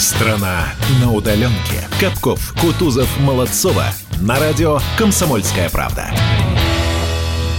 Страна 0.00 0.64
на 1.02 1.12
удаленке. 1.12 1.86
Капков, 2.00 2.54
Кутузов, 2.58 3.20
Молодцова. 3.20 3.84
На 4.22 4.40
радио 4.40 4.78
«Комсомольская 4.96 5.68
правда». 5.68 6.06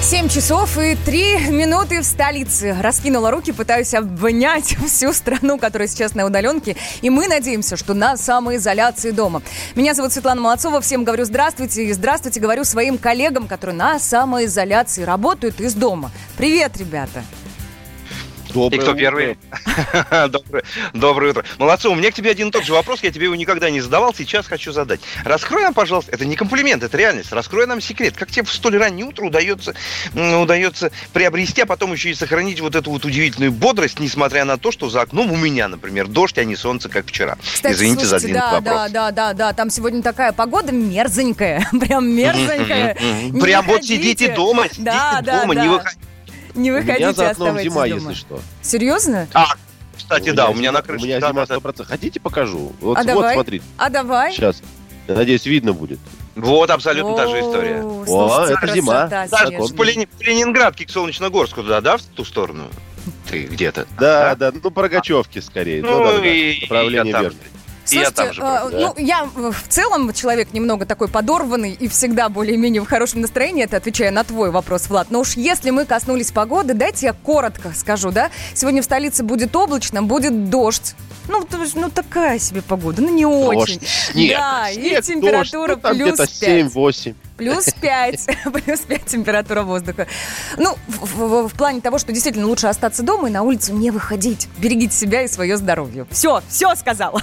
7 0.01 0.27
часов 0.27 0.75
и 0.79 0.95
3 0.95 1.51
минуты 1.51 2.01
в 2.01 2.03
столице. 2.03 2.75
Раскинула 2.81 3.29
руки, 3.29 3.51
пытаюсь 3.51 3.93
обнять 3.93 4.75
всю 4.87 5.13
страну, 5.13 5.59
которая 5.59 5.87
сейчас 5.87 6.15
на 6.15 6.25
удаленке. 6.25 6.75
И 7.03 7.11
мы 7.11 7.27
надеемся, 7.27 7.77
что 7.77 7.93
на 7.93 8.17
самоизоляции 8.17 9.11
дома. 9.11 9.43
Меня 9.75 9.93
зовут 9.93 10.11
Светлана 10.11 10.41
Молодцова. 10.41 10.81
Всем 10.81 11.03
говорю 11.03 11.25
здравствуйте. 11.25 11.85
И 11.85 11.93
здравствуйте 11.93 12.39
говорю 12.39 12.63
своим 12.63 12.97
коллегам, 12.97 13.47
которые 13.47 13.75
на 13.75 13.99
самоизоляции 13.99 15.03
работают 15.03 15.61
из 15.61 15.75
дома. 15.75 16.09
Привет, 16.37 16.75
ребята. 16.77 17.23
Доброе 18.53 18.77
И 18.77 18.81
кто 18.81 18.91
утро. 18.91 18.99
первый? 18.99 19.37
доброе, 20.29 20.63
доброе 20.93 21.31
утро. 21.31 21.45
Молодцом, 21.57 21.93
у 21.93 21.95
меня 21.95 22.11
к 22.11 22.13
тебе 22.13 22.31
один 22.31 22.49
и 22.49 22.51
тот 22.51 22.65
же 22.65 22.73
вопрос, 22.73 23.01
я 23.03 23.11
тебе 23.11 23.25
его 23.25 23.35
никогда 23.35 23.69
не 23.69 23.81
задавал, 23.81 24.13
сейчас 24.13 24.47
хочу 24.47 24.71
задать. 24.71 24.99
Раскрой 25.23 25.63
нам, 25.63 25.73
пожалуйста, 25.73 26.11
это 26.11 26.25
не 26.25 26.35
комплимент, 26.35 26.83
это 26.83 26.97
реальность, 26.97 27.31
раскрой 27.31 27.67
нам 27.67 27.81
секрет. 27.81 28.15
Как 28.17 28.29
тебе 28.29 28.43
в 28.43 28.51
столь 28.51 28.77
раннее 28.77 29.05
утро 29.05 29.25
удается, 29.25 29.73
удается 30.13 30.91
приобрести, 31.13 31.61
а 31.61 31.65
потом 31.65 31.93
еще 31.93 32.09
и 32.09 32.13
сохранить 32.13 32.59
вот 32.59 32.75
эту 32.75 32.91
вот 32.91 33.05
удивительную 33.05 33.51
бодрость, 33.51 33.99
несмотря 33.99 34.45
на 34.45 34.57
то, 34.57 34.71
что 34.71 34.89
за 34.89 35.01
окном 35.01 35.31
у 35.31 35.37
меня, 35.37 35.67
например, 35.67 36.07
дождь, 36.07 36.37
а 36.37 36.43
не 36.43 36.55
солнце, 36.55 36.89
как 36.89 37.07
вчера. 37.07 37.37
Кстати, 37.41 37.73
Извините 37.73 38.05
слушайте, 38.05 38.19
за 38.19 38.19
длинный 38.19 38.39
да, 38.39 38.51
вопрос. 38.51 38.73
Да, 38.73 38.89
да, 38.89 39.11
да, 39.11 39.33
да, 39.33 39.53
там 39.53 39.69
сегодня 39.69 40.01
такая 40.01 40.31
погода 40.33 40.71
мерзенькая, 40.71 41.67
прям 41.79 42.09
мерзенькая. 42.09 42.97
Прям 43.41 43.65
вот 43.65 43.83
сидите 43.83 44.33
дома, 44.35 44.67
сидите 44.69 45.21
дома, 45.23 45.55
не 45.55 45.67
выходите 45.67 46.10
не 46.55 46.71
выходите, 46.71 46.95
у 46.95 46.99
меня 46.99 47.13
за 47.13 47.29
окном 47.29 47.59
зима, 47.59 47.87
дома. 47.87 47.87
если 47.87 48.13
что. 48.13 48.39
Серьезно? 48.61 49.27
А, 49.33 49.45
кстати, 49.95 50.29
у 50.29 50.33
да, 50.33 50.49
у 50.49 50.53
меня 50.53 50.71
на 50.71 50.81
крыше. 50.81 51.03
У 51.03 51.07
меня 51.07 51.19
зима 51.19 51.43
100%. 51.43 51.85
Хотите, 51.85 52.19
покажу? 52.19 52.73
Вот, 52.81 52.97
а 52.97 53.01
вот 53.01 53.07
давай? 53.07 53.33
смотрите. 53.33 53.65
А 53.77 53.89
давай? 53.89 54.33
Сейчас. 54.33 54.61
Я 55.07 55.15
надеюсь, 55.15 55.45
видно 55.45 55.73
будет. 55.73 55.99
Вот 56.35 56.69
абсолютно 56.69 57.15
та 57.15 57.27
же 57.27 57.39
история. 57.39 57.83
О, 57.83 58.45
это 58.45 58.73
зима. 58.73 59.07
Да, 59.07 59.27
по 59.27 59.83
Ленинградке 59.83 60.85
к 60.85 60.89
Солнечногорску 60.89 61.63
туда, 61.63 61.81
да, 61.81 61.97
в 61.97 62.01
ту 62.03 62.23
сторону? 62.23 62.69
Ты 63.29 63.43
где-то. 63.43 63.87
Да, 63.99 64.35
да, 64.35 64.51
ну 64.51 64.71
по 64.71 64.83
Рогачевке 64.83 65.41
скорее. 65.41 65.81
Ну, 65.81 65.99
ну 65.99 66.21
да, 66.21 66.27
и, 66.27 66.61
направление 66.61 67.13
верное. 67.13 67.39
Слушайте, 67.91 68.21
я 68.21 68.25
там 68.25 68.33
же, 68.33 68.41
э, 68.41 68.69
ну, 68.71 68.93
я 68.97 69.25
в 69.25 69.67
целом 69.67 70.13
человек 70.13 70.53
немного 70.53 70.85
такой 70.85 71.07
подорванный 71.07 71.71
и 71.71 71.87
всегда 71.87 72.29
более-менее 72.29 72.81
в 72.81 72.87
хорошем 72.87 73.21
настроении, 73.21 73.63
это 73.63 73.77
отвечая 73.77 74.11
на 74.11 74.23
твой 74.23 74.51
вопрос, 74.51 74.89
Влад. 74.89 75.11
Но 75.11 75.19
уж 75.19 75.35
если 75.35 75.69
мы 75.71 75.85
коснулись 75.85 76.31
погоды, 76.31 76.73
дайте 76.73 77.07
я 77.07 77.13
коротко 77.13 77.73
скажу, 77.75 78.11
да? 78.11 78.29
Сегодня 78.53 78.81
в 78.81 78.85
столице 78.85 79.23
будет 79.23 79.55
облачно, 79.55 80.03
будет 80.03 80.49
дождь. 80.49 80.95
Ну, 81.27 81.47
ну 81.75 81.89
такая 81.89 82.39
себе 82.39 82.61
погода, 82.61 83.01
ну 83.01 83.09
не 83.09 83.23
дождь, 83.23 83.57
очень. 83.57 83.81
Снег, 84.11 84.37
да, 84.37 84.71
снег, 84.71 84.99
и 84.99 85.01
температура 85.01 85.75
дождь, 85.75 85.97
ну, 85.97 86.05
плюс 86.05 86.39
5. 86.39 86.73
7-8. 86.73 87.15
Плюс 87.37 87.65
5, 87.81 88.27
плюс 88.65 88.79
5 88.81 89.05
температура 89.05 89.63
воздуха. 89.63 90.07
Ну, 90.57 90.75
в, 90.87 91.15
в, 91.15 91.47
в 91.47 91.53
плане 91.53 91.81
того, 91.81 91.97
что 91.97 92.11
действительно 92.11 92.47
лучше 92.47 92.67
остаться 92.67 93.03
дома 93.03 93.29
и 93.29 93.31
на 93.31 93.43
улицу 93.43 93.73
не 93.73 93.91
выходить. 93.91 94.47
Берегите 94.57 94.95
себя 94.95 95.23
и 95.23 95.27
свое 95.27 95.57
здоровье. 95.57 96.05
Все, 96.11 96.41
все 96.49 96.75
сказала. 96.75 97.21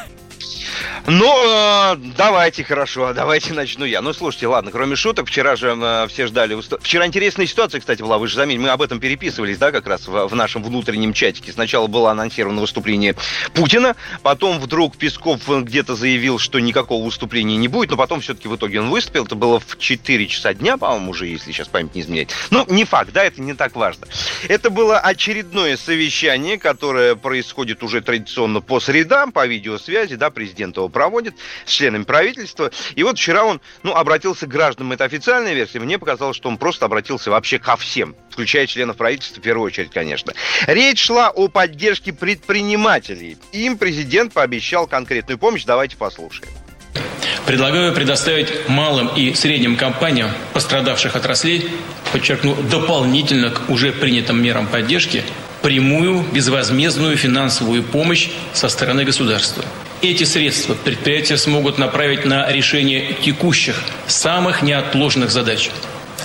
Ну, 1.07 1.35
э, 1.47 1.97
давайте, 2.17 2.65
хорошо, 2.65 3.15
давайте 3.15 3.55
начну 3.55 3.85
я. 3.85 4.03
Ну, 4.03 4.13
слушайте, 4.13 4.47
ладно, 4.47 4.71
кроме 4.71 4.97
шуток, 4.97 5.29
вчера 5.29 5.57
же 5.57 5.77
э, 5.81 6.07
все 6.09 6.27
ждали... 6.27 6.55
Уст... 6.55 6.75
Вчера 6.81 7.07
интересная 7.07 7.47
ситуация, 7.47 7.81
кстати, 7.81 8.03
была, 8.03 8.19
вы 8.19 8.29
же 8.29 8.37
заметили, 8.37 8.65
мы 8.65 8.69
об 8.69 8.83
этом 8.83 9.01
переписывались, 9.01 9.59
да, 9.59 9.73
как 9.73 9.87
раз 9.87 10.07
в, 10.07 10.29
в 10.29 10.35
нашем 10.35 10.63
внутреннем 10.63 11.13
чатике. 11.13 11.53
Сначала 11.53 11.87
было 11.87 12.11
анонсировано 12.11 12.61
выступление 12.61 13.17
Путина, 13.55 13.97
потом 14.23 14.59
вдруг 14.59 14.97
Песков 14.97 15.49
где-то 15.49 15.97
заявил, 15.97 16.39
что 16.39 16.59
никакого 16.59 17.05
выступления 17.05 17.57
не 17.57 17.69
будет, 17.69 17.91
но 17.91 17.97
потом 17.97 18.21
все-таки 18.21 18.49
в 18.49 18.57
итоге 18.57 18.81
он 18.81 18.91
выступил, 18.91 19.25
это 19.25 19.35
было 19.35 19.61
в 19.61 19.79
4 19.79 20.27
часа 20.27 20.53
дня, 20.53 20.77
по-моему, 20.77 21.13
уже, 21.13 21.27
если 21.27 21.53
сейчас 21.53 21.69
память 21.69 21.95
не 21.95 22.03
изменяет. 22.03 22.35
Ну, 22.51 22.67
не 22.69 22.85
факт, 22.85 23.13
да, 23.13 23.25
это 23.25 23.41
не 23.41 23.55
так 23.55 23.77
важно. 23.77 24.07
Это 24.49 24.69
было 24.69 24.99
очередное 24.99 25.77
совещание, 25.77 26.59
которое 26.59 27.15
происходит 27.15 27.83
уже 27.83 28.03
традиционно 28.03 28.61
по 28.61 28.81
средам, 28.81 29.33
по 29.33 29.47
видеосвязи, 29.47 30.17
да, 30.17 30.31
президент 30.39 30.77
его 30.77 30.89
проводит 30.89 31.35
с 31.65 31.71
членами 31.71 32.05
правительства. 32.05 32.71
И 32.95 33.03
вот 33.03 33.19
вчера 33.19 33.45
он, 33.45 33.61
ну, 33.83 33.93
обратился 33.93 34.47
к 34.47 34.51
гражданам, 34.51 34.93
это 34.93 35.03
официальная 35.03 35.53
версия, 35.53 35.81
мне 35.81 35.99
показалось, 35.99 36.37
что 36.37 36.49
он 36.49 36.59
просто 36.59 36.85
обратился 36.85 37.31
вообще 37.31 37.59
ко 37.59 37.77
всем, 37.77 38.15
включая 38.31 38.69
членов 38.69 38.97
правительства 38.97 39.41
в 39.41 39.43
первую 39.43 39.67
очередь, 39.67 39.91
конечно. 39.91 40.33
Речь 40.69 41.03
шла 41.03 41.31
о 41.31 41.49
поддержке 41.49 42.13
предпринимателей. 42.13 43.37
Им 43.51 43.79
президент 43.79 44.33
пообещал 44.33 44.87
конкретную 44.87 45.39
помощь, 45.39 45.65
давайте 45.65 45.97
послушаем. 45.97 46.53
Предлагаю 47.47 47.93
предоставить 47.93 48.69
малым 48.69 49.09
и 49.09 49.35
средним 49.35 49.77
компаниям 49.77 50.31
пострадавших 50.53 51.17
отраслей, 51.17 51.69
подчеркну, 52.13 52.55
дополнительно 52.55 53.51
к 53.51 53.71
уже 53.71 53.91
принятым 53.91 54.41
мерам 54.41 54.69
поддержки, 54.69 55.25
прямую 55.63 56.23
безвозмездную 56.33 57.17
финансовую 57.17 57.83
помощь 57.83 58.29
со 58.53 58.69
стороны 58.69 59.05
государства. 59.05 59.65
Эти 60.01 60.23
средства 60.23 60.75
предприятия 60.75 61.37
смогут 61.37 61.77
направить 61.77 62.25
на 62.25 62.49
решение 62.53 63.15
текущих, 63.15 63.83
самых 64.07 64.63
неотложных 64.63 65.33
задач, 65.33 65.71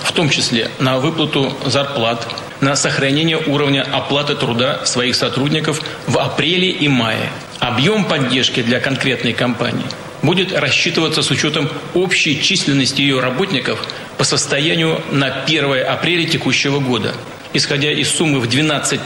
в 0.04 0.12
том 0.12 0.28
числе 0.30 0.70
на 0.78 0.98
выплату 0.98 1.52
зарплат, 1.66 2.24
на 2.60 2.76
сохранение 2.76 3.36
уровня 3.36 3.82
оплаты 3.82 4.36
труда 4.36 4.84
своих 4.84 5.16
сотрудников 5.16 5.82
в 6.06 6.18
апреле 6.18 6.70
и 6.70 6.86
мае. 6.86 7.30
Объем 7.58 8.04
поддержки 8.04 8.62
для 8.62 8.78
конкретной 8.78 9.32
компании 9.32 9.86
будет 10.22 10.52
рассчитываться 10.52 11.22
с 11.22 11.32
учетом 11.32 11.68
общей 11.94 12.40
численности 12.40 13.00
ее 13.00 13.18
работников 13.18 13.84
по 14.16 14.22
состоянию 14.22 15.02
на 15.10 15.42
1 15.42 15.84
апреля 15.84 16.24
текущего 16.28 16.78
года, 16.78 17.12
исходя 17.52 17.90
из 17.90 18.08
суммы 18.08 18.38
в 18.38 18.46
12 18.46 19.00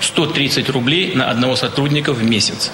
130 0.00 0.70
рублей 0.70 1.14
на 1.16 1.30
одного 1.30 1.56
сотрудника 1.56 2.12
в 2.12 2.22
месяц. 2.22 2.70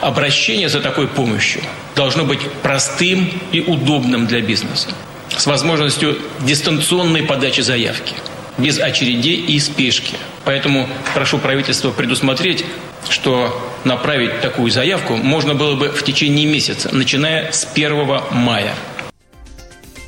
Обращение 0.00 0.68
за 0.68 0.80
такой 0.80 1.08
помощью 1.08 1.62
должно 1.94 2.24
быть 2.24 2.40
простым 2.62 3.30
и 3.52 3.60
удобным 3.60 4.26
для 4.26 4.40
бизнеса, 4.40 4.88
с 5.36 5.46
возможностью 5.46 6.18
дистанционной 6.40 7.22
подачи 7.22 7.60
заявки, 7.60 8.14
без 8.58 8.78
очередей 8.78 9.36
и 9.36 9.58
спешки. 9.58 10.16
Поэтому 10.44 10.88
прошу 11.14 11.38
правительство 11.38 11.90
предусмотреть, 11.90 12.64
что 13.08 13.72
направить 13.84 14.40
такую 14.40 14.70
заявку 14.70 15.16
можно 15.16 15.54
было 15.54 15.74
бы 15.74 15.88
в 15.88 16.02
течение 16.02 16.46
месяца, 16.46 16.94
начиная 16.94 17.52
с 17.52 17.66
1 17.72 18.06
мая. 18.32 18.74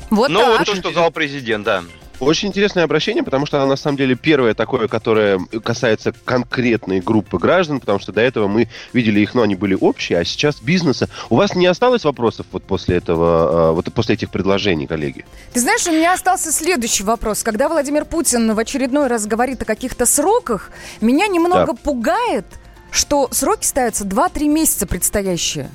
Вот 0.09 0.29
ну, 0.29 0.39
так. 0.39 0.59
вот 0.59 0.65
то, 0.65 0.75
что 0.75 0.89
сказал 0.91 1.11
президент, 1.11 1.65
да. 1.65 1.83
Очень 2.19 2.49
интересное 2.49 2.83
обращение, 2.83 3.23
потому 3.23 3.45
что 3.45 3.57
оно 3.57 3.67
на 3.67 3.75
самом 3.75 3.97
деле 3.97 4.15
первое 4.15 4.55
такое, 4.55 4.87
которое 4.87 5.39
касается 5.63 6.13
конкретной 6.25 6.99
группы 6.99 7.37
граждан, 7.37 7.79
потому 7.79 7.99
что 7.99 8.11
до 8.11 8.21
этого 8.21 8.47
мы 8.47 8.69
видели 8.91 9.19
их, 9.19 9.35
но 9.35 9.43
они 9.43 9.55
были 9.55 9.77
общие, 9.79 10.19
а 10.19 10.25
сейчас 10.25 10.59
бизнеса. 10.59 11.09
У 11.29 11.35
вас 11.35 11.53
не 11.53 11.67
осталось 11.67 12.05
вопросов 12.05 12.47
вот 12.51 12.63
после 12.63 12.97
этого, 12.97 13.69
а, 13.69 13.71
вот 13.71 13.93
после 13.93 14.15
этих 14.15 14.31
предложений, 14.31 14.87
коллеги? 14.87 15.25
Ты 15.53 15.59
знаешь, 15.59 15.85
у 15.85 15.91
меня 15.91 16.13
остался 16.13 16.51
следующий 16.51 17.03
вопрос. 17.03 17.43
Когда 17.43 17.69
Владимир 17.69 18.03
Путин 18.05 18.53
в 18.53 18.59
очередной 18.59 19.07
раз 19.07 19.27
говорит 19.27 19.61
о 19.61 19.65
каких-то 19.65 20.05
сроках, 20.07 20.71
меня 21.01 21.27
немного 21.27 21.67
да. 21.67 21.73
пугает, 21.73 22.45
что 22.91 23.27
сроки 23.31 23.65
ставятся 23.65 24.05
2-3 24.05 24.47
месяца 24.47 24.87
предстоящие. 24.87 25.69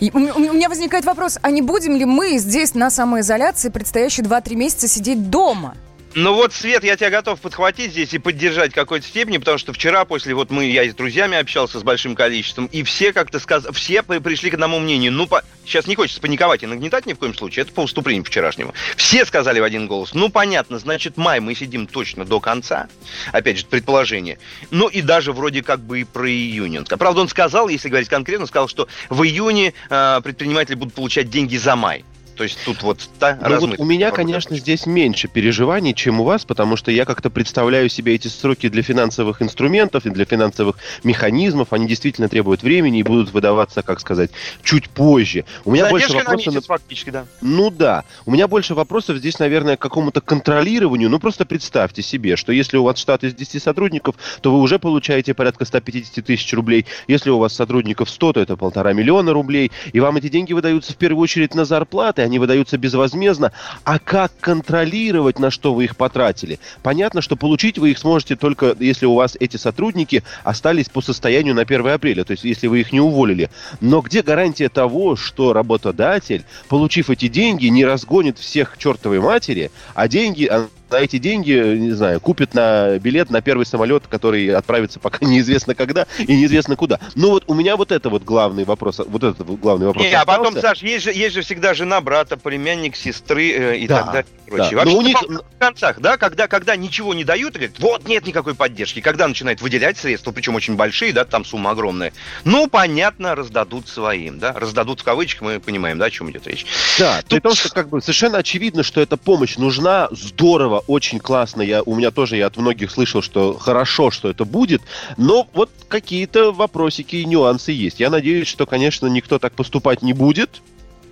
И 0.00 0.10
у 0.12 0.18
меня 0.18 0.68
возникает 0.68 1.04
вопрос, 1.04 1.38
а 1.42 1.50
не 1.50 1.60
будем 1.60 1.94
ли 1.94 2.06
мы 2.06 2.38
здесь 2.38 2.74
на 2.74 2.90
самоизоляции 2.90 3.68
предстоящие 3.68 4.24
2-3 4.26 4.54
месяца 4.56 4.88
сидеть 4.88 5.28
дома? 5.30 5.74
Ну 6.14 6.34
вот, 6.34 6.52
Свет, 6.52 6.82
я 6.82 6.96
тебя 6.96 7.08
готов 7.08 7.40
подхватить 7.40 7.92
здесь 7.92 8.12
и 8.14 8.18
поддержать 8.18 8.72
в 8.72 8.74
какой-то 8.74 9.06
степени, 9.06 9.38
потому 9.38 9.58
что 9.58 9.72
вчера 9.72 10.04
после, 10.04 10.34
вот 10.34 10.50
мы, 10.50 10.64
я 10.64 10.90
с 10.90 10.94
друзьями 10.94 11.38
общался 11.38 11.78
с 11.78 11.84
большим 11.84 12.16
количеством, 12.16 12.66
и 12.66 12.82
все 12.82 13.12
как-то 13.12 13.38
сказали, 13.38 13.72
все 13.72 14.02
пришли 14.02 14.50
к 14.50 14.54
одному 14.54 14.80
мнению. 14.80 15.12
Ну, 15.12 15.28
по... 15.28 15.44
сейчас 15.64 15.86
не 15.86 15.94
хочется 15.94 16.20
паниковать 16.20 16.64
и 16.64 16.66
нагнетать 16.66 17.06
ни 17.06 17.12
в 17.12 17.18
коем 17.18 17.32
случае, 17.32 17.62
это 17.62 17.72
по 17.72 17.82
выступлению 17.82 18.24
вчерашнему. 18.24 18.74
Все 18.96 19.24
сказали 19.24 19.60
в 19.60 19.62
один 19.62 19.86
голос, 19.86 20.12
ну, 20.12 20.30
понятно, 20.30 20.80
значит, 20.80 21.16
май 21.16 21.38
мы 21.38 21.54
сидим 21.54 21.86
точно 21.86 22.24
до 22.24 22.40
конца, 22.40 22.88
опять 23.30 23.58
же, 23.58 23.66
предположение. 23.66 24.40
Ну, 24.72 24.88
и 24.88 25.02
даже 25.02 25.32
вроде 25.32 25.62
как 25.62 25.78
бы 25.78 26.00
и 26.00 26.04
про 26.04 26.28
июнь 26.28 26.78
он. 26.78 26.86
Правда, 26.86 27.20
он 27.20 27.28
сказал, 27.28 27.68
если 27.68 27.88
говорить 27.88 28.08
конкретно, 28.08 28.46
сказал, 28.46 28.66
что 28.66 28.88
в 29.10 29.22
июне 29.22 29.74
э, 29.88 30.20
предприниматели 30.24 30.74
будут 30.74 30.92
получать 30.92 31.30
деньги 31.30 31.56
за 31.56 31.76
май. 31.76 32.04
То 32.40 32.44
есть 32.44 32.58
тут 32.64 32.82
вот 32.82 33.06
да, 33.20 33.38
ну, 33.46 33.60
вот 33.60 33.74
у 33.76 33.84
меня, 33.84 34.10
конечно, 34.12 34.56
здесь 34.56 34.86
меньше 34.86 35.28
переживаний, 35.28 35.92
чем 35.92 36.22
у 36.22 36.24
вас, 36.24 36.46
потому 36.46 36.74
что 36.76 36.90
я 36.90 37.04
как-то 37.04 37.28
представляю 37.28 37.90
себе 37.90 38.14
эти 38.14 38.28
сроки 38.28 38.70
для 38.70 38.82
финансовых 38.82 39.42
инструментов 39.42 40.06
и 40.06 40.08
для 40.08 40.24
финансовых 40.24 40.76
механизмов. 41.04 41.74
Они 41.74 41.86
действительно 41.86 42.30
требуют 42.30 42.62
времени 42.62 43.00
и 43.00 43.02
будут 43.02 43.34
выдаваться, 43.34 43.82
как 43.82 44.00
сказать, 44.00 44.30
чуть 44.62 44.88
позже. 44.88 45.44
У 45.66 45.72
меня 45.72 45.90
Задержка 45.90 46.12
больше 46.14 46.24
вопросов... 46.24 46.54
На 46.54 46.60
фактически, 46.62 47.10
да. 47.10 47.26
Ну 47.42 47.70
да. 47.70 48.04
У 48.24 48.30
меня 48.30 48.48
больше 48.48 48.74
вопросов 48.74 49.18
здесь, 49.18 49.38
наверное, 49.38 49.76
к 49.76 49.80
какому-то 49.80 50.22
контролированию. 50.22 51.10
Ну 51.10 51.18
просто 51.18 51.44
представьте 51.44 52.00
себе, 52.00 52.36
что 52.36 52.52
если 52.52 52.78
у 52.78 52.84
вас 52.84 52.96
штат 52.96 53.22
из 53.22 53.34
10 53.34 53.62
сотрудников, 53.62 54.14
то 54.40 54.50
вы 54.50 54.60
уже 54.60 54.78
получаете 54.78 55.34
порядка 55.34 55.66
150 55.66 56.24
тысяч 56.24 56.50
рублей. 56.54 56.86
Если 57.06 57.28
у 57.28 57.36
вас 57.36 57.52
сотрудников 57.52 58.08
100, 58.08 58.32
то 58.32 58.40
это 58.40 58.56
полтора 58.56 58.94
миллиона 58.94 59.34
рублей. 59.34 59.70
И 59.92 60.00
вам 60.00 60.16
эти 60.16 60.30
деньги 60.30 60.54
выдаются 60.54 60.94
в 60.94 60.96
первую 60.96 61.22
очередь 61.22 61.54
на 61.54 61.66
зарплаты, 61.66 62.29
они 62.30 62.38
выдаются 62.38 62.78
безвозмездно. 62.78 63.52
А 63.84 63.98
как 63.98 64.32
контролировать, 64.40 65.40
на 65.40 65.50
что 65.50 65.74
вы 65.74 65.84
их 65.84 65.96
потратили? 65.96 66.60
Понятно, 66.82 67.20
что 67.20 67.34
получить 67.34 67.76
вы 67.76 67.90
их 67.90 67.98
сможете 67.98 68.36
только, 68.36 68.76
если 68.78 69.06
у 69.06 69.14
вас 69.14 69.36
эти 69.40 69.56
сотрудники 69.56 70.22
остались 70.44 70.88
по 70.88 71.00
состоянию 71.00 71.54
на 71.54 71.62
1 71.62 71.88
апреля, 71.88 72.24
то 72.24 72.30
есть 72.30 72.44
если 72.44 72.68
вы 72.68 72.80
их 72.80 72.92
не 72.92 73.00
уволили. 73.00 73.50
Но 73.80 74.00
где 74.00 74.22
гарантия 74.22 74.68
того, 74.68 75.16
что 75.16 75.52
работодатель, 75.52 76.44
получив 76.68 77.10
эти 77.10 77.26
деньги, 77.26 77.66
не 77.66 77.84
разгонит 77.84 78.38
всех 78.38 78.74
к 78.74 78.78
чертовой 78.78 79.18
матери, 79.18 79.72
а 79.94 80.06
деньги 80.06 80.48
а 80.90 80.94
на 80.94 81.04
эти 81.04 81.18
деньги, 81.18 81.52
не 81.52 81.92
знаю, 81.92 82.20
купит 82.20 82.54
на 82.54 82.98
билет 82.98 83.30
на 83.30 83.40
первый 83.40 83.66
самолет, 83.66 84.06
который 84.08 84.48
отправится 84.54 84.98
пока 84.98 85.18
неизвестно 85.24 85.74
когда 85.74 86.06
и 86.18 86.36
неизвестно 86.36 86.76
куда. 86.76 86.98
Ну 87.14 87.30
вот 87.30 87.44
у 87.46 87.54
меня 87.54 87.76
вот 87.76 87.92
это 87.92 88.10
вот 88.10 88.24
главный 88.24 88.64
вопрос, 88.64 89.00
вот 89.04 89.22
этот 89.22 89.46
вот 89.46 89.60
главный 89.60 89.86
вопрос. 89.86 90.04
Не, 90.04 90.12
а 90.12 90.24
потом, 90.24 90.60
Саш, 90.60 90.82
есть 90.82 91.04
же, 91.04 91.12
есть 91.12 91.34
же 91.34 91.42
всегда 91.42 91.74
жена, 91.74 92.00
брата, 92.00 92.36
племянник, 92.36 92.96
сестры 92.96 93.50
э, 93.50 93.76
и 93.78 93.86
да, 93.86 93.98
так 93.98 94.06
далее. 94.06 94.26
И 94.46 94.50
прочее. 94.50 94.70
Да. 94.70 94.76
Вообще, 94.76 94.96
у 94.96 95.02
них... 95.02 95.16
в 95.22 95.58
концах, 95.58 96.00
да, 96.00 96.16
когда, 96.16 96.48
когда 96.48 96.76
ничего 96.76 97.14
не 97.14 97.24
дают, 97.24 97.54
говорят, 97.54 97.78
вот 97.78 98.06
нет 98.06 98.26
никакой 98.26 98.54
поддержки. 98.54 99.00
Когда 99.00 99.26
начинают 99.26 99.60
выделять 99.60 99.98
средства, 99.98 100.32
причем 100.32 100.54
очень 100.54 100.76
большие, 100.76 101.12
да, 101.12 101.24
там 101.24 101.44
сумма 101.44 101.70
огромная, 101.70 102.12
ну, 102.44 102.68
понятно, 102.68 103.34
раздадут 103.34 103.88
своим, 103.88 104.38
да, 104.38 104.52
раздадут 104.52 105.00
в 105.00 105.04
кавычках, 105.04 105.42
мы 105.42 105.60
понимаем, 105.60 105.98
да, 105.98 106.06
о 106.06 106.10
чем 106.10 106.30
идет 106.30 106.46
речь. 106.46 106.66
Да, 106.98 107.18
Тут... 107.18 107.28
при 107.28 107.40
том, 107.40 107.54
что 107.54 107.68
как 107.70 107.88
бы 107.88 108.00
совершенно 108.00 108.38
очевидно, 108.38 108.82
что 108.82 109.00
эта 109.00 109.16
помощь 109.16 109.56
нужна, 109.56 110.08
здорово, 110.10 110.79
очень 110.86 111.18
классно. 111.18 111.62
Я, 111.62 111.82
у 111.82 111.94
меня 111.94 112.10
тоже, 112.10 112.36
я 112.36 112.46
от 112.46 112.56
многих 112.56 112.90
слышал, 112.90 113.22
что 113.22 113.56
хорошо, 113.58 114.10
что 114.10 114.28
это 114.28 114.44
будет. 114.44 114.82
Но 115.16 115.46
вот 115.52 115.70
какие-то 115.88 116.52
вопросики 116.52 117.16
и 117.16 117.24
нюансы 117.24 117.72
есть. 117.72 118.00
Я 118.00 118.10
надеюсь, 118.10 118.48
что, 118.48 118.66
конечно, 118.66 119.06
никто 119.06 119.38
так 119.38 119.52
поступать 119.52 120.02
не 120.02 120.12
будет. 120.12 120.62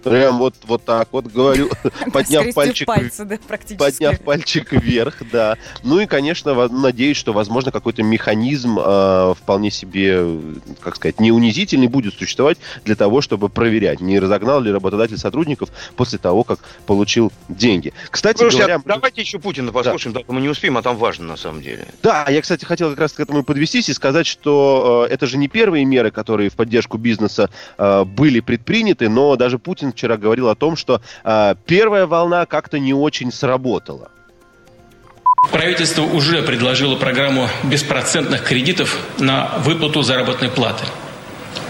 Прям 0.08 0.38
вот, 0.38 0.54
вот 0.64 0.84
так 0.84 1.08
вот 1.12 1.26
говорю, 1.26 1.70
подняв 2.12 2.52
пальчик, 2.54 2.86
пальцы, 2.86 3.24
да, 3.24 3.38
подняв 3.76 4.20
пальчик 4.20 4.72
вверх, 4.72 5.22
да. 5.30 5.56
Ну 5.82 6.00
и, 6.00 6.06
конечно, 6.06 6.68
надеюсь, 6.68 7.16
что, 7.16 7.32
возможно, 7.32 7.70
какой-то 7.70 8.02
механизм 8.02 8.78
э, 8.78 9.34
вполне 9.36 9.70
себе, 9.70 10.40
как 10.80 10.96
сказать, 10.96 11.20
не 11.20 11.32
унизительный 11.32 11.88
будет 11.88 12.14
существовать 12.14 12.58
для 12.84 12.96
того, 12.96 13.20
чтобы 13.20 13.48
проверять, 13.48 14.00
не 14.00 14.18
разогнал 14.18 14.60
ли 14.60 14.72
работодатель 14.72 15.18
сотрудников 15.18 15.70
после 15.96 16.18
того, 16.18 16.44
как 16.44 16.60
получил 16.86 17.32
деньги. 17.48 17.92
Кстати 18.10 18.38
Слушайте, 18.38 18.66
говоря... 18.66 18.82
А 18.84 18.88
давайте 18.88 19.20
еще 19.20 19.38
Путина 19.38 19.72
послушаем, 19.72 20.14
да. 20.14 20.20
мы 20.28 20.40
не 20.40 20.48
успеем, 20.48 20.76
а 20.78 20.82
там 20.82 20.96
важно 20.96 21.26
на 21.26 21.36
самом 21.36 21.62
деле. 21.62 21.86
Да, 22.02 22.26
я, 22.28 22.40
кстати, 22.40 22.64
хотел 22.64 22.90
как 22.90 23.00
раз 23.00 23.12
к 23.12 23.20
этому 23.20 23.44
подвестись 23.44 23.88
и 23.88 23.92
сказать, 23.92 24.26
что 24.26 25.06
э, 25.08 25.12
это 25.12 25.26
же 25.26 25.36
не 25.36 25.48
первые 25.48 25.84
меры, 25.84 26.10
которые 26.10 26.50
в 26.50 26.54
поддержку 26.54 26.98
бизнеса 26.98 27.50
э, 27.76 28.04
были 28.04 28.40
предприняты, 28.40 29.08
но 29.08 29.36
даже 29.36 29.58
Путин 29.58 29.92
вчера 29.98 30.16
говорил 30.16 30.48
о 30.48 30.54
том, 30.54 30.76
что 30.76 31.02
э, 31.24 31.54
первая 31.66 32.06
волна 32.06 32.46
как-то 32.46 32.78
не 32.78 32.94
очень 32.94 33.32
сработала. 33.32 34.10
Правительство 35.50 36.02
уже 36.02 36.42
предложило 36.42 36.96
программу 36.96 37.48
беспроцентных 37.64 38.44
кредитов 38.44 38.98
на 39.18 39.58
выплату 39.58 40.02
заработной 40.02 40.50
платы. 40.50 40.84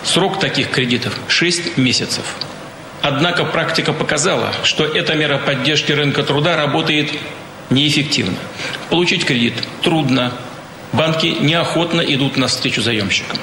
Срок 0.04 0.38
таких 0.38 0.70
кредитов 0.70 1.18
6 1.28 1.78
месяцев. 1.78 2.24
Однако 3.02 3.44
практика 3.44 3.92
показала, 3.92 4.52
что 4.62 4.84
эта 4.84 5.14
мера 5.14 5.38
поддержки 5.38 5.92
рынка 5.92 6.22
труда 6.22 6.56
работает 6.56 7.10
неэффективно. 7.70 8.38
Получить 8.90 9.24
кредит 9.24 9.54
трудно. 9.82 10.32
Банки 10.92 11.36
неохотно 11.40 12.00
идут 12.00 12.36
навстречу 12.36 12.82
заемщикам. 12.82 13.38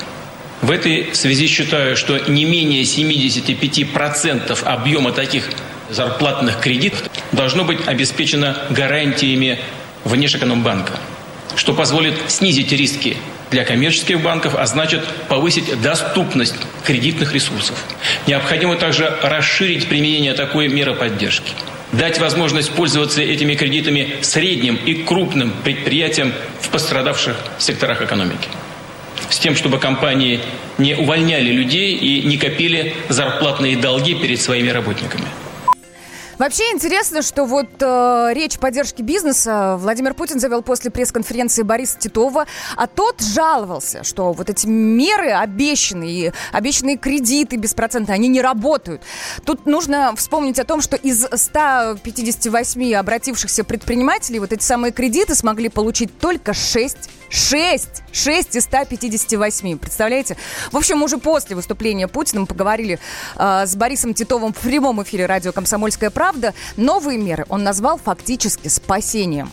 В 0.66 0.72
этой 0.72 1.14
связи 1.14 1.46
считаю, 1.46 1.96
что 1.96 2.18
не 2.28 2.44
менее 2.44 2.82
75% 2.82 4.64
объема 4.64 5.12
таких 5.12 5.52
зарплатных 5.92 6.60
кредитов 6.60 7.04
должно 7.32 7.64
быть 7.64 7.88
обеспечено 7.88 8.58
гарантиями 8.72 9.60
Внешэкономбанка, 10.06 10.94
что 11.56 11.76
позволит 11.76 12.16
снизить 12.30 12.72
риски 12.72 13.16
для 13.52 13.64
коммерческих 13.64 14.24
банков, 14.24 14.56
а 14.56 14.66
значит 14.66 15.06
повысить 15.30 15.80
доступность 15.84 16.56
кредитных 16.84 17.36
ресурсов. 17.36 17.78
Необходимо 18.26 18.76
также 18.76 19.16
расширить 19.22 19.88
применение 19.88 20.34
такой 20.34 20.68
меры 20.68 20.96
поддержки 20.96 21.52
дать 21.92 22.18
возможность 22.20 22.72
пользоваться 22.72 23.22
этими 23.22 23.54
кредитами 23.54 24.16
средним 24.22 24.78
и 24.78 24.96
крупным 24.96 25.54
предприятиям 25.64 26.34
в 26.60 26.70
пострадавших 26.70 27.38
секторах 27.60 28.02
экономики 28.02 28.50
с 29.30 29.40
тем, 29.40 29.56
чтобы 29.56 29.80
компании 29.80 30.40
не 30.78 30.96
увольняли 30.96 31.52
людей 31.52 31.96
и 31.96 32.26
не 32.26 32.38
копили 32.38 32.94
зарплатные 33.10 33.78
долги 33.78 34.16
перед 34.16 34.42
своими 34.42 34.70
работниками. 34.70 35.26
Вообще 36.38 36.64
интересно, 36.74 37.22
что 37.22 37.46
вот 37.46 37.70
э, 37.80 38.32
речь 38.34 38.60
поддержки 38.60 39.02
бизнеса 39.02 39.78
Владимир 39.80 40.14
Путин 40.14 40.38
завел 40.42 40.62
после 40.62 40.92
пресс-конференции 40.92 41.64
Бориса 41.64 41.98
Титова, 41.98 42.46
а 42.76 42.88
тот 42.88 43.22
жаловался, 43.22 44.04
что 44.04 44.34
вот 44.34 44.50
эти 44.50 44.68
меры 44.68 45.32
обещанные, 45.32 46.34
обещанные 46.52 46.98
кредиты 46.98 47.56
беспроцентные, 47.56 48.16
они 48.16 48.28
не 48.28 48.42
работают. 48.42 49.02
Тут 49.46 49.66
нужно 49.66 50.14
вспомнить 50.18 50.60
о 50.60 50.66
том, 50.66 50.82
что 50.82 50.98
из 50.98 51.26
158 51.32 52.96
обратившихся 52.96 53.64
предпринимателей 53.64 54.40
вот 54.40 54.52
эти 54.52 54.64
самые 54.64 54.92
кредиты 54.92 55.36
смогли 55.36 55.70
получить 55.70 56.20
только 56.20 56.54
6 56.54 56.98
6! 57.30 57.88
6 58.12 58.56
из 58.56 58.63
158. 58.63 59.77
Представляете? 59.77 60.38
В 60.72 60.77
общем, 60.77 61.04
уже 61.04 61.18
после 61.18 61.56
выступления 61.56 62.07
Путина 62.07 62.42
мы 62.42 62.48
поговорили 62.48 63.00
э, 63.36 63.66
с 63.66 63.75
Борисом 63.75 64.13
Титовым 64.13 64.54
в 64.54 64.60
прямом 64.60 65.01
эфире 65.04 65.25
радио 65.25 65.51
«Комсомольская 65.51 66.10
правда». 66.10 66.54
Новые 66.77 67.18
меры 67.18 67.45
он 67.50 67.63
назвал 67.63 67.98
фактически 67.98 68.68
спасением. 68.68 69.50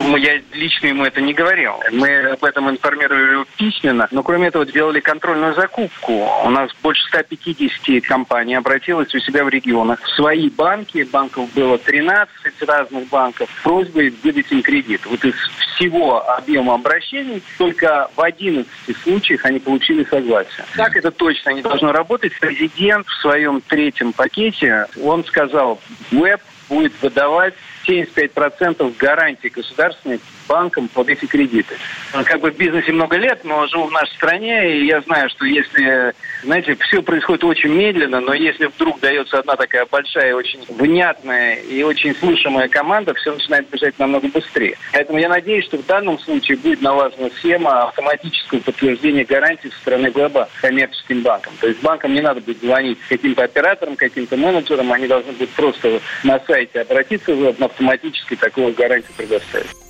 Я 0.00 0.40
лично 0.52 0.88
ему 0.88 1.04
это 1.04 1.20
не 1.20 1.32
говорил. 1.32 1.72
Мы 1.90 2.32
об 2.32 2.44
этом 2.44 2.70
информировали 2.70 3.44
письменно. 3.56 4.06
Но 4.10 4.22
кроме 4.22 4.48
этого 4.48 4.66
делали 4.66 5.00
контрольную 5.00 5.54
закупку. 5.54 6.28
У 6.44 6.50
нас 6.50 6.70
больше 6.82 7.02
150 7.08 8.04
компаний 8.04 8.54
обратилось 8.54 9.14
у 9.14 9.18
себя 9.18 9.44
в 9.44 9.48
регионах. 9.48 10.00
В 10.02 10.08
свои 10.10 10.50
банки, 10.50 11.02
банков 11.10 11.52
было 11.54 11.78
13 11.78 12.28
разных 12.66 13.08
банков, 13.08 13.48
просьбой 13.62 14.14
выдать 14.22 14.50
им 14.52 14.62
кредит. 14.62 15.04
Вот 15.06 15.24
из 15.24 15.34
всего 15.74 16.28
объема 16.30 16.74
обращений 16.74 17.42
только 17.58 18.10
в 18.14 18.20
11 18.20 18.68
случаях 19.02 19.44
они 19.44 19.58
получили 19.58 20.04
согласие. 20.04 20.64
Так 20.76 20.96
это 20.96 21.10
точно 21.10 21.50
не 21.50 21.62
должно 21.62 21.92
работать. 21.92 22.32
Президент 22.40 23.06
в 23.06 23.20
своем 23.20 23.60
третьем 23.60 24.12
пакете, 24.12 24.86
он 25.02 25.24
сказал, 25.24 25.80
веб 26.10 26.40
будет 26.68 26.92
выдавать 27.02 27.54
75% 27.86 28.96
гарантий 28.98 29.48
государственных 29.48 30.20
банкам 30.48 30.88
под 30.88 31.08
эти 31.08 31.26
кредиты. 31.26 31.76
Как 32.12 32.40
бы 32.40 32.50
в 32.50 32.56
бизнесе 32.56 32.92
много 32.92 33.16
лет, 33.16 33.44
но 33.44 33.66
живу 33.66 33.84
в 33.84 33.92
нашей 33.92 34.14
стране, 34.14 34.78
и 34.78 34.86
я 34.86 35.00
знаю, 35.02 35.28
что 35.30 35.44
если, 35.44 36.14
знаете, 36.44 36.76
все 36.76 37.02
происходит 37.02 37.44
очень 37.44 37.70
медленно, 37.70 38.20
но 38.20 38.34
если 38.34 38.66
вдруг 38.66 39.00
дается 39.00 39.38
одна 39.38 39.56
такая 39.56 39.86
большая, 39.86 40.34
очень 40.34 40.60
внятная 40.68 41.56
и 41.56 41.82
очень 41.82 42.14
слышимая 42.14 42.68
команда, 42.68 43.14
все 43.14 43.32
начинает 43.32 43.68
бежать 43.70 43.98
намного 43.98 44.28
быстрее. 44.28 44.76
Поэтому 44.92 45.18
я 45.18 45.28
надеюсь, 45.28 45.64
что 45.64 45.78
в 45.78 45.86
данном 45.86 46.18
случае 46.18 46.58
будет 46.58 46.82
налажена 46.82 47.30
схема 47.38 47.84
автоматического 47.84 48.60
подтверждения 48.60 49.24
гарантий 49.24 49.70
со 49.70 49.78
стороны 49.78 50.10
ГЛБ 50.10 50.48
коммерческим 50.60 51.22
банкам. 51.22 51.54
То 51.60 51.68
есть 51.68 51.80
банкам 51.82 52.12
не 52.14 52.20
надо 52.20 52.40
будет 52.40 52.60
звонить 52.60 52.98
каким-то 53.08 53.44
операторам, 53.44 53.96
каким-то 53.96 54.36
менеджерам, 54.36 54.92
они 54.92 55.06
должны 55.06 55.32
будут 55.32 55.50
просто 55.50 56.00
на 56.22 56.40
сайте 56.46 56.80
обратиться 56.80 57.34
в 57.34 57.62
автоматически 57.62 58.36
такого 58.36 58.70
гарантию 58.70 59.12
предоставить. 59.16 59.83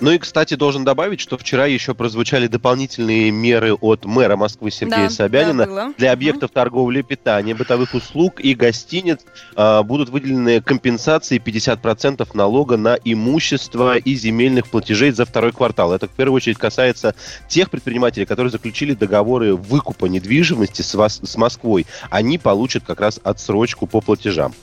Ну 0.00 0.12
и, 0.12 0.18
кстати, 0.18 0.54
должен 0.54 0.84
добавить, 0.84 1.20
что 1.20 1.36
вчера 1.36 1.66
еще 1.66 1.94
прозвучали 1.94 2.46
дополнительные 2.46 3.30
меры 3.30 3.74
от 3.74 4.04
мэра 4.04 4.36
Москвы 4.36 4.70
Сергея 4.70 5.08
да, 5.08 5.10
Собянина 5.10 5.66
да, 5.66 5.94
для 5.96 6.12
объектов 6.12 6.50
торговли, 6.52 7.02
питания, 7.02 7.54
бытовых 7.54 7.94
услуг 7.94 8.40
и 8.40 8.54
гостиниц 8.54 9.20
э, 9.56 9.82
будут 9.82 10.08
выделены 10.08 10.60
компенсации 10.60 11.38
50% 11.38 12.26
налога 12.34 12.76
на 12.76 12.96
имущество 13.04 13.96
и 13.96 14.14
земельных 14.14 14.68
платежей 14.68 15.10
за 15.10 15.24
второй 15.24 15.52
квартал. 15.52 15.92
Это 15.92 16.06
в 16.06 16.12
первую 16.12 16.36
очередь 16.36 16.58
касается 16.58 17.14
тех 17.48 17.70
предпринимателей, 17.70 18.26
которые 18.26 18.50
заключили 18.50 18.94
договоры 18.94 19.54
выкупа 19.54 20.06
недвижимости 20.06 20.82
с, 20.82 20.94
с 20.94 21.36
Москвой. 21.36 21.86
Они 22.10 22.38
получат 22.38 22.84
как 22.86 23.00
раз 23.00 23.20
отсрочку 23.22 23.86
по 23.86 24.00
платежам. 24.00 24.54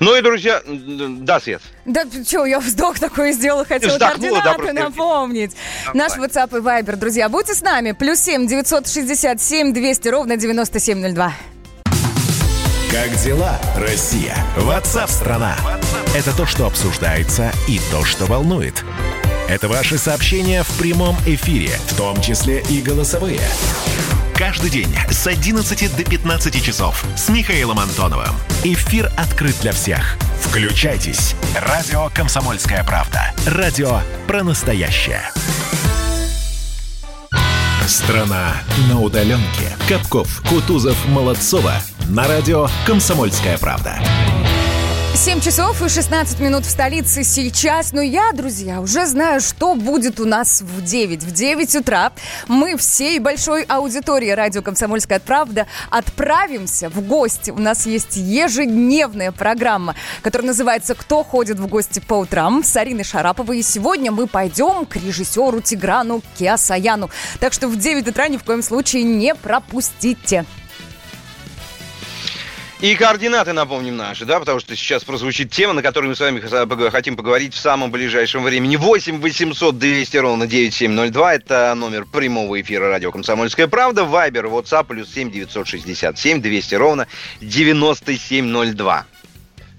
Ну 0.00 0.16
и, 0.16 0.20
друзья, 0.20 0.62
да, 0.66 1.40
Свет. 1.40 1.62
Да 1.84 2.04
что, 2.26 2.46
я 2.46 2.60
вздох 2.60 2.98
такой 2.98 3.32
сделала, 3.32 3.64
хотела 3.64 3.92
Вздохнула, 3.92 4.38
да, 4.38 4.54
координаты 4.54 4.74
просто. 4.74 4.90
напомнить. 4.90 5.52
Наш 5.94 6.12
WhatsApp 6.12 6.58
и 6.58 6.60
Viber, 6.60 6.96
друзья, 6.96 7.28
будьте 7.28 7.54
с 7.54 7.62
нами. 7.62 7.92
Плюс 7.92 8.18
семь 8.18 8.46
девятьсот 8.46 8.88
шестьдесят 8.88 9.40
семь 9.40 9.72
двести 9.72 10.08
ровно 10.08 10.36
девяносто 10.36 10.78
семь 10.78 10.98
ноль 10.98 11.12
два. 11.12 11.32
Как 12.90 13.14
дела, 13.22 13.58
Россия? 13.76 14.34
Ватсап-страна! 14.56 15.56
Это 16.16 16.34
то, 16.36 16.46
что 16.46 16.66
обсуждается 16.66 17.52
и 17.66 17.80
то, 17.90 18.04
что 18.04 18.24
волнует. 18.24 18.82
Это 19.48 19.68
ваши 19.68 19.98
сообщения 19.98 20.62
в 20.62 20.78
прямом 20.78 21.16
эфире, 21.26 21.70
в 21.88 21.96
том 21.96 22.20
числе 22.22 22.62
и 22.68 22.80
голосовые. 22.80 23.40
Каждый 24.38 24.70
день 24.70 24.94
с 25.10 25.26
11 25.26 25.96
до 25.96 26.04
15 26.08 26.64
часов 26.64 27.04
с 27.16 27.28
Михаилом 27.28 27.80
Антоновым. 27.80 28.36
Эфир 28.62 29.10
открыт 29.16 29.56
для 29.62 29.72
всех. 29.72 30.16
Включайтесь. 30.40 31.34
Радио 31.56 32.08
«Комсомольская 32.14 32.84
правда». 32.84 33.34
Радио 33.48 33.98
про 34.28 34.44
настоящее. 34.44 35.22
Страна 37.88 38.52
на 38.88 39.00
удаленке. 39.00 39.76
Капков, 39.88 40.40
Кутузов, 40.48 40.96
Молодцова. 41.08 41.74
На 42.08 42.28
радио 42.28 42.68
«Комсомольская 42.86 43.58
правда». 43.58 43.98
7 45.14 45.40
часов 45.40 45.82
и 45.82 45.88
16 45.88 46.38
минут 46.40 46.64
в 46.64 46.70
столице 46.70 47.24
сейчас. 47.24 47.92
Но 47.92 48.00
я, 48.00 48.32
друзья, 48.32 48.80
уже 48.80 49.06
знаю, 49.06 49.40
что 49.40 49.74
будет 49.74 50.20
у 50.20 50.24
нас 50.24 50.62
в 50.62 50.82
9. 50.82 51.24
В 51.24 51.32
9 51.32 51.76
утра 51.76 52.12
мы 52.46 52.76
всей 52.76 53.18
большой 53.18 53.62
аудитории 53.62 54.30
радио 54.30 54.62
«Комсомольская 54.62 55.18
правда» 55.18 55.66
отправимся 55.90 56.88
в 56.88 57.00
гости. 57.00 57.50
У 57.50 57.58
нас 57.58 57.86
есть 57.86 58.16
ежедневная 58.16 59.32
программа, 59.32 59.94
которая 60.22 60.48
называется 60.48 60.94
«Кто 60.94 61.24
ходит 61.24 61.58
в 61.58 61.66
гости 61.66 62.00
по 62.00 62.14
утрам» 62.14 62.62
с 62.62 62.76
Ариной 62.76 63.04
Шараповой. 63.04 63.58
И 63.58 63.62
сегодня 63.62 64.12
мы 64.12 64.26
пойдем 64.26 64.86
к 64.86 64.96
режиссеру 64.96 65.60
Тиграну 65.60 66.22
Киасаяну. 66.38 67.10
Так 67.40 67.52
что 67.52 67.68
в 67.68 67.76
9 67.76 68.08
утра 68.08 68.28
ни 68.28 68.36
в 68.36 68.44
коем 68.44 68.62
случае 68.62 69.02
не 69.02 69.34
пропустите. 69.34 70.44
И 72.80 72.94
координаты 72.94 73.52
напомним 73.52 73.96
наши, 73.96 74.24
да, 74.24 74.38
потому 74.38 74.60
что 74.60 74.76
сейчас 74.76 75.02
прозвучит 75.02 75.50
тема, 75.50 75.72
на 75.72 75.82
которой 75.82 76.06
мы 76.06 76.14
с 76.14 76.20
вами 76.20 76.38
хотим 76.90 77.16
поговорить 77.16 77.52
в 77.52 77.58
самом 77.58 77.90
ближайшем 77.90 78.44
времени. 78.44 78.76
8 78.76 79.20
800 79.20 79.76
200 79.76 80.16
ровно 80.18 80.46
9702, 80.46 81.34
это 81.34 81.74
номер 81.74 82.04
прямого 82.04 82.60
эфира 82.60 82.88
радио 82.88 83.10
«Комсомольская 83.10 83.66
правда». 83.66 84.04
Вайбер, 84.04 84.46
WhatsApp, 84.46 84.84
плюс 84.84 85.12
7 85.12 85.32
967 85.32 86.40
200 86.40 86.74
ровно 86.76 87.08
9702. 87.40 89.06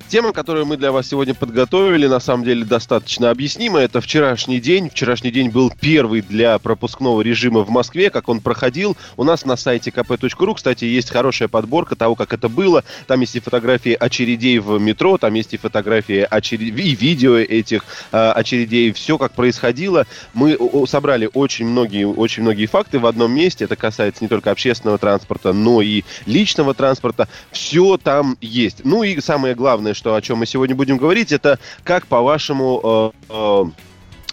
Тема, 0.09 0.33
которую 0.33 0.65
мы 0.65 0.75
для 0.75 0.91
вас 0.91 1.07
сегодня 1.07 1.35
подготовили, 1.35 2.07
на 2.07 2.19
самом 2.19 2.43
деле 2.43 2.65
достаточно 2.65 3.29
объяснима. 3.29 3.77
Это 3.79 4.01
вчерашний 4.01 4.59
день. 4.59 4.89
Вчерашний 4.89 5.29
день 5.29 5.51
был 5.51 5.71
первый 5.79 6.21
для 6.21 6.57
пропускного 6.57 7.21
режима 7.21 7.59
в 7.59 7.69
Москве. 7.69 8.09
Как 8.09 8.27
он 8.27 8.41
проходил, 8.41 8.97
у 9.17 9.23
нас 9.23 9.45
на 9.45 9.55
сайте 9.55 9.91
kp.ru, 9.91 10.55
кстати, 10.55 10.85
есть 10.85 11.11
хорошая 11.11 11.47
подборка 11.47 11.95
того, 11.95 12.15
как 12.15 12.33
это 12.33 12.49
было. 12.49 12.83
Там 13.05 13.19
есть 13.19 13.35
и 13.35 13.39
фотографии 13.39 13.95
очередей 13.99 14.57
в 14.57 14.79
метро, 14.79 15.19
там 15.19 15.35
есть 15.35 15.53
и 15.53 15.57
фотографии 15.57 16.27
очеред... 16.27 16.75
и 16.79 16.95
видео 16.95 17.37
этих 17.37 17.85
э, 18.11 18.31
очередей. 18.31 18.91
Все, 18.93 19.19
как 19.19 19.33
происходило. 19.33 20.07
Мы 20.33 20.57
собрали 20.87 21.29
очень 21.31 21.67
многие, 21.67 22.05
очень 22.05 22.41
многие 22.41 22.65
факты 22.65 22.97
в 22.97 23.05
одном 23.05 23.31
месте. 23.31 23.65
Это 23.65 23.75
касается 23.75 24.23
не 24.23 24.27
только 24.27 24.49
общественного 24.49 24.97
транспорта, 24.97 25.53
но 25.53 25.83
и 25.83 26.01
личного 26.25 26.73
транспорта. 26.73 27.27
Все 27.51 27.97
там 27.97 28.37
есть. 28.41 28.83
Ну 28.83 29.03
и 29.03 29.21
самое 29.21 29.53
главное, 29.53 29.93
что 29.99 30.15
о 30.15 30.21
чем 30.21 30.37
мы 30.37 30.45
сегодня 30.45 30.75
будем 30.75 30.97
говорить, 30.97 31.33
это 31.33 31.59
как, 31.83 32.07
по-вашему, 32.07 33.13
э, 33.29 33.29
э, 33.29 33.65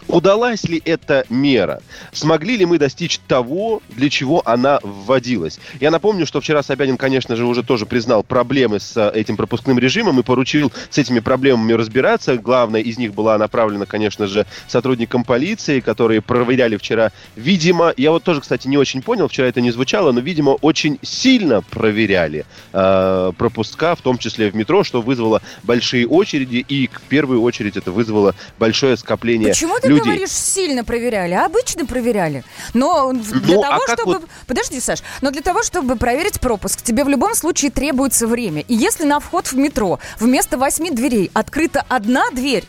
Удалась 0.07 0.63
ли 0.63 0.81
эта 0.85 1.25
мера? 1.29 1.81
Смогли 2.13 2.57
ли 2.57 2.65
мы 2.65 2.77
достичь 2.77 3.19
того, 3.27 3.81
для 3.89 4.09
чего 4.09 4.41
она 4.45 4.79
вводилась? 4.81 5.59
Я 5.79 5.91
напомню, 5.91 6.25
что 6.25 6.39
вчера 6.39 6.63
Собянин, 6.63 6.97
конечно 6.97 7.35
же, 7.35 7.45
уже 7.45 7.63
тоже 7.63 7.85
признал 7.85 8.23
проблемы 8.23 8.79
с 8.79 8.95
э, 8.95 9.11
этим 9.13 9.35
пропускным 9.35 9.77
режимом 9.77 10.19
и 10.19 10.23
поручил 10.23 10.71
с 10.89 10.97
этими 10.97 11.19
проблемами 11.19 11.73
разбираться. 11.73 12.37
Главная 12.37 12.81
из 12.81 12.97
них 12.97 13.13
была 13.13 13.37
направлена, 13.37 13.85
конечно 13.85 14.27
же, 14.27 14.45
сотрудникам 14.67 15.23
полиции, 15.23 15.81
которые 15.81 16.21
проверяли 16.21 16.77
вчера. 16.77 17.11
Видимо, 17.35 17.93
я 17.97 18.11
вот 18.11 18.23
тоже, 18.23 18.41
кстати, 18.41 18.67
не 18.67 18.77
очень 18.77 19.01
понял, 19.01 19.27
вчера 19.27 19.47
это 19.47 19.59
не 19.59 19.71
звучало, 19.71 20.11
но, 20.13 20.21
видимо, 20.21 20.51
очень 20.51 20.99
сильно 21.01 21.61
проверяли 21.61 22.45
э, 22.71 23.31
пропуска, 23.37 23.95
в 23.95 24.01
том 24.01 24.17
числе 24.17 24.51
в 24.51 24.55
метро, 24.55 24.83
что 24.85 25.01
вызвало 25.01 25.41
большие 25.63 26.07
очереди, 26.07 26.65
и 26.67 26.87
в 26.87 27.01
первую 27.09 27.41
очередь 27.41 27.75
это 27.75 27.91
вызвало 27.91 28.35
большое 28.57 28.95
скопление 28.95 29.49
Почему 29.49 29.79
ты 29.79 29.96
людей. 29.97 30.11
говоришь, 30.11 30.31
сильно 30.31 30.83
проверяли? 30.83 31.33
Обычно 31.33 31.85
проверяли. 31.85 32.43
Но 32.73 33.11
для 33.13 33.55
Ну, 33.55 33.61
а 33.63 33.69
того, 33.69 33.81
как 33.85 33.99
чтобы... 33.99 34.13
вот- 34.19 34.29
Подожди, 34.47 34.79
Саш. 34.79 34.99
Но 35.21 35.31
для 35.31 35.41
того, 35.41 35.63
чтобы 35.63 35.95
проверить 35.95 36.39
пропуск, 36.39 36.81
тебе 36.81 37.03
в 37.03 37.09
любом 37.09 37.35
случае 37.35 37.71
требуется 37.71 38.27
время. 38.27 38.61
И 38.61 38.73
если 38.75 39.03
на 39.05 39.19
вход 39.19 39.47
в 39.47 39.53
метро 39.57 39.99
вместо 40.19 40.57
восьми 40.57 40.89
дверей 40.91 41.29
открыта 41.33 41.85
одна 41.89 42.29
дверь, 42.31 42.65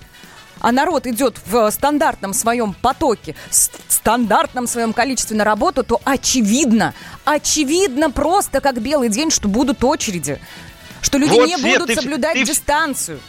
а 0.60 0.72
народ 0.72 1.06
идет 1.06 1.36
в 1.46 1.70
стандартном 1.70 2.34
своем 2.34 2.74
потоке, 2.74 3.36
с- 3.48 3.70
стандартном 3.88 4.66
своем 4.66 4.92
количестве 4.92 5.36
на 5.36 5.44
работу, 5.44 5.84
то 5.84 6.00
очевидно, 6.04 6.94
очевидно 7.24 8.10
просто 8.10 8.60
как 8.60 8.80
белый 8.80 9.08
день, 9.08 9.30
что 9.30 9.46
будут 9.48 9.84
очереди. 9.84 10.40
Что 11.00 11.16
люди 11.18 11.30
Вот, 11.34 11.46
не 11.46 11.56
Свет, 11.56 11.78
будут 11.78 11.94
ты- 11.94 12.02
соблюдать 12.02 12.34
ты- 12.34 12.44
дистанцию. 12.44 13.20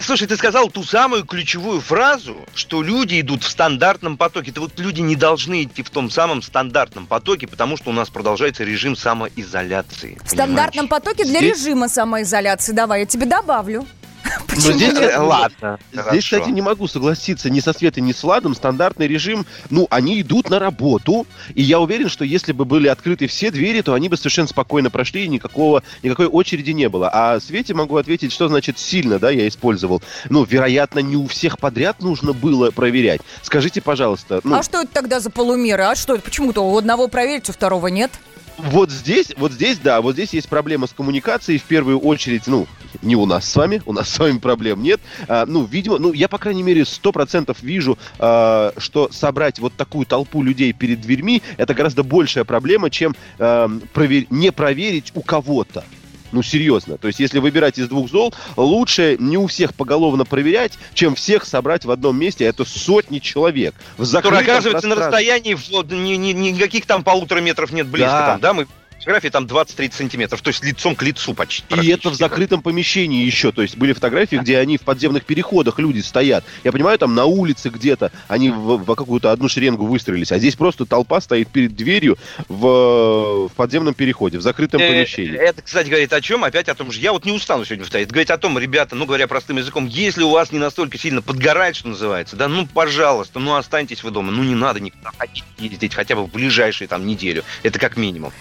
Слушай, 0.00 0.26
ты 0.26 0.36
сказал 0.36 0.68
ту 0.68 0.84
самую 0.84 1.24
ключевую 1.24 1.80
фразу, 1.80 2.36
что 2.54 2.82
люди 2.82 3.20
идут 3.20 3.42
в 3.44 3.48
стандартном 3.48 4.16
потоке. 4.16 4.50
Это 4.50 4.60
вот 4.60 4.78
люди 4.78 5.00
не 5.00 5.16
должны 5.16 5.64
идти 5.64 5.82
в 5.82 5.90
том 5.90 6.10
самом 6.10 6.42
стандартном 6.42 7.06
потоке, 7.06 7.46
потому 7.46 7.76
что 7.76 7.90
у 7.90 7.92
нас 7.92 8.08
продолжается 8.10 8.64
режим 8.64 8.96
самоизоляции. 8.96 10.18
В 10.24 10.28
стандартном 10.30 10.88
понимаешь? 10.88 11.04
потоке 11.04 11.24
для 11.24 11.38
Здесь- 11.40 11.58
режима 11.58 11.88
самоизоляции. 11.88 12.72
Давай, 12.72 13.00
я 13.00 13.06
тебе 13.06 13.26
добавлю. 13.26 13.86
Почему 14.46 14.72
здесь- 14.72 14.92
нет? 14.92 15.12
Э, 15.14 15.18
Ладно. 15.18 15.78
Здесь, 15.92 16.04
хорошо. 16.04 16.20
кстати, 16.20 16.50
не 16.50 16.62
могу 16.62 16.86
согласиться 16.86 17.50
ни 17.50 17.60
со 17.60 17.72
Светой, 17.72 18.02
ни 18.02 18.12
с 18.12 18.22
Владом. 18.22 18.54
Стандартный 18.54 19.06
режим, 19.06 19.46
ну, 19.70 19.86
они 19.90 20.20
идут 20.20 20.50
на 20.50 20.58
работу, 20.58 21.26
и 21.54 21.62
я 21.62 21.80
уверен, 21.80 22.08
что 22.08 22.24
если 22.24 22.52
бы 22.52 22.64
были 22.64 22.88
открыты 22.88 23.26
все 23.26 23.50
двери, 23.50 23.80
то 23.80 23.94
они 23.94 24.08
бы 24.08 24.16
совершенно 24.16 24.48
спокойно 24.48 24.90
прошли, 24.90 25.24
и 25.24 25.28
никакого, 25.28 25.82
никакой 26.02 26.26
очереди 26.26 26.70
не 26.70 26.88
было. 26.88 27.10
А 27.12 27.40
Свете 27.40 27.74
могу 27.74 27.96
ответить, 27.96 28.32
что 28.32 28.48
значит 28.48 28.78
сильно, 28.78 29.18
да, 29.18 29.30
я 29.30 29.48
использовал. 29.48 30.02
Ну, 30.28 30.44
вероятно, 30.44 31.00
не 31.00 31.16
у 31.16 31.26
всех 31.26 31.58
подряд 31.58 32.00
нужно 32.00 32.32
было 32.32 32.70
проверять. 32.70 33.20
Скажите, 33.42 33.80
пожалуйста, 33.80 34.40
ну, 34.44 34.56
А 34.56 34.62
что 34.62 34.82
это 34.82 34.92
тогда 34.92 35.20
за 35.20 35.30
полумеры? 35.30 35.84
А 35.84 35.94
что 35.94 36.14
это? 36.14 36.22
Почему-то 36.22 36.62
у 36.62 36.76
одного 36.76 37.08
проверить, 37.08 37.48
у 37.48 37.52
второго 37.52 37.88
нет? 37.88 38.10
Вот 38.58 38.90
здесь, 38.90 39.32
вот 39.36 39.52
здесь, 39.52 39.78
да, 39.78 40.00
вот 40.00 40.14
здесь 40.14 40.32
есть 40.34 40.48
проблема 40.48 40.86
с 40.86 40.92
коммуникацией. 40.92 41.58
В 41.58 41.64
первую 41.64 41.98
очередь, 41.98 42.46
ну, 42.46 42.66
не 43.02 43.16
у 43.16 43.26
нас 43.26 43.48
с 43.50 43.56
вами, 43.56 43.82
у 43.86 43.92
нас 43.92 44.08
с 44.08 44.18
вами 44.18 44.38
проблем 44.38 44.82
нет. 44.82 45.00
А, 45.28 45.46
ну, 45.46 45.64
видимо, 45.64 45.98
ну, 45.98 46.12
я, 46.12 46.28
по 46.28 46.38
крайней 46.38 46.62
мере, 46.62 46.84
сто 46.84 47.12
процентов 47.12 47.62
вижу, 47.62 47.98
а, 48.18 48.72
что 48.76 49.10
собрать 49.10 49.58
вот 49.58 49.74
такую 49.74 50.06
толпу 50.06 50.42
людей 50.42 50.72
перед 50.72 51.00
дверьми, 51.00 51.42
это 51.56 51.74
гораздо 51.74 52.02
большая 52.02 52.44
проблема, 52.44 52.90
чем 52.90 53.16
а, 53.38 53.68
провер- 53.94 54.26
не 54.30 54.52
проверить 54.52 55.12
у 55.14 55.22
кого-то. 55.22 55.84
Ну, 56.32 56.42
серьезно. 56.42 56.96
То 56.98 57.08
есть, 57.08 57.20
если 57.20 57.38
выбирать 57.38 57.78
из 57.78 57.88
двух 57.88 58.10
зол, 58.10 58.34
лучше 58.56 59.16
не 59.18 59.36
у 59.36 59.46
всех 59.46 59.74
поголовно 59.74 60.24
проверять, 60.24 60.72
чем 60.94 61.14
всех 61.14 61.44
собрать 61.44 61.84
в 61.84 61.90
одном 61.90 62.18
месте. 62.18 62.44
Это 62.44 62.64
сотни 62.64 63.18
человек. 63.18 63.74
В 63.96 64.00
Который 64.00 64.06
закрытом 64.06 64.38
оказывается 64.40 64.88
на 64.88 64.94
расстоянии 64.94 65.54
вот, 65.70 65.90
ни- 65.90 66.16
ни- 66.16 66.32
никаких 66.32 66.86
там 66.86 67.04
полутора 67.04 67.40
метров 67.40 67.70
нет 67.72 67.86
близко. 67.86 68.10
Да. 68.10 68.26
Там, 68.32 68.40
да, 68.40 68.54
мы 68.54 68.66
фотографии 69.02 69.28
там 69.28 69.44
20-30 69.44 69.92
сантиметров, 69.94 70.42
то 70.42 70.48
есть 70.48 70.62
лицом 70.64 70.94
к 70.94 71.02
лицу 71.02 71.34
почти. 71.34 71.74
И 71.80 71.88
это 71.88 72.10
в 72.10 72.14
закрытом 72.14 72.62
помещении 72.62 73.24
еще. 73.24 73.52
То 73.52 73.62
есть 73.62 73.76
были 73.76 73.92
фотографии, 73.92 74.36
где 74.36 74.58
они 74.58 74.76
в 74.76 74.82
подземных 74.82 75.24
переходах, 75.24 75.78
люди 75.78 76.00
стоят. 76.00 76.44
Я 76.64 76.72
понимаю, 76.72 76.98
там 76.98 77.14
на 77.14 77.24
улице 77.24 77.70
где-то 77.70 78.12
они 78.28 78.50
в, 78.50 78.76
в 78.78 78.94
какую-то 78.94 79.32
одну 79.32 79.48
шеренгу 79.48 79.86
выстроились. 79.86 80.32
А 80.32 80.38
здесь 80.38 80.56
просто 80.56 80.84
толпа 80.84 81.20
стоит 81.20 81.48
перед 81.48 81.74
дверью 81.74 82.18
в, 82.48 83.48
в 83.48 83.52
подземном 83.54 83.94
переходе, 83.94 84.38
в 84.38 84.42
закрытом 84.42 84.82
Э, 84.82 84.88
помещении. 84.88 85.36
Это, 85.36 85.62
кстати, 85.62 85.88
говорит 85.88 86.12
о 86.12 86.20
чем? 86.20 86.44
Опять 86.44 86.68
о 86.68 86.74
том 86.74 86.90
же. 86.92 87.00
Я 87.00 87.12
вот 87.12 87.24
не 87.24 87.32
устану 87.32 87.64
сегодня 87.64 87.84
повторять. 87.84 88.08
Говорит 88.08 88.30
о 88.30 88.38
том, 88.38 88.58
ребята, 88.58 88.94
ну 88.94 89.06
говоря 89.06 89.26
простым 89.26 89.58
языком, 89.58 89.86
если 89.86 90.22
у 90.22 90.30
вас 90.30 90.52
не 90.52 90.58
настолько 90.58 90.98
сильно 90.98 91.22
подгорает, 91.22 91.76
что 91.76 91.88
называется, 91.88 92.36
да, 92.36 92.48
ну 92.48 92.66
пожалуйста, 92.66 93.38
ну 93.38 93.54
останьтесь 93.54 94.02
вы 94.02 94.10
дома. 94.10 94.32
Ну 94.32 94.42
не 94.42 94.54
надо 94.54 94.80
никуда 94.80 95.10
ходить, 95.16 95.44
ездить 95.58 95.94
хотя 95.94 96.16
бы 96.16 96.24
в 96.24 96.30
ближайшие 96.30 96.88
там 96.88 97.06
неделю. 97.06 97.44
Это 97.62 97.78
как 97.78 97.96
минимум. 97.96 98.32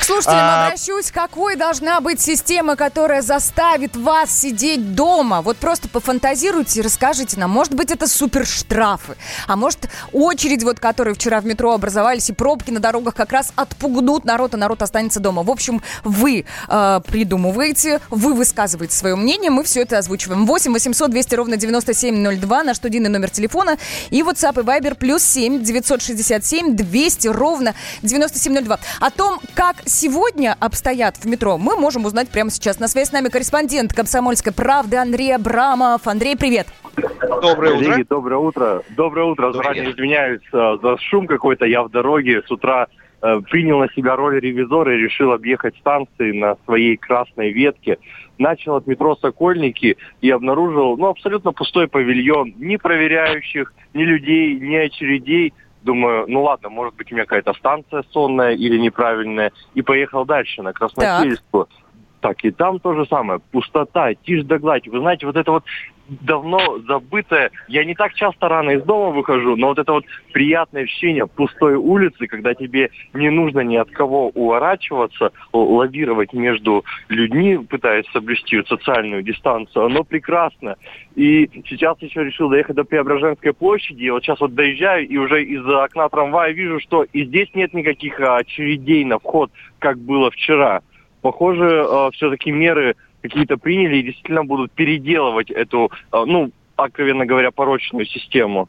К 0.00 0.04
слушателям 0.04 0.40
а... 0.40 0.66
обращусь. 0.66 1.10
Какой 1.10 1.56
должна 1.56 2.00
быть 2.00 2.20
система, 2.20 2.76
которая 2.76 3.22
заставит 3.22 3.96
вас 3.96 4.30
сидеть 4.30 4.94
дома? 4.94 5.42
Вот 5.42 5.56
просто 5.56 5.88
пофантазируйте 5.88 6.80
и 6.80 6.82
расскажите 6.82 7.38
нам. 7.38 7.50
Может 7.50 7.74
быть, 7.74 7.90
это 7.90 8.06
супер 8.06 8.46
штрафы. 8.46 9.16
А 9.46 9.56
может, 9.56 9.88
очередь, 10.12 10.62
вот, 10.64 10.80
которые 10.80 11.14
вчера 11.14 11.40
в 11.40 11.46
метро 11.46 11.72
образовались, 11.72 12.30
и 12.30 12.32
пробки 12.32 12.70
на 12.70 12.80
дорогах 12.80 13.14
как 13.14 13.32
раз 13.32 13.52
отпугнут 13.56 14.24
народ, 14.24 14.54
и 14.54 14.56
народ 14.56 14.82
останется 14.82 15.20
дома. 15.20 15.42
В 15.42 15.50
общем, 15.50 15.82
вы 16.02 16.44
э, 16.68 17.00
придумываете, 17.06 18.00
вы 18.10 18.34
высказываете 18.34 18.94
свое 18.94 19.16
мнение, 19.16 19.50
мы 19.50 19.64
все 19.64 19.82
это 19.82 19.98
озвучиваем. 19.98 20.46
8 20.46 20.72
800 20.72 21.10
200 21.10 21.34
ровно 21.34 21.56
9702, 21.56 22.62
наш 22.64 22.76
студийный 22.76 23.10
номер 23.10 23.30
телефона. 23.30 23.78
И 24.10 24.22
WhatsApp 24.22 24.60
и 24.60 24.64
Viber 24.64 24.94
плюс 24.94 25.22
7 25.22 25.62
967 25.62 26.76
200 26.76 27.28
ровно 27.28 27.74
9702. 28.02 28.78
О 29.00 29.10
том, 29.10 29.40
как 29.76 29.88
сегодня 29.88 30.56
обстоят 30.60 31.16
в 31.16 31.26
метро, 31.26 31.58
мы 31.58 31.76
можем 31.76 32.04
узнать 32.04 32.30
прямо 32.30 32.50
сейчас. 32.50 32.80
На 32.80 32.88
связи 32.88 33.08
с 33.08 33.12
нами 33.12 33.28
корреспондент 33.28 33.92
«Комсомольской 33.92 34.52
правды» 34.52 34.96
Андрей 34.96 35.34
Абрамов. 35.34 36.06
Андрей, 36.06 36.36
привет. 36.36 36.66
Доброе 37.42 37.74
утро. 37.74 37.84
Коллеги, 37.84 38.06
доброе 38.08 38.36
утро. 38.36 38.82
Доброе 38.96 39.26
утро. 39.26 39.52
Заранее 39.52 39.90
извиняюсь 39.90 40.42
э, 40.52 40.78
за 40.82 40.96
шум 40.98 41.26
какой-то. 41.26 41.66
Я 41.66 41.82
в 41.82 41.90
дороге 41.90 42.42
с 42.46 42.50
утра 42.50 42.86
э, 43.22 43.40
принял 43.50 43.78
на 43.78 43.88
себя 43.94 44.16
роль 44.16 44.38
ревизора 44.40 44.94
и 44.94 44.98
решил 44.98 45.32
объехать 45.32 45.76
станции 45.76 46.32
на 46.32 46.56
своей 46.64 46.96
красной 46.96 47.52
ветке. 47.52 47.98
Начал 48.38 48.76
от 48.76 48.86
метро 48.86 49.16
Сокольники 49.16 49.96
и 50.20 50.30
обнаружил 50.30 50.96
ну, 50.96 51.06
абсолютно 51.06 51.52
пустой 51.52 51.88
павильон. 51.88 52.54
Ни 52.56 52.76
проверяющих, 52.76 53.72
ни 53.92 54.02
людей, 54.02 54.58
ни 54.58 54.76
очередей. 54.76 55.52
Думаю, 55.84 56.24
ну 56.28 56.42
ладно, 56.42 56.70
может 56.70 56.94
быть 56.96 57.12
у 57.12 57.14
меня 57.14 57.24
какая-то 57.24 57.52
станция 57.54 58.04
сонная 58.10 58.52
или 58.52 58.78
неправильная. 58.78 59.52
И 59.74 59.82
поехал 59.82 60.24
дальше 60.24 60.62
на 60.62 60.72
Красносельскую. 60.72 61.66
Так 61.66 61.84
так 62.24 62.42
и 62.42 62.50
там 62.50 62.80
то 62.80 62.94
же 62.94 63.04
самое. 63.04 63.38
Пустота, 63.52 64.14
тишь 64.14 64.44
да 64.44 64.58
гладь. 64.58 64.88
Вы 64.88 65.00
знаете, 65.00 65.26
вот 65.26 65.36
это 65.36 65.50
вот 65.50 65.64
давно 66.08 66.78
забытое. 66.86 67.50
Я 67.68 67.84
не 67.84 67.94
так 67.94 68.14
часто 68.14 68.48
рано 68.48 68.70
из 68.70 68.82
дома 68.82 69.10
выхожу, 69.10 69.56
но 69.56 69.68
вот 69.68 69.78
это 69.78 69.92
вот 69.92 70.04
приятное 70.32 70.84
ощущение 70.84 71.26
пустой 71.26 71.74
улицы, 71.76 72.26
когда 72.26 72.54
тебе 72.54 72.90
не 73.12 73.30
нужно 73.30 73.60
ни 73.60 73.76
от 73.76 73.90
кого 73.90 74.28
уворачиваться, 74.28 75.32
лавировать 75.52 76.32
между 76.32 76.84
людьми, 77.08 77.58
пытаясь 77.58 78.06
соблюсти 78.12 78.62
социальную 78.66 79.22
дистанцию, 79.22 79.86
оно 79.86 80.04
прекрасно. 80.04 80.76
И 81.14 81.48
сейчас 81.66 82.00
еще 82.00 82.24
решил 82.24 82.48
доехать 82.48 82.76
до 82.76 82.84
Преображенской 82.84 83.52
площади. 83.52 84.04
И 84.04 84.10
вот 84.10 84.22
сейчас 84.22 84.40
вот 84.40 84.54
доезжаю 84.54 85.06
и 85.06 85.16
уже 85.16 85.44
из 85.44 85.66
окна 85.66 86.08
трамвая 86.08 86.52
вижу, 86.52 86.80
что 86.80 87.04
и 87.04 87.24
здесь 87.24 87.48
нет 87.54 87.72
никаких 87.72 88.20
очередей 88.20 89.04
на 89.04 89.18
вход, 89.18 89.50
как 89.78 89.98
было 89.98 90.30
вчера 90.30 90.82
похоже, 91.24 91.86
э, 91.88 92.10
все-таки 92.12 92.52
меры 92.52 92.96
какие-то 93.24 93.56
приняли 93.56 93.96
и 93.96 94.02
действительно 94.02 94.44
будут 94.44 94.72
переделывать 94.72 95.50
эту, 95.50 95.90
э, 96.12 96.24
ну, 96.26 96.52
откровенно 96.76 97.24
говоря, 97.24 97.50
порочную 97.50 98.04
систему. 98.04 98.68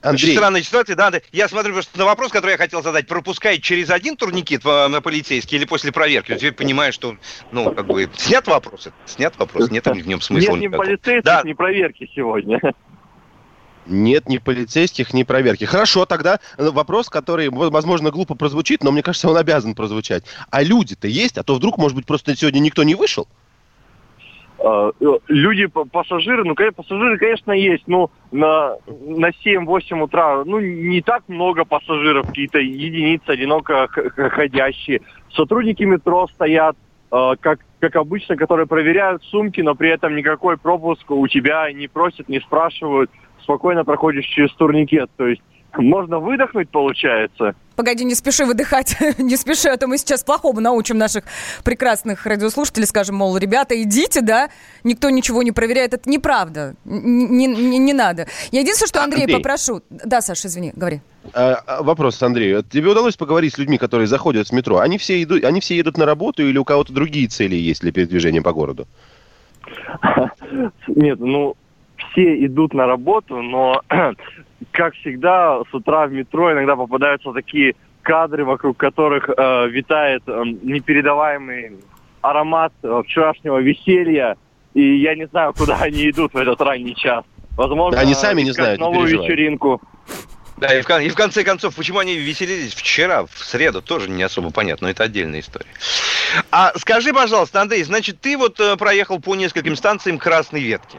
Андрей. 0.00 0.28
Очень 0.28 0.36
странная 0.36 0.62
ситуация, 0.62 0.94
да. 0.94 1.12
Я 1.32 1.48
смотрю 1.48 1.72
просто 1.72 1.98
на 1.98 2.04
вопрос, 2.04 2.30
который 2.30 2.52
я 2.52 2.56
хотел 2.56 2.82
задать. 2.82 3.08
Пропускает 3.08 3.62
через 3.62 3.90
один 3.90 4.16
турникет 4.16 4.64
э, 4.64 4.86
на 4.86 5.00
полицейский 5.00 5.58
или 5.58 5.64
после 5.64 5.90
проверки? 5.90 6.36
Теперь 6.36 6.52
понимаю, 6.52 6.92
что, 6.92 7.16
ну, 7.50 7.72
как 7.72 7.86
бы, 7.86 8.08
снят 8.16 8.46
вопрос. 8.46 8.88
Снят 9.06 9.36
вопрос, 9.36 9.70
нет 9.72 9.84
в 9.86 10.06
нем 10.06 10.20
смысла 10.20 10.52
Нет 10.52 10.70
ни 10.70 10.76
полицейских, 10.76 11.24
да. 11.24 11.42
ни 11.44 11.52
проверки 11.52 12.08
сегодня. 12.14 12.60
Нет 13.86 14.28
ни 14.28 14.38
полицейских, 14.38 15.12
ни 15.12 15.24
проверки. 15.24 15.64
Хорошо, 15.64 16.06
тогда 16.06 16.38
вопрос, 16.56 17.08
который, 17.08 17.48
возможно, 17.50 18.12
глупо 18.12 18.36
прозвучит, 18.36 18.84
но 18.84 18.92
мне 18.92 19.02
кажется, 19.02 19.28
он 19.28 19.36
обязан 19.36 19.74
прозвучать. 19.74 20.22
А 20.50 20.62
люди-то 20.62 21.08
есть? 21.08 21.38
А 21.38 21.42
то 21.42 21.56
вдруг, 21.56 21.76
может 21.76 21.96
быть, 21.96 22.06
просто 22.06 22.36
сегодня 22.36 22.60
никто 22.60 22.84
не 22.84 22.94
вышел? 22.94 23.26
Э, 24.62 24.92
люди, 25.28 25.66
пассажиры, 25.66 26.44
ну, 26.44 26.54
пассажиры, 26.54 27.18
конечно, 27.18 27.52
есть, 27.52 27.84
но 27.86 28.10
на, 28.30 28.76
на 28.86 29.30
7-8 29.44 30.02
утра, 30.02 30.44
ну, 30.44 30.60
не 30.60 31.00
так 31.00 31.22
много 31.28 31.64
пассажиров, 31.64 32.26
какие-то 32.26 32.58
единицы, 32.58 33.30
одиноко 33.30 33.88
ходящие. 33.88 35.00
Сотрудники 35.32 35.82
метро 35.84 36.26
стоят, 36.34 36.76
э, 37.10 37.32
как, 37.40 37.60
как 37.78 37.96
обычно, 37.96 38.36
которые 38.36 38.66
проверяют 38.66 39.22
сумки, 39.24 39.62
но 39.62 39.74
при 39.74 39.90
этом 39.90 40.14
никакой 40.14 40.58
пропуск 40.58 41.10
у 41.10 41.26
тебя 41.26 41.72
не 41.72 41.88
просят, 41.88 42.28
не 42.28 42.40
спрашивают 42.40 43.10
спокойно 43.42 43.84
проходишь 43.84 44.26
через 44.26 44.52
турникет. 44.54 45.10
То 45.16 45.26
есть 45.26 45.42
можно 45.78 46.18
выдохнуть, 46.18 46.68
получается. 46.70 47.54
Погоди, 47.76 48.04
не 48.04 48.14
спеши 48.14 48.44
выдыхать, 48.44 48.96
не 49.18 49.36
спеши, 49.36 49.68
а 49.68 49.76
то 49.76 49.86
мы 49.86 49.96
сейчас 49.96 50.22
плохому 50.22 50.60
научим 50.60 50.98
наших 50.98 51.24
прекрасных 51.64 52.26
радиослушателей, 52.26 52.86
скажем, 52.86 53.16
мол, 53.16 53.36
ребята, 53.38 53.80
идите, 53.82 54.20
да, 54.20 54.50
никто 54.84 55.08
ничего 55.10 55.42
не 55.42 55.52
проверяет, 55.52 55.94
это 55.94 56.08
неправда, 56.10 56.74
не, 56.84 57.46
не, 57.46 57.78
не 57.78 57.92
надо. 57.92 58.26
Я 58.52 58.60
единственное, 58.60 58.88
что 58.88 59.02
Андрей, 59.02 59.22
Андрей. 59.22 59.36
попрошу... 59.36 59.80
Да, 59.88 60.20
Саша, 60.20 60.48
извини, 60.48 60.72
говори. 60.76 61.00
А, 61.32 61.62
а 61.66 61.82
вопрос, 61.82 62.22
Андрей. 62.22 62.62
Тебе 62.64 62.88
удалось 62.88 63.16
поговорить 63.16 63.54
с 63.54 63.58
людьми, 63.58 63.78
которые 63.78 64.06
заходят 64.06 64.48
в 64.48 64.52
метро? 64.52 64.78
Они 64.78 64.98
все, 64.98 65.22
идут, 65.22 65.44
они 65.44 65.60
все 65.60 65.76
едут 65.76 65.96
на 65.96 66.06
работу 66.06 66.46
или 66.46 66.58
у 66.58 66.64
кого-то 66.64 66.92
другие 66.92 67.28
цели 67.28 67.56
есть 67.56 67.80
для 67.80 67.92
передвижения 67.92 68.42
по 68.42 68.52
городу? 68.52 68.86
Нет, 70.86 71.20
ну, 71.20 71.56
все 71.96 72.44
идут 72.46 72.74
на 72.74 72.86
работу, 72.86 73.40
но, 73.40 73.82
как 74.72 74.94
всегда, 74.94 75.60
с 75.70 75.74
утра 75.74 76.06
в 76.06 76.12
метро 76.12 76.52
иногда 76.52 76.76
попадаются 76.76 77.32
такие 77.32 77.74
кадры, 78.02 78.44
вокруг 78.44 78.76
которых 78.76 79.28
э, 79.28 79.68
витает 79.68 80.22
э, 80.26 80.42
непередаваемый 80.62 81.78
аромат 82.20 82.72
э, 82.82 83.02
вчерашнего 83.06 83.58
веселья, 83.58 84.36
и 84.74 84.96
я 84.98 85.14
не 85.14 85.26
знаю, 85.26 85.54
куда 85.56 85.76
они 85.80 86.10
идут 86.10 86.34
в 86.34 86.36
этот 86.36 86.60
ранний 86.60 86.94
час. 86.94 87.24
Возможно, 87.56 88.00
они 88.00 88.14
сами 88.14 88.42
не 88.42 88.52
знают, 88.52 88.80
новую 88.80 89.06
вечеринку. 89.06 89.80
Да, 90.56 90.78
и 90.78 90.82
в, 90.82 90.90
и 90.90 91.08
в 91.08 91.14
конце 91.14 91.42
концов, 91.42 91.74
почему 91.74 92.00
они 92.00 92.16
веселились 92.16 92.74
вчера, 92.74 93.24
в 93.24 93.38
среду, 93.38 93.80
тоже 93.80 94.10
не 94.10 94.22
особо 94.22 94.50
понятно, 94.50 94.86
но 94.86 94.90
это 94.90 95.04
отдельная 95.04 95.40
история. 95.40 95.70
А 96.50 96.72
скажи, 96.76 97.14
пожалуйста, 97.14 97.62
Андрей, 97.62 97.82
значит, 97.82 98.20
ты 98.20 98.36
вот 98.36 98.60
э, 98.60 98.76
проехал 98.76 99.20
по 99.20 99.34
нескольким 99.34 99.74
станциям 99.74 100.18
красной 100.18 100.60
ветки. 100.60 100.98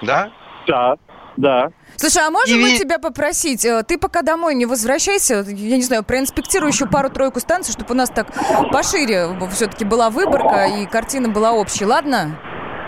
Да? 0.00 0.32
Да, 0.66 0.96
да. 1.40 1.70
Слушай, 1.96 2.26
а 2.26 2.30
можем 2.30 2.58
и... 2.58 2.62
мы 2.62 2.78
тебя 2.78 2.98
попросить, 2.98 3.64
э, 3.64 3.82
ты 3.82 3.98
пока 3.98 4.22
домой 4.22 4.54
не 4.54 4.66
возвращайся, 4.66 5.44
я 5.46 5.76
не 5.76 5.82
знаю, 5.82 6.02
проинспектируй 6.04 6.70
еще 6.70 6.86
пару-тройку 6.86 7.40
станций, 7.40 7.72
чтобы 7.72 7.92
у 7.92 7.96
нас 7.96 8.10
так 8.10 8.28
пошире 8.72 9.28
все-таки 9.52 9.84
была 9.84 10.10
выборка 10.10 10.66
и 10.66 10.86
картина 10.86 11.28
была 11.28 11.52
общей, 11.52 11.84
ладно? 11.84 12.38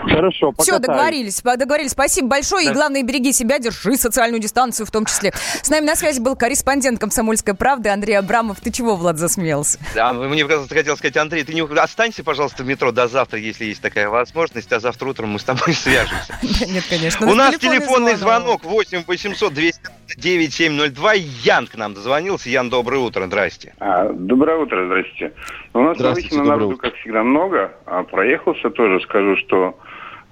Хорошо, 0.03 0.51
покатаюсь. 0.51 0.67
Все, 0.67 0.79
договорились. 0.79 1.41
Договорились. 1.41 1.91
Спасибо 1.91 2.27
большое. 2.27 2.65
Да. 2.65 2.71
И 2.71 2.73
главное, 2.73 3.03
береги 3.03 3.31
себя, 3.31 3.59
держи 3.59 3.95
социальную 3.95 4.41
дистанцию 4.41 4.85
в 4.85 4.91
том 4.91 5.05
числе. 5.05 5.31
С 5.61 5.69
нами 5.69 5.85
на 5.85 5.95
связи 5.95 6.19
был 6.19 6.35
корреспондент 6.35 6.99
«Комсомольской 6.99 7.53
правды» 7.53 7.89
Андрей 7.89 8.15
Абрамов. 8.15 8.59
Ты 8.61 8.71
чего, 8.71 8.95
Влад, 8.95 9.17
засмеялся? 9.17 9.79
Да, 9.95 10.13
мне 10.13 10.45
хотел 10.45 10.97
сказать, 10.97 11.17
Андрей, 11.17 11.43
ты 11.43 11.53
не 11.53 11.61
останься, 11.61 12.23
пожалуйста, 12.23 12.63
в 12.63 12.67
метро 12.67 12.91
до 12.91 13.07
завтра, 13.07 13.39
если 13.39 13.65
есть 13.65 13.81
такая 13.81 14.09
возможность, 14.09 14.71
а 14.71 14.79
завтра 14.79 15.09
утром 15.09 15.29
мы 15.29 15.39
с 15.39 15.43
тобой 15.43 15.73
свяжемся. 15.73 16.37
Нет, 16.41 16.83
конечно. 16.89 17.29
У 17.29 17.33
нас 17.33 17.57
телефонный 17.57 18.15
звонок 18.15 18.63
8 18.63 19.03
800 19.07 19.53
209 19.53 20.53
702. 20.53 21.13
Ян 21.13 21.67
к 21.67 21.75
нам 21.75 21.93
дозвонился. 21.93 22.49
Ян, 22.49 22.69
доброе 22.69 22.99
утро, 22.99 23.25
здрасте. 23.25 23.73
А, 23.79 24.11
доброе 24.11 24.57
утро, 24.57 24.85
здрасте. 24.85 25.33
У 25.73 25.79
нас 25.79 25.99
обычно 25.99 26.43
народу, 26.43 26.77
как 26.77 26.93
всегда, 26.95 27.23
много, 27.23 27.71
а 27.85 28.03
проехался 28.03 28.69
тоже, 28.69 28.99
скажу, 29.01 29.37
что 29.37 29.77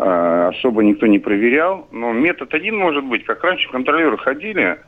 особо 0.01 0.83
никто 0.83 1.05
не 1.05 1.19
проверял. 1.19 1.87
Но 1.91 2.11
метод 2.11 2.53
один 2.53 2.77
может 2.77 3.03
быть, 3.05 3.23
как 3.25 3.43
раньше 3.43 3.69
контролеры 3.69 4.17
ходили 4.17 4.79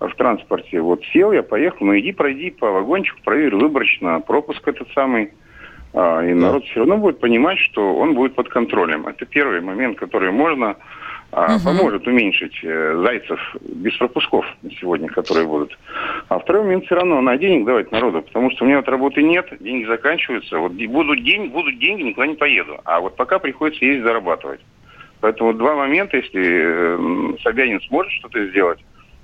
в 0.00 0.14
транспорте. 0.16 0.80
Вот 0.80 1.04
сел 1.12 1.32
я, 1.32 1.42
поехал, 1.42 1.86
ну 1.86 1.98
иди 1.98 2.12
пройди 2.12 2.50
по 2.50 2.70
вагончику, 2.70 3.20
проверь 3.24 3.54
выборочно 3.54 4.20
пропуск 4.20 4.66
этот 4.66 4.88
самый. 4.92 5.32
А, 5.94 6.24
и 6.24 6.32
народ 6.32 6.64
все 6.64 6.80
равно 6.80 6.96
будет 6.96 7.20
понимать, 7.20 7.58
что 7.58 7.96
он 7.96 8.14
будет 8.14 8.34
под 8.34 8.48
контролем. 8.48 9.06
Это 9.06 9.26
первый 9.26 9.60
момент, 9.60 9.98
который 9.98 10.32
можно 10.32 10.76
а, 11.32 11.56
угу. 11.56 11.64
поможет 11.64 12.06
уменьшить 12.06 12.60
э, 12.62 13.02
зайцев 13.02 13.56
без 13.62 13.96
пропусков 13.96 14.44
сегодня, 14.78 15.08
которые 15.08 15.46
будут. 15.46 15.78
А 16.28 16.38
второй 16.38 16.62
момент 16.62 16.84
все 16.84 16.94
равно 16.94 17.22
на 17.22 17.38
денег 17.38 17.64
давать 17.64 17.90
народу, 17.90 18.20
потому 18.20 18.50
что 18.50 18.64
у 18.64 18.66
меня 18.66 18.76
вот 18.76 18.88
работы 18.88 19.22
нет, 19.22 19.46
деньги 19.60 19.86
заканчиваются. 19.86 20.58
Вот 20.58 20.72
будут, 20.72 21.24
день, 21.24 21.48
будут 21.48 21.78
деньги, 21.78 22.02
никуда 22.02 22.26
не 22.26 22.34
поеду. 22.34 22.78
А 22.84 23.00
вот 23.00 23.16
пока 23.16 23.38
приходится 23.38 23.82
ездить 23.82 24.04
зарабатывать. 24.04 24.60
Поэтому 25.20 25.54
два 25.54 25.74
момента, 25.74 26.18
если 26.18 26.42
э, 26.44 27.36
Собянин 27.42 27.80
сможет 27.88 28.12
что-то 28.12 28.46
сделать 28.48 28.80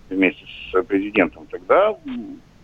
вместе 0.08 0.44
с 0.46 0.82
президентом, 0.84 1.46
тогда 1.50 1.94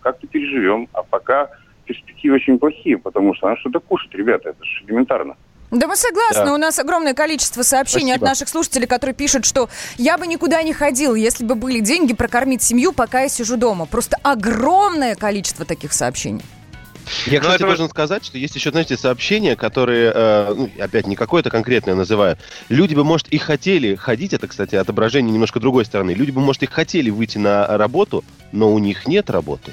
как-то 0.01 0.25
переживем. 0.25 0.87
А 0.93 1.03
пока 1.03 1.51
перспективы 1.85 2.37
очень 2.37 2.57
плохие, 2.57 2.97
потому 2.97 3.35
что 3.35 3.49
надо 3.49 3.59
что-то 3.59 3.79
кушать, 3.79 4.13
ребята, 4.15 4.49
это 4.49 4.63
же 4.63 4.85
элементарно. 4.85 5.37
Да 5.71 5.87
мы 5.87 5.95
согласны. 5.95 6.45
Да. 6.45 6.53
У 6.53 6.57
нас 6.57 6.77
огромное 6.79 7.13
количество 7.13 7.63
сообщений 7.63 8.11
Спасибо. 8.11 8.25
от 8.25 8.31
наших 8.31 8.49
слушателей, 8.49 8.87
которые 8.87 9.15
пишут, 9.15 9.45
что 9.45 9.69
я 9.97 10.17
бы 10.17 10.27
никуда 10.27 10.61
не 10.63 10.73
ходил, 10.73 11.15
если 11.15 11.43
бы 11.43 11.55
были 11.55 11.79
деньги 11.79 12.13
прокормить 12.13 12.61
семью, 12.61 12.91
пока 12.91 13.21
я 13.21 13.29
сижу 13.29 13.57
дома. 13.57 13.85
Просто 13.85 14.17
огромное 14.23 15.15
количество 15.15 15.65
таких 15.65 15.93
сообщений. 15.93 16.43
Я, 17.27 17.39
кстати, 17.39 17.57
это... 17.57 17.67
должен 17.67 17.89
сказать, 17.89 18.25
что 18.25 18.37
есть 18.37 18.55
еще, 18.55 18.71
знаете, 18.71 18.97
сообщения, 18.97 19.55
которые, 19.55 20.11
э, 20.13 20.53
ну, 20.55 20.69
опять 20.79 21.07
не 21.07 21.15
какое-то 21.15 21.49
конкретное 21.49 21.95
называю. 21.95 22.37
Люди 22.69 22.95
бы, 22.95 23.03
может, 23.03 23.27
и 23.27 23.37
хотели 23.37 23.95
ходить, 23.95 24.33
это, 24.33 24.47
кстати, 24.47 24.75
отображение 24.75 25.31
немножко 25.31 25.59
другой 25.59 25.85
стороны. 25.85 26.11
Люди 26.11 26.31
бы, 26.31 26.41
может, 26.41 26.63
и 26.63 26.65
хотели 26.65 27.09
выйти 27.09 27.37
на 27.37 27.67
работу, 27.77 28.23
но 28.51 28.73
у 28.73 28.79
них 28.79 29.07
нет 29.07 29.29
работы. 29.29 29.71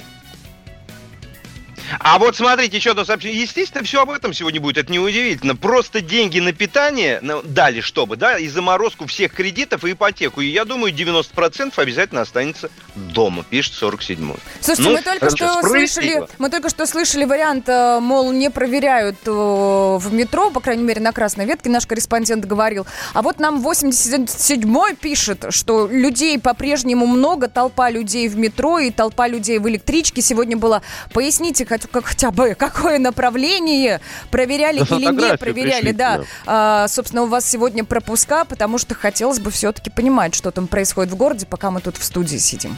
А 2.01 2.19
вот 2.19 2.37
смотрите, 2.37 2.77
еще 2.77 2.93
одно 2.93 3.05
сообщение. 3.05 3.43
Естественно, 3.43 3.85
все 3.85 4.03
об 4.03 4.11
этом 4.11 4.33
сегодня 4.33 4.61
будет, 4.61 4.79
это 4.79 4.93
неудивительно. 4.93 5.57
Просто 5.57 6.01
деньги 6.01 6.41
на 6.41 6.53
питание 6.53 7.19
ну, 7.23 7.43
дали, 7.43 7.81
чтобы, 7.81 8.17
да, 8.17 8.39
и 8.39 8.49
заморозку 8.49 9.07
всех 9.07 9.33
кредитов 9.33 9.85
и 9.85 9.93
ипотеку. 9.93 10.41
И 10.41 10.47
я 10.47 10.65
думаю, 10.65 10.93
90% 10.93 11.73
обязательно 11.77 12.23
останется 12.23 12.71
дома, 12.95 13.45
пишет 13.49 13.75
47-й. 13.81 14.39
Слушайте, 14.61 14.83
ну, 14.83 14.97
мы 14.97 15.03
только 15.03 15.31
что 15.31 15.63
слышали, 15.63 16.27
мы 16.39 16.51
только 16.51 16.69
что 16.69 16.87
слышали 16.87 17.25
вариант, 17.25 17.69
э, 17.69 17.99
мол, 18.01 18.33
не 18.33 18.51
проверяют 18.51 19.17
э, 19.27 19.31
в 19.31 20.13
метро, 20.13 20.51
по 20.51 20.61
крайней 20.61 20.83
мере, 20.85 21.01
на 21.01 21.13
красной 21.13 21.47
ветке 21.47 21.71
наш 21.71 21.87
корреспондент 21.87 22.45
говорил. 22.45 22.87
А 23.15 23.23
вот 23.23 23.39
нам 23.39 23.67
87-й 23.67 24.97
пишет, 24.97 25.47
что 25.51 25.89
людей 25.89 26.39
по-прежнему 26.39 27.07
много, 27.07 27.49
толпа 27.49 27.91
людей 27.91 28.29
в 28.29 28.37
метро 28.37 28.79
и 28.79 28.91
толпа 28.91 29.29
людей 29.29 29.59
в 29.59 29.69
электричке 29.69 30.23
сегодня 30.23 30.57
была. 30.57 30.83
Поясните, 31.13 31.65
хоть, 31.83 31.91
как, 31.91 32.05
хотя 32.07 32.31
бы 32.31 32.55
какое 32.55 32.99
направление 32.99 34.01
проверяли 34.31 34.79
или 34.79 35.13
не 35.13 35.37
проверяли, 35.37 35.93
да. 35.93 36.23
А, 36.47 36.89
собственно, 36.89 37.23
у 37.23 37.27
вас 37.27 37.49
сегодня 37.49 37.85
пропуска, 37.85 38.45
потому 38.45 38.79
что 38.79 38.95
хотелось 38.95 39.41
бы 39.41 39.51
все-таки 39.51 39.91
понимать, 39.91 40.35
что 40.35 40.51
там 40.51 40.67
происходит 40.67 41.13
в 41.13 41.17
городе, 41.17 41.47
пока 41.47 41.71
мы 41.71 41.81
тут 41.81 41.97
в 41.97 42.05
студии 42.05 42.39
сидим. 42.39 42.77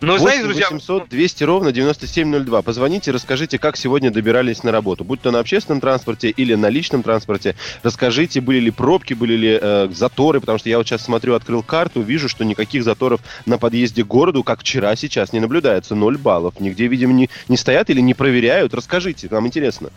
Ну, 0.00 0.16
знаете, 0.16 0.44
друзья... 0.44 0.66
800 0.70 1.08
200 1.08 1.44
ровно 1.44 1.72
9702. 1.72 2.62
Позвоните, 2.62 3.10
расскажите, 3.10 3.58
как 3.58 3.76
сегодня 3.76 4.10
добирались 4.10 4.62
на 4.62 4.72
работу. 4.72 5.04
Будь 5.04 5.20
то 5.20 5.30
на 5.30 5.40
общественном 5.40 5.80
транспорте 5.80 6.30
или 6.30 6.54
на 6.54 6.70
личном 6.70 7.02
транспорте. 7.02 7.54
Расскажите, 7.82 8.40
были 8.40 8.60
ли 8.60 8.70
пробки, 8.70 9.12
были 9.12 9.34
ли 9.34 9.58
э, 9.60 9.88
заторы, 9.92 10.40
потому 10.40 10.58
что 10.58 10.68
я 10.68 10.78
вот 10.78 10.86
сейчас 10.86 11.04
смотрю, 11.04 11.34
открыл 11.34 11.62
карту, 11.62 12.00
вижу, 12.00 12.28
что 12.28 12.44
никаких 12.44 12.82
заторов 12.82 13.20
на 13.44 13.58
подъезде 13.58 14.04
к 14.04 14.06
городу, 14.06 14.42
как 14.42 14.60
вчера, 14.60 14.96
сейчас 14.96 15.32
не 15.32 15.40
наблюдается. 15.40 15.94
Ноль 15.94 16.16
баллов. 16.16 16.60
Нигде, 16.60 16.86
видимо, 16.86 17.12
не, 17.12 17.28
не 17.48 17.56
стоят 17.56 17.90
или 17.90 18.00
не 18.00 18.14
проверяют. 18.14 18.72
Расскажите, 18.72 19.28
нам 19.30 19.46
интересно. 19.46 19.90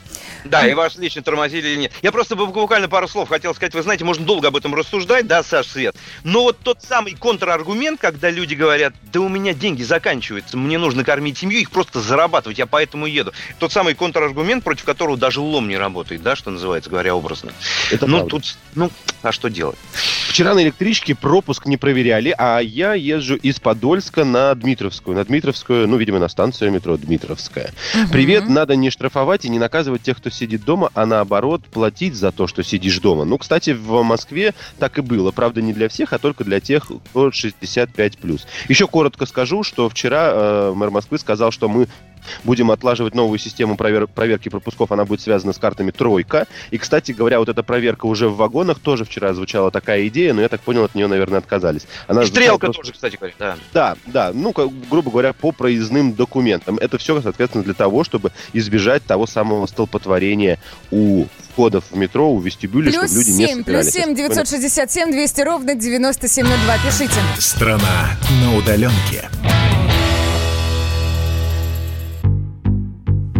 Да, 0.44 0.68
и 0.68 0.74
вас 0.74 0.98
лично 0.98 1.22
тормозили 1.22 1.70
или 1.70 1.78
нет. 1.78 1.92
Я 2.02 2.12
просто 2.12 2.36
буквально 2.36 2.90
пару 2.90 3.08
слов 3.08 3.30
хотел 3.30 3.56
сказать. 3.56 3.74
Вы 3.74 3.84
знаете, 3.84 4.04
можно 4.04 4.26
долго 4.26 4.50
об 4.50 4.58
этом 4.58 4.76
рассуждать, 4.76 5.28
да, 5.28 5.44
Саш 5.44 5.68
Свет? 5.68 5.96
Но 6.24 6.44
вот 6.44 6.58
тот 6.60 6.82
самый 6.82 7.14
контраргумент, 7.14 8.02
когда 8.02 8.30
люди 8.30 8.56
говорят, 8.56 8.94
да 9.14 9.22
у 9.22 9.30
меня 9.30 9.54
деньги 9.54 9.84
заканчивается, 9.94 10.58
мне 10.58 10.80
нужно 10.80 11.04
кормить 11.04 11.38
семью, 11.38 11.60
их 11.60 11.70
просто 11.70 12.02
зарабатывать, 12.02 12.58
я 12.58 12.66
поэтому 12.66 13.06
еду. 13.06 13.32
Тот 13.60 13.72
самый 13.72 13.94
контраргумент, 13.94 14.64
против 14.64 14.86
которого 14.86 15.18
даже 15.18 15.40
лом 15.40 15.68
не 15.68 15.78
работает, 15.78 16.24
да, 16.24 16.36
что 16.36 16.50
называется, 16.50 16.90
говоря 16.90 17.16
образно. 17.16 17.52
Это 17.92 18.08
ну, 18.08 18.18
правда. 18.18 18.30
тут, 18.32 18.58
ну, 18.74 18.92
а 19.22 19.32
что 19.32 19.50
делать? 19.50 19.78
Вчера 20.28 20.56
на 20.56 20.64
электричке 20.64 21.14
пропуск 21.14 21.68
не 21.68 21.78
проверяли, 21.78 22.34
а 22.36 22.60
я 22.60 22.96
езжу 22.96 23.36
из 23.36 23.60
Подольска 23.60 24.26
на 24.26 24.56
Дмитровскую. 24.56 25.16
На 25.16 25.24
Дмитровскую, 25.24 25.88
ну, 25.88 25.98
видимо, 25.98 26.18
на 26.18 26.28
станцию 26.28 26.72
метро 26.72 26.98
Дмитровская. 26.98 27.72
Угу. 27.94 28.12
Привет, 28.12 28.50
надо 28.50 28.76
не 28.76 28.90
штрафовать 28.90 29.46
и 29.46 29.50
не 29.50 29.60
наказывать 29.60 30.02
тех, 30.02 30.18
кто 30.18 30.32
сидит 30.32 30.66
дома, 30.66 30.90
а 30.96 31.06
наоборот 31.06 31.62
платить 31.66 32.16
за 32.16 32.32
то, 32.32 32.48
что 32.48 32.64
сидишь 32.64 32.98
дома. 32.98 33.26
Ну, 33.26 33.38
кстати, 33.38 33.72
в 33.72 34.02
Москве 34.02 34.56
так 34.80 34.98
и 34.98 35.02
было. 35.02 35.30
Правда, 35.30 35.62
не 35.62 35.72
для 35.72 35.88
всех, 35.88 36.14
а 36.14 36.18
только 36.18 36.44
для 36.44 36.60
тех, 36.60 36.86
кто 36.86 37.28
65+. 37.28 38.42
Еще 38.70 38.88
коротко 38.88 39.28
скажу, 39.28 39.62
что 39.62 39.83
что 39.84 39.90
вчера 39.90 40.32
э, 40.32 40.74
мэр 40.74 40.92
Москвы 40.92 41.20
сказал, 41.20 41.52
что 41.52 41.68
мы 41.68 41.88
будем 42.46 42.72
отлаживать 42.72 43.16
новую 43.16 43.38
систему 43.38 43.76
провер- 43.76 44.08
проверки 44.08 44.48
пропусков, 44.48 44.94
она 44.94 45.04
будет 45.04 45.20
связана 45.20 45.52
с 45.52 45.58
картами 45.58 45.92
«Тройка». 45.92 46.48
И, 46.72 46.78
кстати 46.78 47.12
говоря, 47.12 47.40
вот 47.40 47.50
эта 47.50 47.64
проверка 47.64 48.06
уже 48.06 48.30
в 48.30 48.38
вагонах, 48.38 48.80
тоже 48.80 49.04
вчера 49.04 49.34
звучала 49.34 49.72
такая 49.72 50.08
идея, 50.08 50.34
но 50.34 50.42
я 50.42 50.48
так 50.48 50.62
понял, 50.62 50.86
от 50.86 50.96
нее, 50.96 51.08
наверное, 51.08 51.40
отказались. 51.40 51.86
Она 52.08 52.26
стрелка 52.26 52.68
просто... 52.68 52.82
тоже, 52.82 52.94
кстати 52.94 53.18
говоря, 53.18 53.34
да. 53.38 53.58
Да, 53.74 53.98
да, 54.06 54.32
ну, 54.34 54.54
как, 54.54 54.70
грубо 54.90 55.12
говоря, 55.12 55.34
по 55.34 55.52
проездным 55.52 56.14
документам. 56.14 56.78
Это 56.78 56.98
все, 56.98 57.22
соответственно, 57.22 57.66
для 57.66 57.74
того, 57.74 58.06
чтобы 58.06 58.32
избежать 58.54 59.04
того 59.04 59.28
самого 59.28 59.66
столпотворения 59.66 60.60
у 60.92 61.26
входов 61.52 61.84
в 61.92 61.98
метро, 61.98 62.32
у 62.32 62.40
вестибюля, 62.40 62.90
плюс 62.90 63.12
чтобы 63.12 63.16
люди 63.16 63.32
7, 63.32 63.38
не 63.38 63.48
собирались. 63.48 63.92
Плюс 63.92 64.06
7, 64.06 64.16
967 64.16 65.12
200 65.12 65.42
ровно 65.42 65.76
9702. 65.76 66.78
Пишите. 66.78 67.20
Страна 67.38 68.18
на 68.42 68.56
удаленке. 68.56 69.30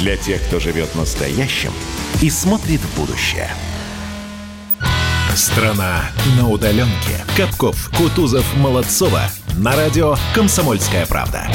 Для 0.00 0.16
тех, 0.16 0.42
кто 0.44 0.58
живет 0.58 0.94
настоящим 0.94 1.72
и 2.22 2.30
смотрит 2.30 2.80
в 2.80 2.98
будущее. 2.98 3.50
Страна 5.36 6.10
на 6.38 6.48
удаленке. 6.48 7.22
Капков, 7.36 7.90
Кутузов, 7.94 8.56
Молодцова. 8.56 9.20
На 9.58 9.76
радио 9.76 10.16
«Комсомольская 10.34 11.04
правда». 11.04 11.46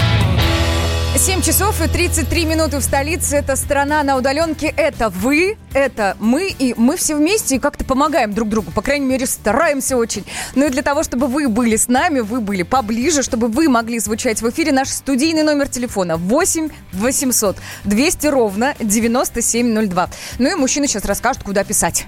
7 1.18 1.42
часов 1.42 1.82
и 1.82 1.88
33 1.88 2.46
минуты 2.46 2.78
в 2.78 2.84
столице. 2.84 3.38
Это 3.38 3.56
страна 3.56 4.04
на 4.04 4.18
удаленке. 4.18 4.74
Это 4.76 5.10
вы, 5.10 5.58
это 5.74 6.18
мы. 6.20 6.50
И 6.50 6.74
мы 6.78 6.98
все 6.98 7.16
вместе 7.16 7.56
и 7.56 7.60
как-то 7.60 7.86
помогаем 7.86 8.34
друг 8.34 8.50
другу. 8.50 8.72
По 8.72 8.82
крайней 8.82 9.06
мере, 9.06 9.26
стараемся 9.26 9.96
очень. 9.96 10.26
Ну 10.56 10.66
и 10.66 10.70
для 10.70 10.82
того, 10.82 11.04
чтобы 11.04 11.28
вы 11.28 11.48
были 11.48 11.78
с 11.78 11.88
нами, 11.88 12.20
вы 12.20 12.42
были 12.42 12.64
поближе, 12.64 13.24
чтобы 13.24 13.48
вы 13.48 13.70
могли 13.70 14.00
звучать 14.00 14.42
в 14.42 14.50
эфире, 14.50 14.74
наш 14.74 14.90
студийный 14.90 15.44
номер 15.44 15.70
телефона 15.70 16.18
8 16.18 16.70
800 16.92 17.58
200 17.86 18.28
ровно 18.28 18.76
9702. 18.82 20.10
Ну 20.40 20.52
и 20.52 20.56
мужчина 20.56 20.86
сейчас 20.88 21.06
расскажет, 21.06 21.44
куда 21.44 21.64
писать. 21.64 22.08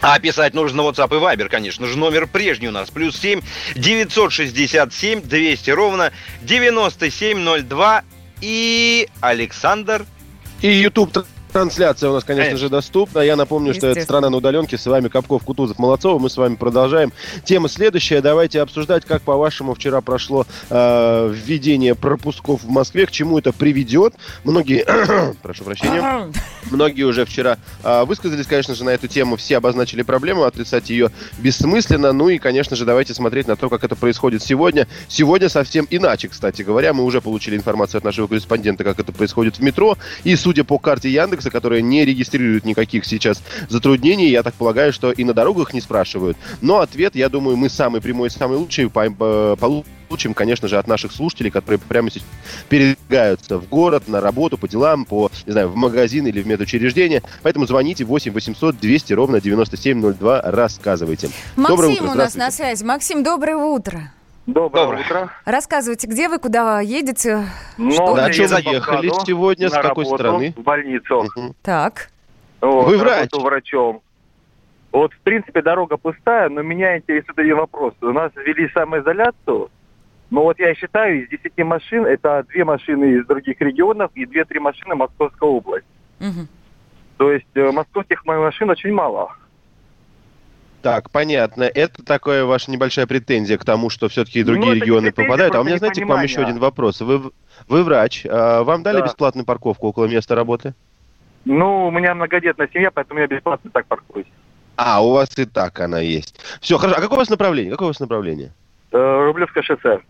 А 0.00 0.18
писать 0.18 0.54
нужно 0.54 0.82
на 0.82 0.88
WhatsApp 0.88 1.16
и 1.16 1.20
Viber, 1.20 1.48
конечно 1.48 1.86
же. 1.86 1.98
Номер 1.98 2.26
прежний 2.26 2.68
у 2.68 2.72
нас. 2.72 2.90
Плюс 2.90 3.18
7 3.18 3.40
967 3.74 5.22
200 5.22 5.70
ровно 5.70 6.12
9702. 6.42 8.02
И 8.40 9.08
Александр. 9.20 10.06
И 10.62 10.68
YouTube 10.68 11.26
Трансляция 11.52 12.10
у 12.10 12.12
нас, 12.12 12.24
конечно, 12.24 12.50
конечно. 12.50 12.66
же, 12.66 12.68
доступна. 12.68 13.20
Я 13.20 13.34
напомню, 13.34 13.72
что 13.72 13.86
это 13.86 14.02
«Страна 14.02 14.28
на 14.28 14.36
удаленке». 14.36 14.76
С 14.76 14.86
вами 14.86 15.08
Капков, 15.08 15.44
Кутузов, 15.44 15.78
Молодцова. 15.78 16.18
Мы 16.18 16.28
с 16.28 16.36
вами 16.36 16.56
продолжаем. 16.56 17.12
Тема 17.44 17.68
следующая. 17.68 18.20
Давайте 18.20 18.60
обсуждать, 18.60 19.04
как, 19.06 19.22
по-вашему, 19.22 19.74
вчера 19.74 20.00
прошло 20.02 20.46
э, 20.68 21.32
введение 21.34 21.94
пропусков 21.94 22.62
в 22.62 22.68
Москве, 22.68 23.06
к 23.06 23.10
чему 23.10 23.38
это 23.38 23.52
приведет. 23.52 24.14
Многие, 24.44 24.84
прошу 25.42 25.64
прощения, 25.64 26.32
многие 26.70 27.04
уже 27.04 27.24
вчера 27.24 27.58
э, 27.82 28.04
высказались, 28.04 28.46
конечно 28.46 28.74
же, 28.74 28.84
на 28.84 28.90
эту 28.90 29.08
тему. 29.08 29.36
Все 29.36 29.56
обозначили 29.56 30.02
проблему, 30.02 30.44
отрицать 30.44 30.90
ее 30.90 31.10
бессмысленно. 31.38 32.12
Ну 32.12 32.28
и, 32.28 32.38
конечно 32.38 32.76
же, 32.76 32.84
давайте 32.84 33.14
смотреть 33.14 33.48
на 33.48 33.56
то, 33.56 33.68
как 33.68 33.84
это 33.84 33.96
происходит 33.96 34.42
сегодня. 34.42 34.86
Сегодня 35.08 35.48
совсем 35.48 35.86
иначе, 35.90 36.28
кстати 36.28 36.62
говоря. 36.62 36.92
Мы 36.92 37.04
уже 37.04 37.20
получили 37.20 37.56
информацию 37.56 37.98
от 37.98 38.04
нашего 38.04 38.26
корреспондента, 38.26 38.84
как 38.84 38.98
это 38.98 39.12
происходит 39.12 39.56
в 39.58 39.62
метро. 39.62 39.96
И, 40.24 40.36
судя 40.36 40.64
по 40.64 40.78
карте 40.78 41.08
Яндекс, 41.08 41.38
Яндекса, 41.38 41.50
которые 41.50 41.82
не 41.82 42.04
регистрируют 42.04 42.64
никаких 42.64 43.04
сейчас 43.04 43.42
затруднений. 43.68 44.28
Я 44.28 44.42
так 44.42 44.54
полагаю, 44.54 44.92
что 44.92 45.12
и 45.12 45.24
на 45.24 45.34
дорогах 45.34 45.72
не 45.72 45.80
спрашивают. 45.80 46.36
Но 46.60 46.78
ответ, 46.78 47.14
я 47.14 47.28
думаю, 47.28 47.56
мы 47.56 47.68
самый 47.68 48.00
прямой, 48.00 48.30
самый 48.30 48.58
лучший 48.58 48.88
получим, 48.90 49.84
конечно 50.34 50.68
же, 50.68 50.78
от 50.78 50.86
наших 50.86 51.12
слушателей, 51.12 51.50
которые 51.50 51.78
прямо 51.78 52.10
сейчас 52.10 52.24
передвигаются 52.68 53.58
в 53.58 53.68
город, 53.68 54.08
на 54.08 54.20
работу, 54.20 54.58
по 54.58 54.68
делам, 54.68 55.04
по, 55.04 55.30
не 55.46 55.52
знаю, 55.52 55.68
в 55.68 55.76
магазин 55.76 56.26
или 56.26 56.42
в 56.42 56.46
медучреждение. 56.46 57.22
Поэтому 57.42 57.66
звоните 57.66 58.04
8 58.04 58.32
800 58.32 58.78
200 58.78 59.12
ровно 59.12 59.40
9702, 59.40 60.42
рассказывайте. 60.44 61.30
Максим 61.56 61.76
доброе 61.76 61.92
утро, 61.94 62.10
у 62.10 62.14
нас 62.14 62.34
на 62.34 62.50
связи. 62.50 62.84
Максим, 62.84 63.22
доброе 63.22 63.56
утро. 63.56 64.12
Доброе, 64.46 64.84
Доброе 64.84 65.04
утро. 65.04 65.30
Рассказывайте, 65.44 66.06
где 66.06 66.26
вы, 66.26 66.38
куда 66.38 66.80
едете? 66.80 67.44
Ну, 67.76 67.90
что? 67.90 68.16
На 68.16 68.32
чем 68.32 68.48
заехали 68.48 69.10
сегодня, 69.26 69.68
с 69.68 69.72
какой 69.72 70.04
работу, 70.04 70.16
страны? 70.16 70.54
В 70.56 70.62
больницу. 70.62 71.18
Угу. 71.18 71.54
Так. 71.62 72.08
Вот, 72.62 72.86
вы 72.86 72.96
врач? 72.96 73.28
врачом. 73.30 74.00
Вот, 74.90 75.12
в 75.12 75.18
принципе, 75.20 75.60
дорога 75.60 75.98
пустая, 75.98 76.48
но 76.48 76.62
меня 76.62 76.96
интересует 76.96 77.38
один 77.38 77.56
вопрос. 77.56 77.92
У 78.00 78.10
нас 78.10 78.32
ввели 78.36 78.70
самоизоляцию, 78.72 79.70
но 80.30 80.42
вот 80.42 80.58
я 80.58 80.74
считаю, 80.74 81.24
из 81.24 81.30
10 81.30 81.58
машин, 81.58 82.04
это 82.04 82.44
две 82.48 82.64
машины 82.64 83.18
из 83.18 83.26
других 83.26 83.60
регионов 83.60 84.10
и 84.14 84.26
две-три 84.26 84.60
машины 84.60 84.94
Московской 84.94 85.48
области. 85.48 85.88
Угу. 86.20 86.46
То 87.16 87.32
есть 87.32 87.46
э, 87.54 87.70
московских 87.72 88.24
машин 88.26 88.70
очень 88.70 88.92
мало. 88.92 89.32
Так, 90.82 91.10
понятно. 91.10 91.64
Это 91.64 92.04
такая 92.04 92.44
ваша 92.44 92.70
небольшая 92.70 93.06
претензия 93.06 93.58
к 93.58 93.64
тому, 93.64 93.90
что 93.90 94.08
все-таки 94.08 94.44
другие 94.44 94.74
ну, 94.74 94.80
регионы 94.80 95.12
попадают. 95.12 95.54
А 95.54 95.60
у 95.60 95.64
меня, 95.64 95.78
знаете, 95.78 96.04
к 96.04 96.08
вам 96.08 96.22
еще 96.22 96.42
один 96.42 96.58
вопрос. 96.58 97.00
Вы, 97.00 97.32
вы 97.66 97.82
врач. 97.82 98.24
А 98.28 98.62
вам 98.62 98.82
дали 98.82 99.00
да. 99.00 99.06
бесплатную 99.06 99.44
парковку 99.44 99.88
около 99.88 100.06
места 100.06 100.36
работы? 100.36 100.74
Ну, 101.44 101.88
у 101.88 101.90
меня 101.90 102.14
многодетная 102.14 102.68
семья, 102.72 102.90
поэтому 102.92 103.20
я 103.20 103.26
бесплатно 103.26 103.70
так 103.72 103.86
паркуюсь. 103.86 104.26
А, 104.76 105.02
у 105.02 105.10
вас 105.10 105.36
и 105.38 105.46
так 105.46 105.80
она 105.80 105.98
есть. 105.98 106.38
Все, 106.60 106.78
хорошо. 106.78 106.98
А 106.98 107.00
какое 107.00 107.16
у 107.16 107.20
вас 107.20 107.30
направление? 107.30 107.72
Какое 107.72 107.86
у 107.86 107.90
вас 107.90 107.98
направление? 107.98 108.52
Э, 108.92 109.24
Рублевское 109.24 109.62
шоссе. 109.64 110.00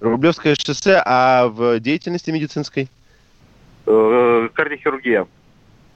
Рублевское 0.00 0.54
шоссе, 0.54 1.02
а 1.04 1.48
в 1.48 1.78
деятельности 1.80 2.30
медицинской? 2.30 2.88
Э, 3.86 4.48
кардиохирургия. 4.54 5.26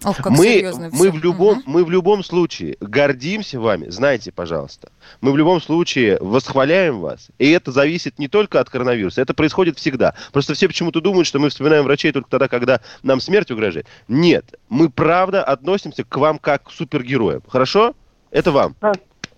Ох, 0.04 0.18
как 0.18 0.30
мы, 0.30 0.70
мы, 0.92 1.10
в 1.10 1.16
любом, 1.22 1.58
угу. 1.58 1.62
мы 1.64 1.84
в 1.84 1.90
любом 1.90 2.22
случае 2.22 2.76
гордимся 2.80 3.58
вами, 3.58 3.88
знайте, 3.88 4.32
пожалуйста. 4.32 4.92
Мы 5.22 5.32
в 5.32 5.36
любом 5.38 5.62
случае 5.62 6.18
восхваляем 6.20 7.00
вас. 7.00 7.28
И 7.38 7.50
это 7.50 7.72
зависит 7.72 8.18
не 8.18 8.28
только 8.28 8.60
от 8.60 8.68
коронавируса, 8.68 9.22
это 9.22 9.32
происходит 9.32 9.78
всегда. 9.78 10.14
Просто 10.32 10.52
все 10.52 10.68
почему-то 10.68 11.00
думают, 11.00 11.26
что 11.26 11.38
мы 11.38 11.48
вспоминаем 11.48 11.84
врачей 11.84 12.12
только 12.12 12.28
тогда, 12.28 12.48
когда 12.48 12.80
нам 13.02 13.20
смерть 13.20 13.50
угрожает. 13.50 13.86
Нет, 14.06 14.58
мы 14.68 14.90
правда 14.90 15.42
относимся 15.42 16.04
к 16.04 16.16
вам 16.18 16.38
как 16.38 16.64
к 16.64 16.70
супергероям. 16.70 17.42
Хорошо? 17.48 17.94
Это 18.30 18.50
вам. 18.52 18.76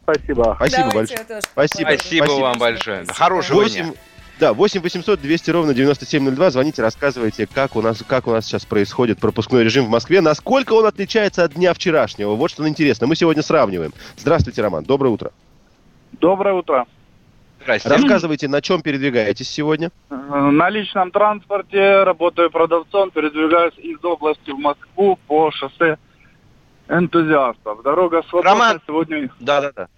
Спасибо. 0.02 0.56
Спасибо 0.56 0.90
большое. 0.92 1.42
Спасибо. 1.42 1.88
Спасибо 1.94 2.30
вам 2.40 2.58
большое. 2.58 3.04
Хорошего 3.06 3.62
8, 3.62 3.82
дня. 3.84 3.94
Да, 4.38 4.52
8 4.52 4.82
800 4.82 5.20
200 5.20 5.50
ровно 5.50 5.72
9702. 5.72 6.50
Звоните, 6.50 6.82
рассказывайте, 6.82 7.46
как 7.46 7.74
у 7.74 7.80
нас, 7.80 8.04
как 8.06 8.26
у 8.26 8.32
нас 8.32 8.44
сейчас 8.44 8.66
происходит 8.66 9.18
пропускной 9.18 9.64
режим 9.64 9.86
в 9.86 9.88
Москве, 9.88 10.20
насколько 10.20 10.74
он 10.74 10.84
отличается 10.84 11.42
от 11.42 11.54
дня 11.54 11.72
вчерашнего. 11.72 12.34
Вот 12.34 12.50
что 12.50 12.68
интересно. 12.68 13.06
Мы 13.06 13.16
сегодня 13.16 13.42
сравниваем. 13.42 13.92
Здравствуйте, 14.16 14.60
Роман. 14.60 14.84
Доброе 14.84 15.08
утро. 15.08 15.32
Доброе 16.20 16.54
утро. 16.54 16.86
Здрасте. 17.62 17.88
Рассказывайте, 17.88 18.46
на 18.48 18.60
чем 18.60 18.82
передвигаетесь 18.82 19.48
сегодня? 19.48 19.90
На 20.10 20.68
личном 20.68 21.10
транспорте, 21.10 22.02
работаю 22.04 22.50
продавцом, 22.50 23.10
передвигаюсь 23.10 23.74
из 23.78 24.04
области 24.04 24.50
в 24.50 24.58
Москву 24.58 25.18
по 25.26 25.50
шоссе 25.50 25.96
энтузиастов. 26.88 27.82
Дорога 27.82 28.22
свободная 28.28 28.52
Роман... 28.52 28.80
сегодня. 28.86 29.30
Да, 29.40 29.62
да, 29.62 29.72
да. 29.74 29.88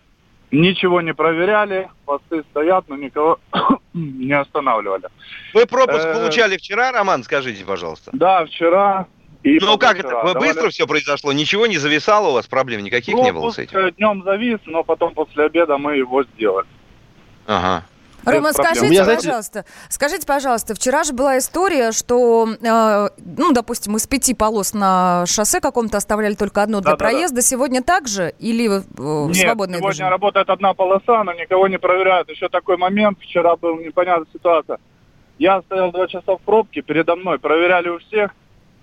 Ничего 0.51 1.03
не 1.03 1.13
проверяли, 1.13 1.91
посты 2.07 2.43
стоят, 2.51 2.89
но 2.89 2.97
никого 2.97 3.39
не 3.93 4.33
останавливали. 4.33 5.09
Вы 5.53 5.67
пропуск 5.67 6.07
э, 6.07 6.15
получали 6.15 6.57
вчера, 6.57 6.91
Роман, 6.91 7.23
скажите, 7.23 7.65
пожалуйста? 7.65 8.11
Да, 8.15 8.47
вчера. 8.47 9.07
И 9.43 9.59
ну 9.61 9.79
как 9.79 9.99
это? 9.99 10.23
Вы 10.25 10.35
быстро 10.35 10.71
все 10.71 10.87
произошло? 10.87 11.33
Ничего 11.33 11.67
не 11.67 11.77
зависало 11.79 12.29
у 12.29 12.33
вас? 12.33 12.47
Проблем 12.47 12.83
никаких 12.83 13.15
не 13.15 13.33
было 13.33 13.51
с 13.51 13.59
этим? 13.59 13.91
днем 13.91 14.23
завис, 14.25 14.59
но 14.65 14.83
потом 14.83 15.15
после 15.15 15.45
обеда 15.45 15.79
мы 15.79 15.97
его 15.97 16.25
сделали. 16.25 16.67
Ага. 17.47 17.85
Рома, 18.33 18.53
скажите, 18.53 18.89
меня, 18.89 19.05
пожалуйста, 19.05 19.65
скажите, 19.89 20.27
пожалуйста, 20.27 20.75
вчера 20.75 21.05
же 21.05 21.13
была 21.13 21.39
история, 21.39 21.93
что, 21.93 22.49
э, 22.61 23.09
ну, 23.19 23.53
допустим, 23.53 23.97
из 23.97 24.07
пяти 24.07 24.35
полос 24.35 24.75
на 24.75 25.25
шоссе 25.27 25.61
каком-то 25.61 25.97
оставляли 25.99 26.35
только 26.35 26.63
одну 26.63 26.81
для 26.81 26.93
да, 26.93 26.97
проезда. 26.97 27.37
Да, 27.37 27.43
да. 27.43 27.43
Сегодня 27.43 27.83
так 27.83 28.09
же 28.09 28.35
или 28.39 28.67
э, 28.67 29.27
Нет, 29.29 29.37
свободное 29.37 29.79
сегодня 29.79 29.91
движение? 29.91 30.11
работает 30.11 30.51
одна 30.51 30.75
полоса, 30.75 31.25
но 31.25 31.33
никого 31.33 31.69
не 31.69 31.79
проверяют. 31.79 32.31
Еще 32.31 32.49
такой 32.49 32.77
момент, 32.77 33.19
вчера 33.21 33.57
был 33.57 33.79
непонятная 33.79 34.29
ситуация. 34.33 34.79
Я 35.39 35.63
стоял 35.63 35.93
два 35.93 36.07
часа 36.09 36.37
в 36.37 36.41
пробке, 36.41 36.83
передо 36.83 37.17
мной 37.17 37.39
проверяли 37.39 37.89
у 37.89 37.99
всех. 37.99 38.33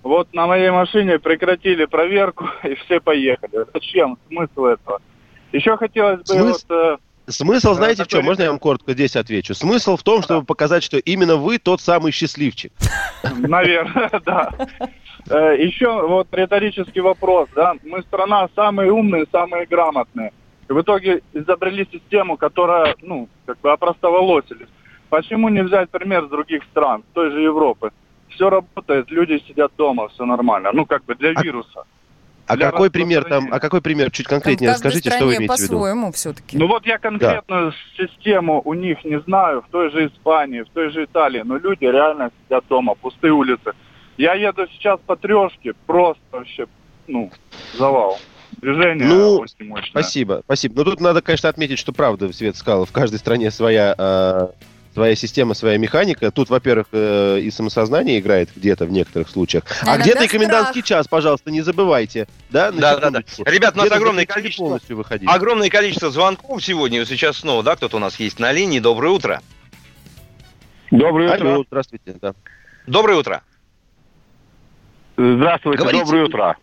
Вот 0.02 0.32
на 0.32 0.46
моей 0.46 0.70
машине 0.70 1.18
прекратили 1.18 1.84
проверку, 1.84 2.46
и 2.64 2.74
все 2.74 3.00
поехали. 3.00 3.66
Зачем? 3.74 4.18
Смысл 4.28 4.66
этого? 4.66 5.00
Еще 5.52 5.76
хотелось 5.76 6.20
бы... 6.20 6.26
Смысл? 6.26 6.66
Вот, 6.68 6.76
э, 6.76 6.96
Смысл, 7.28 7.74
знаете, 7.74 8.04
в 8.04 8.08
чем? 8.08 8.24
Можно 8.24 8.42
я 8.42 8.50
вам 8.50 8.58
коротко 8.58 8.92
здесь 8.92 9.16
отвечу? 9.16 9.54
Смысл 9.54 9.96
в 9.96 10.02
том, 10.02 10.22
чтобы 10.22 10.44
показать, 10.44 10.82
что 10.82 10.98
именно 10.98 11.36
вы 11.36 11.58
тот 11.58 11.80
самый 11.80 12.12
счастливчик. 12.12 12.72
Наверное, 13.36 14.10
да. 14.24 14.52
Э, 15.28 15.56
Еще 15.58 16.06
вот 16.06 16.28
риторический 16.32 17.00
вопрос, 17.00 17.48
да. 17.54 17.74
Мы 17.84 18.02
страна 18.02 18.48
самые 18.54 18.92
умные, 18.92 19.26
самые 19.32 19.66
грамотные. 19.66 20.32
В 20.68 20.80
итоге 20.80 21.22
изобрели 21.32 21.88
систему, 21.92 22.36
которая, 22.36 22.94
ну, 23.02 23.28
как 23.44 23.60
бы 23.60 23.72
опростоволосились. 23.72 24.68
Почему 25.08 25.48
не 25.48 25.62
взять 25.62 25.90
пример 25.90 26.26
с 26.26 26.28
других 26.28 26.62
стран, 26.64 27.04
той 27.12 27.30
же 27.30 27.40
Европы? 27.40 27.90
Все 28.28 28.50
работает, 28.50 29.10
люди 29.10 29.42
сидят 29.46 29.72
дома, 29.76 30.08
все 30.08 30.24
нормально. 30.24 30.70
Ну, 30.72 30.84
как 30.84 31.04
бы 31.04 31.14
для 31.14 31.30
а 31.30 31.42
вируса. 31.42 31.84
А 32.46 32.56
какой 32.56 32.90
пример 32.90 33.24
там, 33.24 33.48
а 33.52 33.60
какой 33.60 33.80
пример 33.80 34.10
чуть 34.10 34.26
конкретнее 34.26 34.70
расскажите, 34.70 35.10
что 35.10 35.26
вы 35.26 35.36
имеете 35.36 35.54
в 35.54 35.58
виду? 35.58 35.74
по-своему 35.74 36.12
все-таки. 36.12 36.56
Ну 36.56 36.66
вот 36.66 36.86
я 36.86 36.98
конкретную 36.98 37.72
да. 37.72 38.06
систему 38.06 38.62
у 38.64 38.74
них 38.74 39.04
не 39.04 39.20
знаю, 39.20 39.62
в 39.62 39.70
той 39.70 39.90
же 39.90 40.06
Испании, 40.06 40.62
в 40.62 40.68
той 40.68 40.90
же 40.90 41.04
Италии, 41.04 41.42
но 41.44 41.56
люди 41.56 41.84
реально 41.84 42.30
сидят 42.44 42.64
дома, 42.68 42.94
пустые 42.94 43.32
улицы. 43.32 43.72
Я 44.16 44.34
еду 44.34 44.66
сейчас 44.72 44.98
по 45.06 45.16
трешке, 45.16 45.74
просто 45.86 46.22
вообще, 46.30 46.66
ну, 47.06 47.30
завал. 47.76 48.18
Движение 48.52 49.06
ну, 49.06 49.38
очень 49.38 49.68
мощное. 49.68 49.90
Спасибо, 49.90 50.40
спасибо. 50.44 50.76
Но 50.76 50.84
тут 50.84 51.00
надо, 51.00 51.20
конечно, 51.20 51.48
отметить, 51.48 51.78
что 51.78 51.92
правда, 51.92 52.32
Свет 52.32 52.56
сказал, 52.56 52.86
в 52.86 52.92
каждой 52.92 53.18
стране 53.18 53.50
своя 53.50 53.94
э, 53.98 54.48
своя 54.96 55.14
система, 55.14 55.52
своя 55.52 55.76
механика. 55.76 56.30
Тут, 56.30 56.48
во-первых, 56.48 56.86
э, 56.92 57.40
и 57.40 57.50
самосознание 57.50 58.18
играет 58.18 58.48
где-то 58.56 58.86
в 58.86 58.90
некоторых 58.90 59.28
случаях. 59.28 59.64
А, 59.82 59.92
а 59.92 59.98
где-то 59.98 60.24
и 60.24 60.26
комендантский 60.26 60.82
час, 60.82 61.06
пожалуйста, 61.06 61.50
не 61.50 61.60
забывайте. 61.60 62.26
Да, 62.48 62.72
да, 62.72 62.96
да, 62.96 63.10
да. 63.10 63.20
Ребят, 63.44 63.74
у 63.74 63.80
нас 63.80 63.92
огромное 63.92 64.24
количество, 64.24 64.80
огромное 65.26 65.68
количество 65.68 66.10
звонков 66.10 66.64
сегодня. 66.64 67.04
Сейчас 67.04 67.36
снова, 67.36 67.62
да, 67.62 67.76
кто-то 67.76 67.98
у 67.98 68.00
нас 68.00 68.18
есть 68.18 68.38
на 68.38 68.52
линии. 68.52 68.78
Доброе 68.78 69.10
утро. 69.10 69.42
Доброе 70.90 71.34
утро. 71.34 71.50
Алло, 71.50 71.64
здравствуйте. 71.66 72.16
Да. 72.22 72.32
Доброе 72.86 73.18
утро. 73.18 73.42
Здравствуйте, 75.18 75.78
Говорите. 75.78 76.04
доброе 76.04 76.24
утро. 76.24 76.56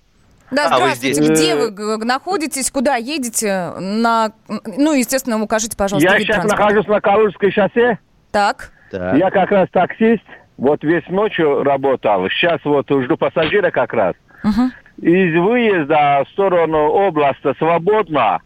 Да, 0.50 0.70
а 0.72 0.78
здравствуйте. 0.78 1.22
Вы 1.22 1.34
Где 1.36 1.56
вы 1.56 1.98
находитесь? 2.04 2.72
Куда 2.72 2.96
едете? 2.96 3.74
На... 3.80 4.32
Ну, 4.48 4.94
естественно, 4.96 5.40
укажите, 5.40 5.78
пожалуйста, 5.78 6.12
Я 6.12 6.20
сейчас 6.20 6.46
нахожусь 6.46 6.88
на 6.88 7.00
Калужской 7.00 7.52
шоссе. 7.52 8.00
Так. 8.34 8.72
так. 8.92 9.16
Я 9.16 9.30
как 9.30 9.52
раз 9.52 9.70
таксист, 9.72 10.24
вот 10.58 10.84
весь 10.84 11.08
ночью 11.08 11.64
работал. 11.64 12.28
Сейчас 12.30 12.60
вот 12.66 12.88
жду 12.90 13.16
пассажира 13.16 13.70
как 13.70 13.94
раз. 13.94 14.16
Угу. 14.44 15.08
Из 15.08 15.40
выезда 15.40 16.24
в 16.26 16.32
сторону 16.32 16.90
области 16.90 17.56
свободно. 17.60 18.42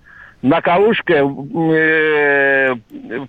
На 0.47 0.61
Калужке 0.61 1.15
э, 1.15 2.75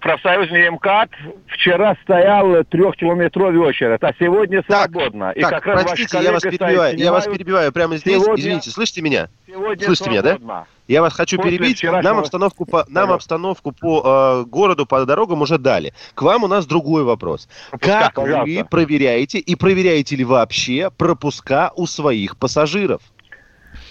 профсоюзный 0.01 0.71
МКАД 0.71 1.11
вчера 1.49 1.97
стоял 2.05 2.63
трехкилометровый 2.63 3.59
очередь, 3.59 3.99
а 4.01 4.13
сегодня 4.21 4.63
свободно. 4.63 5.33
Так, 5.35 5.37
И 5.37 5.41
как 5.41 5.65
простите, 5.65 6.21
я 6.23 6.31
вас 6.31 6.43
перебиваю, 6.43 6.97
я 6.97 7.11
вас 7.11 7.27
перебиваю 7.27 7.73
прямо 7.73 7.97
здесь, 7.97 8.23
сегодня, 8.23 8.41
извините, 8.41 8.71
слышите 8.71 9.03
меня? 9.03 9.29
Слышите 9.47 9.97
свободно. 9.97 10.11
меня, 10.11 10.39
да? 10.39 10.67
Я 10.87 11.03
вас 11.03 11.13
хочу 11.13 11.39
После 11.39 11.59
перебить. 11.59 11.83
Нам 11.83 12.21
обстановку 12.21 12.65
по, 12.67 12.85
нам 12.89 13.11
обстановку 13.11 13.73
по 13.73 14.45
э, 14.45 14.49
городу, 14.49 14.87
по 14.87 15.05
дорогам 15.05 15.43
уже 15.43 15.59
дали. 15.59 15.93
К 16.15 16.23
вам 16.23 16.45
у 16.45 16.47
нас 16.47 16.67
другой 16.67 17.03
вопрос. 17.03 17.49
Пропуска, 17.71 18.01
как 18.01 18.15
пожалуйста. 18.15 18.45
вы 18.45 18.65
проверяете 18.65 19.39
и 19.39 19.57
проверяете 19.57 20.15
ли 20.15 20.25
вообще 20.25 20.93
пропуска 20.97 21.73
у 21.75 21.87
своих 21.87 22.37
пассажиров? 22.37 23.03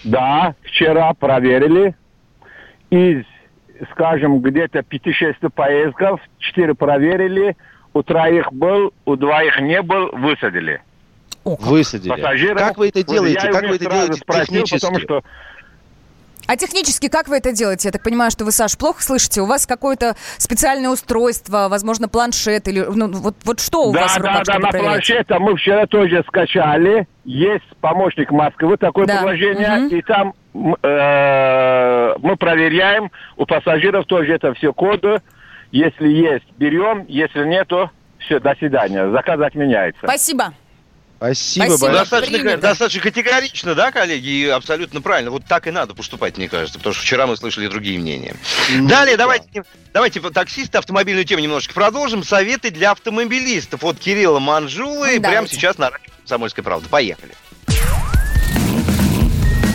Да, 0.06 0.56
вчера 0.64 1.14
проверили. 1.14 1.94
Из, 2.90 3.26
скажем, 3.92 4.40
где-то 4.40 4.80
5-6 4.80 5.50
поездков, 5.50 6.22
4 6.40 6.74
проверили, 6.74 7.56
у 7.94 8.04
троих 8.04 8.52
был, 8.54 8.94
у 9.06 9.16
двоих 9.16 9.60
не 9.60 9.82
был, 9.82 10.10
высадили. 10.14 10.82
Высадили. 11.44 12.10
Пассажиров, 12.10 12.60
как 12.60 12.78
вы 12.78 12.90
это 12.90 13.04
делаете? 13.04 13.50
Как 13.50 13.64
вы 13.64 13.76
это 13.76 13.90
делаете 13.90 14.14
спросил, 14.14 14.46
технически? 14.46 14.80
Потому 14.80 15.00
что 15.00 15.24
а 16.48 16.56
технически 16.56 17.10
как 17.10 17.28
вы 17.28 17.38
это 17.38 17.52
делаете? 17.52 17.90
Я 17.90 17.92
так 17.92 18.04
понимаю, 18.04 18.32
что 18.32 18.46
вы, 18.46 18.54
Саш, 18.54 18.78
плохо 18.78 19.04
слышите. 19.04 19.42
У 19.42 19.46
вас 19.46 19.68
какое-то 19.68 20.16
специальное 20.38 20.90
устройство, 20.90 21.68
возможно, 21.70 22.08
планшет 22.08 22.70
или 22.70 22.80
ну, 22.80 23.12
вот, 23.12 23.36
вот 23.44 23.60
что 23.60 23.90
у 23.90 23.94
да, 23.94 24.04
вас 24.04 24.14
в 24.14 24.18
руках, 24.20 24.44
Да, 24.46 24.54
да, 24.54 24.60
на 24.60 24.70
планшете 24.70 25.40
мы 25.40 25.58
вчера 25.58 25.86
тоже 25.88 26.24
скачали. 26.26 27.06
Есть 27.26 27.68
помощник 27.82 28.32
Москвы, 28.32 28.78
такое 28.78 29.06
да. 29.06 29.18
приложение, 29.18 29.88
угу. 29.88 29.96
и 29.96 30.02
там 30.02 30.34
э, 30.82 32.16
мы 32.20 32.36
проверяем. 32.38 33.12
У 33.36 33.46
пассажиров 33.46 34.06
тоже 34.06 34.34
это 34.34 34.54
все 34.54 34.74
коды. 34.74 35.22
Если 35.72 36.08
есть, 36.08 36.46
берем. 36.58 37.06
Если 37.08 37.44
нет, 37.46 37.68
то 37.68 37.92
все, 38.20 38.40
до 38.40 38.56
свидания. 38.56 39.10
Заказ 39.12 39.40
отменяется. 39.40 40.02
Спасибо. 40.04 40.54
Спасибо, 41.18 41.66
Спасибо. 41.66 41.92
Достаточно, 41.94 42.58
достаточно 42.58 43.02
категорично, 43.02 43.74
да, 43.74 43.92
коллеги, 43.92 44.28
и 44.28 44.48
абсолютно 44.50 45.02
правильно. 45.02 45.32
Вот 45.32 45.46
так 45.46 45.66
и 45.66 45.72
надо 45.72 45.96
поступать, 45.96 46.38
мне 46.38 46.48
кажется, 46.48 46.78
потому 46.78 46.94
что 46.94 47.04
вчера 47.04 47.26
мы 47.26 47.36
слышали 47.36 47.68
другие 47.68 47.98
мнения. 47.98 48.36
Ну, 48.72 48.88
Далее, 48.88 49.18
да. 49.18 49.24
давайте, 49.24 49.64
давайте 49.94 50.20
таксисты, 50.20 50.78
автомобильную 50.78 51.26
тему 51.26 51.42
немножечко 51.42 51.74
продолжим. 51.74 52.24
Советы 52.24 52.70
для 52.70 52.92
автомобилистов 52.92 53.84
от 53.84 53.98
Кирилла 53.98 54.38
Манжулы 54.38 55.16
ну, 55.16 55.22
прямо 55.24 55.48
сейчас 55.48 55.80
на 55.80 55.90
радио 55.90 56.06
«Комсомольская 56.20 56.64
правда». 56.64 56.88
Поехали. 56.88 57.34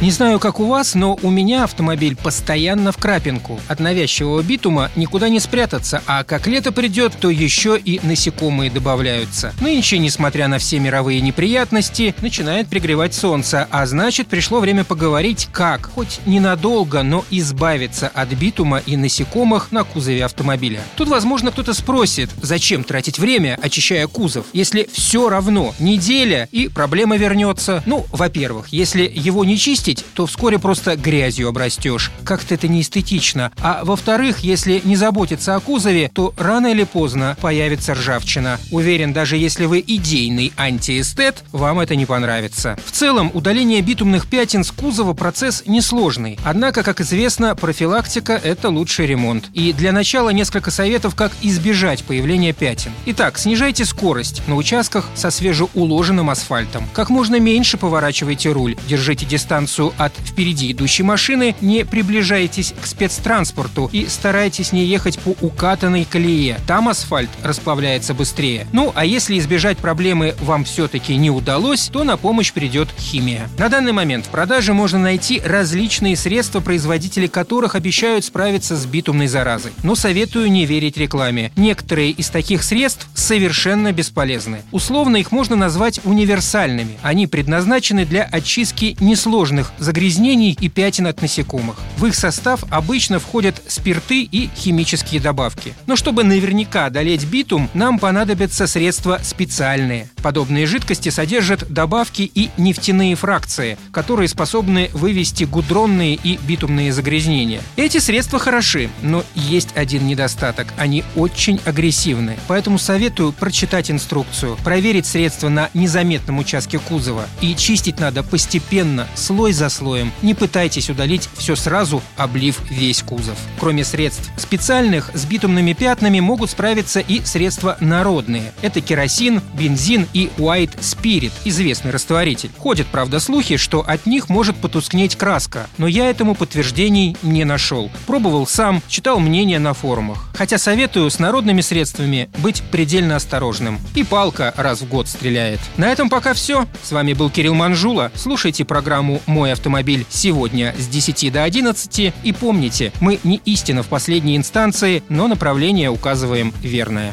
Не 0.00 0.10
знаю, 0.10 0.38
как 0.38 0.60
у 0.60 0.66
вас, 0.66 0.94
но 0.94 1.18
у 1.22 1.30
меня 1.30 1.64
автомобиль 1.64 2.16
постоянно 2.16 2.92
в 2.92 2.98
крапинку. 2.98 3.60
От 3.68 3.80
навязчивого 3.80 4.42
битума 4.42 4.90
никуда 4.96 5.28
не 5.28 5.40
спрятаться, 5.40 6.02
а 6.06 6.24
как 6.24 6.46
лето 6.46 6.72
придет, 6.72 7.14
то 7.18 7.30
еще 7.30 7.78
и 7.82 8.00
насекомые 8.02 8.70
добавляются. 8.70 9.54
Нынче, 9.60 9.98
несмотря 9.98 10.48
на 10.48 10.58
все 10.58 10.78
мировые 10.78 11.20
неприятности, 11.20 12.14
начинает 12.20 12.68
пригревать 12.68 13.14
солнце, 13.14 13.66
а 13.70 13.86
значит, 13.86 14.26
пришло 14.26 14.60
время 14.60 14.84
поговорить, 14.84 15.48
как, 15.52 15.90
хоть 15.94 16.20
ненадолго, 16.26 17.02
но 17.02 17.24
избавиться 17.30 18.08
от 18.08 18.28
битума 18.30 18.82
и 18.84 18.96
насекомых 18.96 19.72
на 19.72 19.84
кузове 19.84 20.24
автомобиля. 20.24 20.80
Тут, 20.96 21.08
возможно, 21.08 21.50
кто-то 21.50 21.72
спросит, 21.72 22.30
зачем 22.42 22.84
тратить 22.84 23.18
время, 23.18 23.58
очищая 23.62 24.06
кузов, 24.06 24.46
если 24.52 24.88
все 24.92 25.30
равно 25.30 25.72
неделя 25.78 26.48
и 26.52 26.68
проблема 26.68 27.16
вернется. 27.16 27.82
Ну, 27.86 28.04
во-первых, 28.10 28.68
если 28.68 29.10
его 29.14 29.44
не 29.44 29.56
чистить, 29.56 29.83
чистить, 29.84 30.04
то 30.14 30.26
вскоре 30.26 30.58
просто 30.58 30.96
грязью 30.96 31.48
обрастешь. 31.48 32.10
Как-то 32.24 32.54
это 32.54 32.68
неэстетично. 32.68 33.52
А 33.60 33.84
во-вторых, 33.84 34.40
если 34.40 34.80
не 34.84 34.96
заботиться 34.96 35.54
о 35.54 35.60
кузове, 35.60 36.10
то 36.14 36.32
рано 36.36 36.68
или 36.68 36.84
поздно 36.84 37.36
появится 37.40 37.94
ржавчина. 37.94 38.58
Уверен, 38.70 39.12
даже 39.12 39.36
если 39.36 39.66
вы 39.66 39.84
идейный 39.86 40.52
антиэстет, 40.56 41.44
вам 41.52 41.80
это 41.80 41.96
не 41.96 42.06
понравится. 42.06 42.78
В 42.84 42.92
целом, 42.92 43.30
удаление 43.34 43.82
битумных 43.82 44.26
пятен 44.26 44.64
с 44.64 44.70
кузова 44.70 45.12
процесс 45.12 45.62
несложный. 45.66 46.38
Однако, 46.44 46.82
как 46.82 47.00
известно, 47.00 47.54
профилактика– 47.54 48.40
это 48.44 48.70
лучший 48.70 49.06
ремонт. 49.06 49.50
И 49.52 49.72
для 49.72 49.92
начала 49.92 50.30
несколько 50.30 50.70
советов, 50.70 51.14
как 51.14 51.32
избежать 51.42 52.04
появления 52.04 52.52
пятен. 52.52 52.92
Итак, 53.06 53.38
снижайте 53.38 53.84
скорость 53.84 54.42
на 54.46 54.56
участках 54.56 55.08
со 55.14 55.30
свежеуложенным 55.30 56.30
асфальтом. 56.30 56.88
Как 56.94 57.10
можно 57.10 57.38
меньше 57.38 57.76
поворачивайте 57.76 58.50
руль, 58.52 58.76
держите 58.88 59.26
дистанцию 59.26 59.73
дистанцию 59.74 59.92
от 59.98 60.12
впереди 60.16 60.72
идущей 60.72 61.04
машины, 61.04 61.54
не 61.60 61.84
приближайтесь 61.84 62.74
к 62.80 62.86
спецтранспорту 62.86 63.90
и 63.92 64.06
старайтесь 64.06 64.72
не 64.72 64.84
ехать 64.84 65.18
по 65.18 65.30
укатанной 65.40 66.04
колее. 66.04 66.58
Там 66.66 66.88
асфальт 66.88 67.30
расплавляется 67.42 68.14
быстрее. 68.14 68.66
Ну, 68.72 68.92
а 68.94 69.04
если 69.04 69.38
избежать 69.38 69.78
проблемы 69.78 70.34
вам 70.40 70.64
все-таки 70.64 71.16
не 71.16 71.30
удалось, 71.30 71.88
то 71.92 72.04
на 72.04 72.16
помощь 72.16 72.52
придет 72.52 72.88
химия. 72.98 73.48
На 73.58 73.68
данный 73.68 73.92
момент 73.92 74.26
в 74.26 74.28
продаже 74.28 74.72
можно 74.72 74.98
найти 74.98 75.40
различные 75.44 76.16
средства, 76.16 76.60
производители 76.60 77.26
которых 77.26 77.74
обещают 77.74 78.24
справиться 78.24 78.76
с 78.76 78.86
битумной 78.86 79.26
заразой. 79.26 79.72
Но 79.82 79.94
советую 79.94 80.50
не 80.50 80.66
верить 80.66 80.96
рекламе. 80.96 81.50
Некоторые 81.56 82.10
из 82.10 82.28
таких 82.28 82.62
средств 82.62 83.08
совершенно 83.14 83.92
бесполезны. 83.92 84.62
Условно 84.72 85.16
их 85.16 85.32
можно 85.32 85.56
назвать 85.56 86.00
универсальными. 86.04 86.96
Они 87.02 87.26
предназначены 87.26 88.04
для 88.04 88.22
очистки 88.22 88.96
несложных 89.00 89.63
различных 89.64 89.72
загрязнений 89.78 90.56
и 90.60 90.68
пятен 90.68 91.06
от 91.06 91.22
насекомых. 91.22 91.76
В 91.98 92.06
их 92.06 92.14
состав 92.14 92.64
обычно 92.70 93.18
входят 93.18 93.62
спирты 93.68 94.22
и 94.22 94.50
химические 94.56 95.20
добавки. 95.20 95.74
Но 95.86 95.96
чтобы 95.96 96.24
наверняка 96.24 96.86
одолеть 96.86 97.24
битум, 97.24 97.68
нам 97.74 97.98
понадобятся 97.98 98.66
средства 98.66 99.20
специальные. 99.22 100.08
Подобные 100.22 100.66
жидкости 100.66 101.10
содержат 101.10 101.70
добавки 101.70 102.22
и 102.22 102.50
нефтяные 102.56 103.14
фракции, 103.14 103.76
которые 103.92 104.28
способны 104.28 104.90
вывести 104.92 105.44
гудронные 105.44 106.14
и 106.14 106.38
битумные 106.38 106.92
загрязнения. 106.92 107.60
Эти 107.76 107.98
средства 107.98 108.38
хороши, 108.38 108.88
но 109.02 109.22
есть 109.34 109.70
один 109.76 110.06
недостаток– 110.06 110.68
они 110.78 111.04
очень 111.14 111.60
агрессивны. 111.64 112.36
Поэтому 112.48 112.78
советую 112.78 113.32
прочитать 113.32 113.90
инструкцию, 113.90 114.56
проверить 114.64 115.06
средства 115.06 115.48
на 115.48 115.70
незаметном 115.74 116.38
участке 116.38 116.78
кузова. 116.78 117.26
И 117.40 117.54
чистить 117.54 118.00
надо 118.00 118.22
постепенно, 118.22 119.06
слой 119.14 119.52
за 119.54 119.68
слоем. 119.68 120.12
Не 120.22 120.34
пытайтесь 120.34 120.90
удалить 120.90 121.28
все 121.36 121.56
сразу, 121.56 122.02
облив 122.16 122.60
весь 122.70 123.02
кузов. 123.02 123.38
Кроме 123.58 123.84
средств 123.84 124.30
специальных, 124.36 125.10
с 125.14 125.24
битумными 125.24 125.72
пятнами 125.72 126.20
могут 126.20 126.50
справиться 126.50 127.00
и 127.00 127.24
средства 127.24 127.76
народные. 127.80 128.52
Это 128.62 128.80
керосин, 128.80 129.40
бензин 129.54 130.06
и 130.12 130.30
White 130.36 130.78
Spirit, 130.80 131.32
известный 131.44 131.90
растворитель. 131.90 132.50
Ходят, 132.58 132.86
правда, 132.88 133.20
слухи, 133.20 133.56
что 133.56 133.80
от 133.80 134.06
них 134.06 134.28
может 134.28 134.56
потускнеть 134.56 135.16
краска, 135.16 135.68
но 135.78 135.86
я 135.86 136.10
этому 136.10 136.34
подтверждений 136.34 137.16
не 137.22 137.44
нашел. 137.44 137.90
Пробовал 138.06 138.46
сам, 138.46 138.82
читал 138.88 139.20
мнения 139.20 139.58
на 139.58 139.74
форумах. 139.74 140.28
Хотя 140.34 140.58
советую 140.58 141.10
с 141.10 141.18
народными 141.18 141.60
средствами 141.60 142.28
быть 142.38 142.62
предельно 142.70 143.16
осторожным. 143.16 143.78
И 143.94 144.04
палка 144.04 144.52
раз 144.56 144.80
в 144.82 144.88
год 144.88 145.08
стреляет. 145.08 145.60
На 145.76 145.86
этом 145.86 146.08
пока 146.08 146.34
все. 146.34 146.66
С 146.82 146.92
вами 146.92 147.12
был 147.12 147.30
Кирилл 147.30 147.54
Манжула. 147.54 148.10
Слушайте 148.14 148.64
программу 148.64 149.20
«Мой 149.26 149.43
«Мой 149.44 149.52
автомобиль» 149.52 150.06
сегодня 150.08 150.74
с 150.78 150.86
10 150.86 151.30
до 151.30 151.42
11. 151.42 152.14
И 152.22 152.32
помните, 152.32 152.94
мы 153.00 153.20
не 153.24 153.42
истина 153.44 153.82
в 153.82 153.88
последней 153.88 154.38
инстанции, 154.38 155.02
но 155.10 155.28
направление 155.28 155.90
указываем 155.90 156.54
верное. 156.62 157.12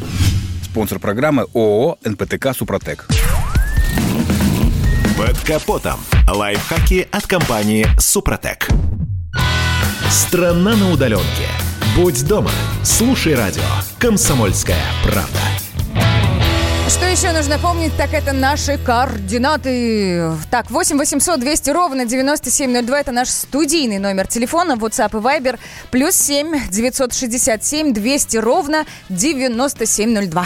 Спонсор 0.63 0.99
программы 0.99 1.47
ООО 1.53 1.97
«НПТК 2.05 2.53
Супротек». 2.57 3.05
Под 5.17 5.37
капотом. 5.39 5.99
Лайфхаки 6.25 7.05
от 7.11 7.27
компании 7.27 7.85
«Супротек». 7.99 8.69
Страна 10.09 10.77
на 10.77 10.89
удаленке. 10.89 11.49
Будь 11.97 12.25
дома. 12.25 12.51
Слушай 12.81 13.35
радио. 13.35 13.61
Комсомольская 13.99 14.85
правда. 15.03 15.39
Что 16.89 17.05
еще 17.05 17.31
нужно 17.31 17.57
помнить, 17.57 17.95
так 17.97 18.13
это 18.13 18.33
наши 18.33 18.77
координаты. 18.77 20.33
Так, 20.49 20.69
8 20.69 20.97
800 20.97 21.39
200 21.39 21.69
ровно 21.69 22.05
9702 22.05 22.99
это 22.99 23.11
наш 23.11 23.29
студийный 23.29 23.99
номер 23.99 24.27
телефона, 24.27 24.73
WhatsApp 24.73 25.17
и 25.17 25.21
Viber, 25.21 25.59
плюс 25.89 26.15
7 26.15 26.69
967 26.69 27.93
200 27.93 28.37
ровно 28.37 28.85
9702. 29.09 30.45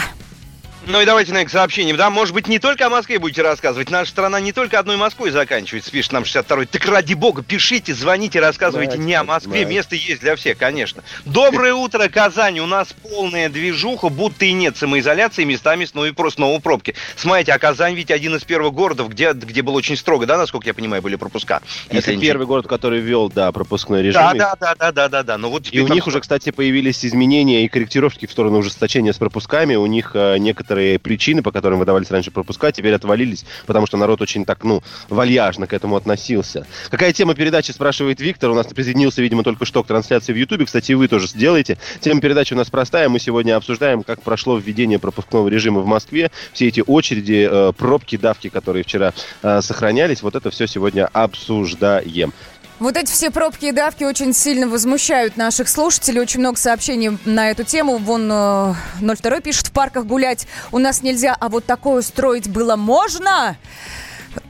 Ну 0.88 1.00
и 1.00 1.04
давайте 1.04 1.32
на 1.32 1.44
к 1.44 1.50
сообщениям. 1.50 1.96
Да, 1.96 2.10
может 2.10 2.32
быть, 2.32 2.46
не 2.46 2.60
только 2.60 2.86
о 2.86 2.90
Москве 2.90 3.18
будете 3.18 3.42
рассказывать. 3.42 3.90
Наша 3.90 4.12
страна 4.12 4.38
не 4.38 4.52
только 4.52 4.78
одной 4.78 4.96
Москвой 4.96 5.32
заканчивается, 5.32 5.90
пишет 5.90 6.12
нам 6.12 6.22
62-й. 6.22 6.66
Так 6.66 6.86
ради 6.86 7.14
бога, 7.14 7.42
пишите, 7.42 7.92
звоните, 7.92 8.38
рассказывайте 8.38 8.96
да, 8.96 9.02
не 9.02 9.14
о 9.14 9.24
Москве. 9.24 9.64
Да. 9.64 9.70
Место 9.70 9.96
есть 9.96 10.20
для 10.20 10.36
всех, 10.36 10.58
конечно. 10.58 11.02
Доброе 11.24 11.74
утро, 11.74 12.08
Казань. 12.08 12.60
У 12.60 12.66
нас 12.66 12.94
полная 13.02 13.48
движуха, 13.48 14.10
будто 14.10 14.44
и 14.44 14.52
нет 14.52 14.76
самоизоляции, 14.76 15.42
местами 15.42 15.86
снова 15.86 16.06
и 16.06 16.12
просто 16.12 16.36
снова 16.36 16.60
пробки. 16.60 16.94
Смотрите, 17.16 17.52
а 17.52 17.58
Казань 17.58 17.96
ведь 17.96 18.12
один 18.12 18.36
из 18.36 18.44
первых 18.44 18.72
городов, 18.72 19.08
где, 19.08 19.32
где 19.32 19.62
было 19.62 19.74
очень 19.74 19.96
строго, 19.96 20.24
да, 20.24 20.38
насколько 20.38 20.68
я 20.68 20.74
понимаю, 20.74 21.02
были 21.02 21.16
пропуска. 21.16 21.62
Это 21.88 22.16
первый 22.16 22.46
город, 22.46 22.68
который 22.68 23.00
ввел, 23.00 23.28
да, 23.28 23.50
пропускной 23.50 24.02
режим. 24.02 24.20
Да, 24.20 24.34
да, 24.34 24.54
да, 24.60 24.74
да, 24.76 24.92
да, 24.92 25.08
да, 25.08 25.22
да. 25.24 25.38
Но 25.38 25.50
вот 25.50 25.66
и 25.72 25.80
у 25.80 25.88
них 25.88 26.06
уже, 26.06 26.20
кстати, 26.20 26.50
появились 26.50 27.04
изменения 27.04 27.64
и 27.64 27.68
корректировки 27.68 28.26
в 28.26 28.30
сторону 28.30 28.58
ужесточения 28.58 29.12
с 29.12 29.18
пропусками. 29.18 29.74
У 29.74 29.86
них 29.86 30.12
э, 30.14 30.38
некоторые 30.38 30.75
некоторые 30.76 30.98
причины, 30.98 31.42
по 31.42 31.52
которым 31.52 31.78
выдавались 31.78 32.10
раньше 32.10 32.30
пропуска, 32.30 32.70
теперь 32.72 32.94
отвалились, 32.94 33.44
потому 33.66 33.86
что 33.86 33.96
народ 33.96 34.20
очень 34.20 34.44
так, 34.44 34.62
ну, 34.64 34.82
вальяжно 35.08 35.66
к 35.66 35.72
этому 35.72 35.96
относился. 35.96 36.66
Какая 36.90 37.12
тема 37.12 37.34
передачи, 37.34 37.70
спрашивает 37.70 38.20
Виктор. 38.20 38.50
У 38.50 38.54
нас 38.54 38.66
присоединился, 38.66 39.22
видимо, 39.22 39.42
только 39.42 39.64
что 39.64 39.82
к 39.82 39.86
трансляции 39.86 40.32
в 40.32 40.36
Ютубе. 40.36 40.66
Кстати, 40.66 40.92
вы 40.92 41.08
тоже 41.08 41.28
сделаете. 41.28 41.78
Тема 42.00 42.20
передачи 42.20 42.52
у 42.52 42.56
нас 42.56 42.68
простая. 42.68 43.08
Мы 43.08 43.18
сегодня 43.18 43.56
обсуждаем, 43.56 44.02
как 44.02 44.22
прошло 44.22 44.58
введение 44.58 44.98
пропускного 44.98 45.48
режима 45.48 45.80
в 45.80 45.86
Москве. 45.86 46.30
Все 46.52 46.68
эти 46.68 46.82
очереди, 46.86 47.48
э, 47.50 47.72
пробки, 47.72 48.16
давки, 48.16 48.48
которые 48.48 48.84
вчера 48.84 49.14
э, 49.42 49.60
сохранялись. 49.62 50.22
Вот 50.22 50.34
это 50.34 50.50
все 50.50 50.66
сегодня 50.66 51.08
обсуждаем. 51.12 52.32
Вот 52.78 52.96
эти 52.96 53.10
все 53.10 53.30
пробки 53.30 53.66
и 53.66 53.72
давки 53.72 54.04
очень 54.04 54.34
сильно 54.34 54.68
возмущают 54.68 55.36
наших 55.36 55.68
слушателей. 55.68 56.20
Очень 56.20 56.40
много 56.40 56.58
сообщений 56.58 57.18
на 57.24 57.50
эту 57.50 57.64
тему. 57.64 57.96
Вон 57.96 58.28
02 58.28 58.76
э, 59.00 59.40
пишет, 59.40 59.68
в 59.68 59.72
парках 59.72 60.04
гулять 60.04 60.46
у 60.72 60.78
нас 60.78 61.02
нельзя, 61.02 61.34
а 61.38 61.48
вот 61.48 61.64
такое 61.64 62.00
устроить 62.00 62.48
было 62.48 62.76
можно? 62.76 63.56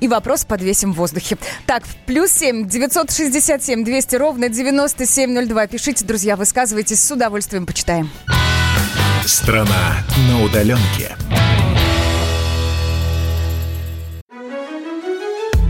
И 0.01 0.09
вопрос 0.09 0.45
подвесим 0.45 0.93
в 0.93 0.97
воздухе. 0.97 1.39
Так, 1.67 1.85
плюс 2.07 2.33
семь 2.33 2.67
девятьсот 2.67 3.13
шестьдесят 3.13 3.63
семь 3.63 3.85
двести 3.85 4.17
ровно 4.17 4.49
девяносто 4.49 5.07
семь 5.07 5.33
ноль 5.33 5.47
два. 5.47 5.69
Пишите, 5.69 6.05
друзья, 6.05 6.35
высказывайтесь, 6.37 7.01
с 7.01 7.11
удовольствием 7.13 7.67
почитаем. 7.67 8.11
Страна 9.25 9.99
на 10.29 10.43
удаленке. 10.43 11.17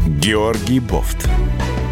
Георгий 0.07 0.81
Бофт 0.81 1.29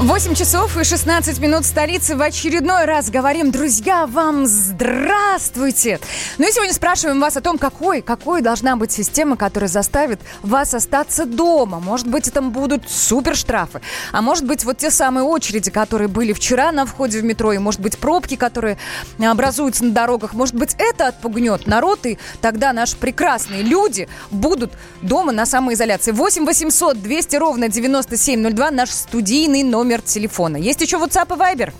8 0.00 0.34
часов 0.34 0.76
и 0.76 0.82
16 0.82 1.38
минут 1.38 1.64
столицы 1.64 2.16
в 2.16 2.20
очередной 2.20 2.84
раз 2.84 3.10
говорим, 3.10 3.52
друзья, 3.52 4.06
вам 4.06 4.44
здравствуйте. 4.44 6.00
Ну 6.36 6.48
и 6.48 6.52
сегодня 6.52 6.74
спрашиваем 6.74 7.20
вас 7.20 7.36
о 7.36 7.40
том, 7.40 7.58
какой, 7.58 8.02
какой 8.02 8.42
должна 8.42 8.74
быть 8.74 8.90
система, 8.90 9.36
которая 9.36 9.68
заставит 9.68 10.20
вас 10.42 10.74
остаться 10.74 11.26
дома. 11.26 11.78
Может 11.78 12.08
быть, 12.08 12.26
это 12.26 12.42
будут 12.42 12.90
супер 12.90 13.36
штрафы, 13.36 13.80
а 14.10 14.20
может 14.20 14.44
быть, 14.44 14.64
вот 14.64 14.78
те 14.78 14.90
самые 14.90 15.24
очереди, 15.24 15.70
которые 15.70 16.08
были 16.08 16.32
вчера 16.32 16.72
на 16.72 16.86
входе 16.86 17.20
в 17.20 17.24
метро, 17.24 17.52
и 17.52 17.58
может 17.58 17.80
быть, 17.80 17.96
пробки, 17.96 18.34
которые 18.34 18.78
образуются 19.24 19.84
на 19.84 19.92
дорогах. 19.92 20.34
Может 20.34 20.56
быть, 20.56 20.74
это 20.76 21.06
отпугнет 21.08 21.68
народ, 21.68 22.04
и 22.04 22.18
тогда 22.40 22.72
наши 22.72 22.96
прекрасные 22.96 23.62
люди 23.62 24.08
будут 24.32 24.72
дома 25.02 25.30
на 25.30 25.46
самоизоляции. 25.46 26.10
8 26.10 26.44
800 26.44 27.00
200 27.00 27.36
ровно 27.36 27.68
9702 27.68 28.70
наш 28.72 28.90
студийный 28.90 29.62
номер 29.62 29.83
номер 29.84 30.00
телефона. 30.00 30.56
Есть 30.56 30.80
еще 30.80 30.96
WhatsApp 30.96 31.34
и 31.34 31.38
Viber? 31.38 31.72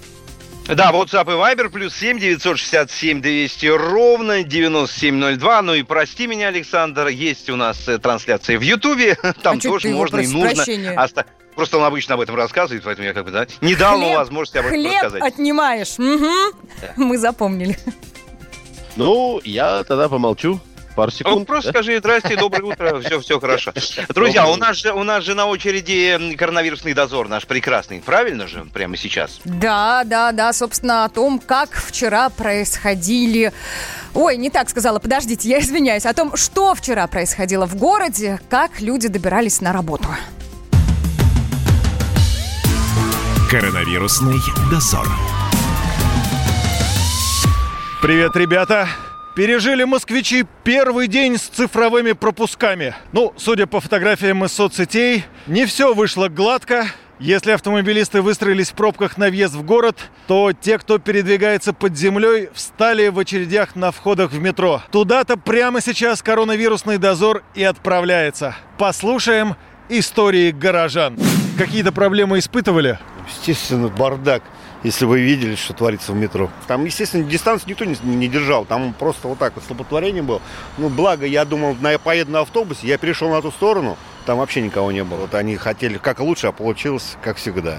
Да, 0.69 0.93
WhatsApp 0.93 1.25
и 1.25 1.37
Viber, 1.37 1.71
плюс 1.71 1.95
7 1.95 2.19
967 2.19 3.21
200 3.21 3.67
ровно 3.67 4.43
9702. 4.43 5.63
Ну 5.63 5.75
и 5.75 5.83
прости 5.83 6.27
меня, 6.27 6.49
Александр, 6.49 7.09
есть 7.09 7.49
у 7.51 7.57
нас 7.57 7.89
э, 7.89 7.99
трансляция 7.99 8.59
в 8.59 8.63
Ютубе. 8.63 9.17
Там 9.43 9.57
а 9.57 9.61
тоже 9.61 9.89
можно 9.89 10.21
и 10.21 10.27
нужно 10.27 10.65
оставить. 10.97 11.29
Просто 11.55 11.79
он 11.79 11.85
обычно 11.85 12.15
об 12.15 12.21
этом 12.21 12.35
рассказывает, 12.35 12.83
поэтому 12.85 13.07
я 13.07 13.15
как 13.15 13.25
бы, 13.25 13.31
да, 13.31 13.47
не 13.61 13.77
дал 13.77 13.97
ему 13.97 14.15
возможности 14.15 14.59
об 14.59 14.67
этом 14.67 14.79
хлеб 14.81 14.95
рассказать. 14.95 15.23
отнимаешь. 15.23 15.99
Угу. 15.99 16.57
Да. 16.81 16.93
Мы 16.97 17.17
запомнили. 17.17 17.79
Ну, 18.97 19.41
я 19.45 19.85
тогда 19.85 20.09
помолчу. 20.09 20.61
Пару 20.95 21.11
секунд. 21.11 21.37
Ну, 21.37 21.45
просто 21.45 21.73
да? 21.73 21.79
скажи 21.79 21.99
здрасте, 21.99 22.37
доброе 22.37 22.63
утро, 22.63 23.01
все, 23.01 23.21
все 23.21 23.41
хорошо. 23.41 23.73
Друзья, 24.15 24.47
у 24.47 24.57
нас, 24.57 24.77
же, 24.77 24.93
у 24.93 25.03
нас 25.03 25.25
же 25.25 25.35
на 25.35 25.47
очереди 25.47 26.37
коронавирусный 26.37 26.95
дозор 26.95 27.29
наш 27.29 27.47
прекрасный, 27.47 28.01
правильно 28.01 28.47
же, 28.47 28.65
прямо 28.73 28.97
сейчас? 28.97 29.41
Да, 29.45 30.05
да, 30.05 30.31
да, 30.33 30.53
собственно, 30.53 31.05
о 31.05 31.09
том, 31.09 31.41
как 31.41 31.71
вчера 31.73 32.29
происходили... 32.29 33.53
Ой, 34.15 34.37
не 34.37 34.51
так 34.51 34.69
сказала, 34.69 35.01
подождите, 35.01 35.49
я 35.49 35.59
извиняюсь. 35.59 36.07
О 36.07 36.15
том, 36.15 36.37
что 36.37 36.75
вчера 36.77 37.07
происходило 37.09 37.67
в 37.67 37.75
городе, 37.75 38.41
как 38.49 38.81
люди 38.81 39.09
добирались 39.09 39.61
на 39.61 39.73
работу. 39.73 40.09
Коронавирусный 43.51 44.39
дозор. 44.71 45.09
Привет, 48.01 48.37
ребята! 48.37 48.89
Пережили 49.35 49.83
москвичи 49.83 50.47
первый 50.63 51.09
день 51.09 51.39
с 51.39 51.43
цифровыми 51.43 52.13
пропусками. 52.13 52.95
Ну, 53.11 53.33
судя 53.37 53.67
по 53.67 53.81
фотографиям 53.81 54.45
из 54.45 54.53
соцсетей, 54.53 55.25
не 55.49 55.67
все 55.67 55.93
вышло 55.93 56.29
гладко. 56.29 56.87
Если 57.19 57.51
автомобилисты 57.51 58.23
выстроились 58.23 58.71
в 58.71 58.75
пробках 58.75 59.19
на 59.19 59.31
въезд 59.31 59.55
в 59.55 59.65
город, 59.65 59.99
то 60.29 60.53
те, 60.53 60.79
кто 60.79 60.99
передвигается 60.99 61.73
под 61.73 61.97
землей, 61.97 62.49
встали 62.55 63.09
в 63.09 63.19
очередях 63.19 63.75
на 63.75 63.91
входах 63.91 64.31
в 64.31 64.39
метро. 64.39 64.83
Туда-то 64.93 65.37
прямо 65.37 65.81
сейчас 65.81 66.23
коронавирусный 66.23 66.99
дозор 66.99 67.43
и 67.57 67.65
отправляется. 67.65 68.55
Послушаем 68.79 69.57
истории 69.89 70.53
горожан. 70.53 71.19
Какие-то 71.59 71.91
проблемы 71.91 72.39
испытывали? 72.39 73.01
Естественно, 73.29 73.89
бардак 73.89 74.45
если 74.85 75.07
вы 75.07 75.21
видели, 75.21 75.57
что 75.57 75.73
творится 75.73 76.13
в 76.13 76.17
метро. 76.17 76.51
Там, 76.69 76.85
естественно, 76.85 77.25
дистанцию 77.25 77.71
никто 77.71 77.85
не, 77.85 77.97
не 78.05 78.29
держал, 78.29 78.65
там 78.65 78.95
просто 78.97 79.27
вот 79.27 79.39
так 79.39 79.55
вот 79.57 79.65
слаботворение 79.65 80.23
было. 80.23 80.41
Ну, 80.79 80.89
благо, 80.89 81.27
я 81.27 81.45
думал, 81.45 81.77
на, 81.81 81.91
я 81.93 81.99
поеду 81.99 82.31
на 82.31 82.41
автобусе, 82.41 82.87
я 82.87 82.99
перешел 82.99 83.31
на 83.31 83.43
ту 83.43 83.51
сторону, 83.51 83.97
там 84.27 84.39
вообще 84.39 84.61
никого 84.61 84.93
не 84.93 85.03
было. 85.03 85.21
Вот 85.21 85.35
они 85.35 85.57
хотели 85.57 85.99
как 85.99 86.21
лучше, 86.21 86.49
а 86.49 86.53
получилось 86.53 87.17
как 87.23 87.39
всегда. 87.39 87.79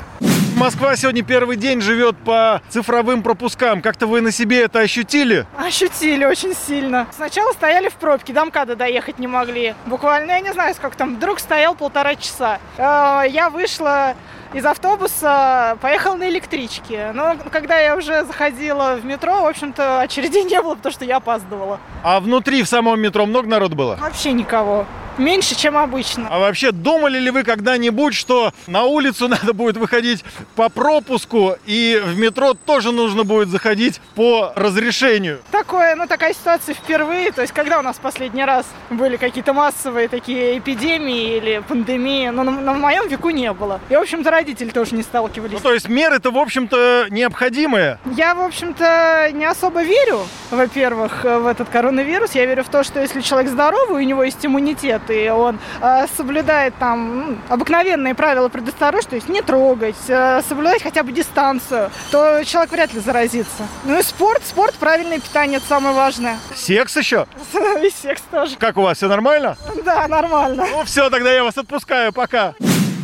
Москва 0.56 0.96
сегодня 0.96 1.22
первый 1.22 1.58
день 1.58 1.82
живет 1.82 2.16
по 2.18 2.62
цифровым 2.70 3.24
пропускам. 3.24 3.82
Как-то 3.82 4.08
вы 4.08 4.22
на 4.22 4.32
себе 4.32 4.62
это 4.62 4.80
ощутили? 4.80 5.46
Ощутили 5.58 6.24
очень 6.24 6.54
сильно. 6.56 7.08
Сначала 7.14 7.52
стояли 7.52 7.90
в 7.90 7.94
пробке, 7.96 8.32
до 8.32 8.46
МКАДа 8.46 8.78
доехать 8.78 9.20
не 9.20 9.28
могли. 9.28 9.76
Буквально, 9.86 10.32
я 10.32 10.40
не 10.40 10.54
знаю, 10.54 10.74
сколько 10.74 10.96
там, 10.96 11.18
вдруг 11.18 11.40
стоял 11.40 11.76
полтора 11.76 12.16
часа. 12.16 12.60
Э, 12.78 13.24
я 13.30 13.50
вышла 13.50 14.16
из 14.54 14.66
автобуса 14.66 15.78
поехал 15.82 16.16
на 16.16 16.30
электричке. 16.30 17.12
Но 17.14 17.36
когда 17.52 17.80
я 17.80 17.96
уже 17.96 18.26
заходила 18.26 18.96
в 18.96 19.06
метро, 19.06 19.42
в 19.42 19.48
общем-то, 19.48 20.02
очереди 20.04 20.40
не 20.40 20.62
было, 20.62 20.76
потому 20.76 20.94
что 20.94 21.06
я 21.06 21.18
опаздывала. 21.18 21.80
А 22.04 22.20
внутри 22.20 22.64
в 22.64 22.68
самом 22.68 23.00
метро 23.00 23.26
много 23.26 23.48
народу 23.48 23.76
было? 23.76 23.96
Вообще 23.96 24.32
никого. 24.32 24.86
Меньше, 25.18 25.56
чем 25.56 25.78
обычно. 25.78 26.28
А 26.30 26.40
вообще, 26.40 26.72
думали 26.72 27.18
ли 27.20 27.32
вы 27.32 27.44
когда-нибудь, 27.44 28.14
что 28.14 28.52
на 28.68 28.84
улицу 28.84 29.28
надо 29.30 29.54
будет 29.54 29.78
выходить 29.78 30.26
по 30.56 30.68
пропуску, 30.70 31.56
и 31.66 32.02
в 32.04 32.18
метро 32.18 32.54
тоже 32.54 32.92
нужно 32.92 33.24
будет 33.24 33.50
заходить 33.50 34.02
по 34.16 34.52
разрешению? 34.56 35.40
Такое, 35.52 35.96
ну, 35.96 36.06
такая 36.08 36.34
ситуация 36.34 36.76
впервые. 36.76 37.32
То 37.32 37.42
есть, 37.42 37.54
когда 37.54 37.80
у 37.80 37.82
нас 37.82 37.98
последний 37.98 38.44
раз 38.44 38.66
были 38.90 39.16
какие-то 39.16 39.54
массовые 39.54 40.10
такие 40.10 40.58
эпидемии 40.58 41.38
или 41.38 41.64
пандемии, 41.66 42.28
но 42.30 42.44
на, 42.44 42.52
на 42.52 42.74
моем 42.74 43.08
веку 43.08 43.30
не 43.30 43.52
было. 43.54 43.80
И, 43.90 43.96
в 43.96 44.00
общем-то, 44.00 44.30
родители 44.36 44.70
тоже 44.70 44.96
не 44.96 45.04
сталкивались. 45.04 45.54
Ну, 45.54 45.60
то 45.60 45.74
есть, 45.74 45.90
меры-то, 45.90 46.32
в 46.32 46.38
общем-то, 46.38 47.08
необходимые? 47.10 48.00
Я, 48.06 48.36
в 48.36 48.42
общем-то, 48.42 49.30
не 49.34 49.46
особо 49.46 49.84
верю, 49.84 50.20
во-первых, 50.52 51.24
в 51.24 51.48
этот 51.48 51.70
коронавирус. 51.70 52.32
Я 52.34 52.46
верю 52.46 52.64
в 52.64 52.70
то, 52.70 52.84
что 52.84 53.00
если 53.00 53.22
человек 53.22 53.52
здоровый, 53.52 54.04
у 54.04 54.08
него 54.08 54.24
есть 54.24 54.46
иммунитет, 54.46 55.02
и 55.10 55.30
он 55.30 55.60
э, 55.82 56.06
соблюдает 56.16 56.74
там 56.80 57.20
ну, 57.20 57.38
обыкновенные 57.50 58.16
правила 58.16 58.50
предосторожности, 58.50 59.10
то 59.10 59.16
есть 59.16 59.30
не 59.30 59.42
трогать, 59.42 59.96
э, 60.08 60.42
соблюдать 60.48 60.84
хотя 60.84 61.04
бы 61.04 61.12
дистанцию, 61.12 61.92
то 62.12 62.44
человек 62.44 62.72
вряд 62.72 62.94
ли 62.94 63.00
заразится. 63.00 63.68
Ну 63.84 64.00
и 64.00 64.04
спорт, 64.04 64.42
спорт, 64.46 64.76
правильное 64.76 65.20
питание, 65.20 65.58
это 65.58 65.68
самое 65.68 65.96
важное. 65.96 66.38
Секс 66.56 66.96
еще? 66.98 67.28
И 67.84 67.90
секс 67.90 68.22
тоже. 68.32 68.56
Как 68.58 68.78
у 68.78 68.82
вас, 68.82 68.98
все 68.98 69.08
нормально? 69.08 69.58
Да, 69.84 70.08
нормально. 70.08 70.66
Ну 70.72 70.84
все, 70.84 71.10
тогда 71.10 71.32
я 71.32 71.44
вас 71.44 71.58
отпускаю, 71.58 72.12
пока. 72.14 72.54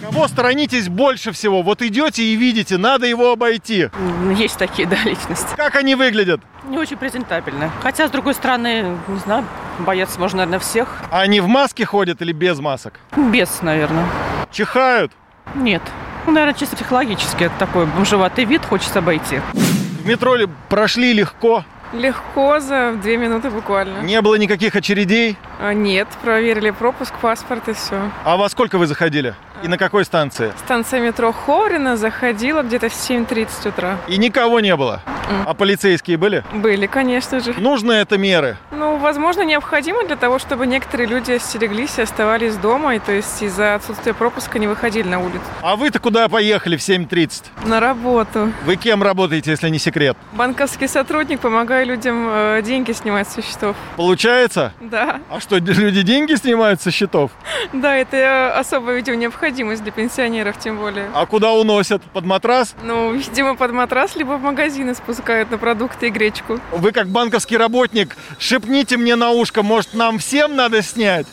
Кого 0.01 0.27
сторонитесь 0.27 0.89
больше 0.89 1.31
всего? 1.31 1.61
Вот 1.61 1.83
идете 1.83 2.23
и 2.23 2.35
видите, 2.35 2.77
надо 2.77 3.05
его 3.05 3.31
обойти. 3.31 3.89
Есть 4.35 4.57
такие, 4.57 4.87
да, 4.87 4.97
личности. 5.05 5.55
Как 5.55 5.75
они 5.75 5.93
выглядят? 5.93 6.41
Не 6.67 6.77
очень 6.79 6.97
презентабельно. 6.97 7.69
Хотя, 7.83 8.07
с 8.07 8.11
другой 8.11 8.33
стороны, 8.33 8.97
не 9.07 9.19
знаю, 9.19 9.45
бояться 9.79 10.19
можно, 10.19 10.37
наверное, 10.39 10.59
всех. 10.59 10.87
А 11.11 11.21
они 11.21 11.39
в 11.39 11.47
маске 11.47 11.85
ходят 11.85 12.21
или 12.21 12.31
без 12.31 12.59
масок? 12.59 12.99
Без, 13.15 13.61
наверное. 13.61 14.05
Чихают? 14.51 15.11
Нет. 15.53 15.83
Ну, 16.25 16.31
наверное, 16.33 16.57
чисто 16.57 16.75
психологически. 16.75 17.43
Это 17.45 17.55
такой 17.59 17.85
бомжеватый 17.85 18.45
вид, 18.45 18.65
хочется 18.65 18.99
обойти. 18.99 19.39
В 19.53 20.07
метро 20.07 20.35
ли 20.35 20.47
прошли 20.69 21.13
легко? 21.13 21.63
Легко, 21.93 22.59
за 22.59 22.93
две 22.93 23.17
минуты 23.17 23.49
буквально. 23.49 23.99
Не 23.99 24.21
было 24.21 24.35
никаких 24.35 24.75
очередей? 24.75 25.37
А, 25.59 25.73
нет, 25.73 26.07
проверили 26.23 26.71
пропуск, 26.71 27.13
паспорт 27.21 27.67
и 27.67 27.73
все. 27.73 28.09
А 28.23 28.37
во 28.37 28.47
сколько 28.49 28.77
вы 28.77 28.87
заходили? 28.87 29.35
И 29.63 29.67
на 29.67 29.77
какой 29.77 30.05
станции? 30.05 30.51
Станция 30.65 30.99
метро 31.01 31.31
Хорина 31.31 31.95
заходила 31.95 32.63
где-то 32.63 32.89
в 32.89 32.93
7.30 32.93 33.69
утра. 33.69 33.97
И 34.07 34.17
никого 34.17 34.59
не 34.59 34.75
было? 34.75 35.01
Mm. 35.05 35.43
А 35.45 35.53
полицейские 35.53 36.17
были? 36.17 36.43
Были, 36.53 36.87
конечно 36.87 37.39
же. 37.39 37.53
Нужны 37.53 37.93
это 37.93 38.17
меры? 38.17 38.57
Ну, 38.71 38.97
возможно, 38.97 39.43
необходимо 39.43 40.03
для 40.05 40.15
того, 40.15 40.39
чтобы 40.39 40.65
некоторые 40.65 41.07
люди 41.07 41.33
остереглись 41.33 41.99
и 41.99 42.01
оставались 42.01 42.55
дома, 42.55 42.95
и 42.95 42.99
то 42.99 43.11
есть 43.11 43.41
из-за 43.41 43.75
отсутствия 43.75 44.13
пропуска 44.13 44.57
не 44.59 44.67
выходили 44.67 45.07
на 45.07 45.19
улицу. 45.19 45.43
А 45.61 45.75
вы-то 45.75 45.99
куда 45.99 46.27
поехали 46.27 46.75
в 46.75 46.79
7.30? 46.79 47.43
На 47.65 47.79
работу. 47.79 48.51
Вы 48.65 48.75
кем 48.75 49.03
работаете, 49.03 49.51
если 49.51 49.69
не 49.69 49.79
секрет? 49.79 50.17
Банковский 50.33 50.87
сотрудник, 50.87 51.39
помогаю 51.39 51.85
людям 51.85 52.27
э, 52.27 52.61
деньги 52.63 52.91
снимать 52.91 53.29
со 53.29 53.41
счетов. 53.41 53.75
Получается? 53.95 54.73
Да. 54.81 55.21
А 55.29 55.39
что, 55.39 55.57
люди 55.57 56.01
деньги 56.01 56.33
снимают 56.33 56.81
со 56.81 56.91
счетов? 56.91 57.31
Да, 57.73 57.95
это 57.95 58.57
особо, 58.59 58.91
видимо, 58.93 59.17
необходимость 59.51 59.83
для 59.83 59.91
пенсионеров, 59.91 60.57
тем 60.57 60.77
более. 60.77 61.09
А 61.13 61.25
куда 61.25 61.51
уносят? 61.51 62.01
Под 62.13 62.25
матрас? 62.25 62.73
Ну, 62.83 63.11
видимо, 63.13 63.55
под 63.55 63.71
матрас, 63.71 64.15
либо 64.15 64.37
в 64.37 64.41
магазины 64.41 64.95
спускают 64.95 65.51
на 65.51 65.57
продукты 65.57 66.07
и 66.07 66.09
гречку. 66.09 66.59
Вы 66.71 66.91
как 66.91 67.07
банковский 67.07 67.57
работник, 67.57 68.15
шепните 68.39 68.97
мне 68.97 69.15
на 69.15 69.31
ушко, 69.31 69.61
может, 69.61 69.93
нам 69.93 70.19
всем 70.19 70.55
надо 70.55 70.81
снять? 70.81 71.27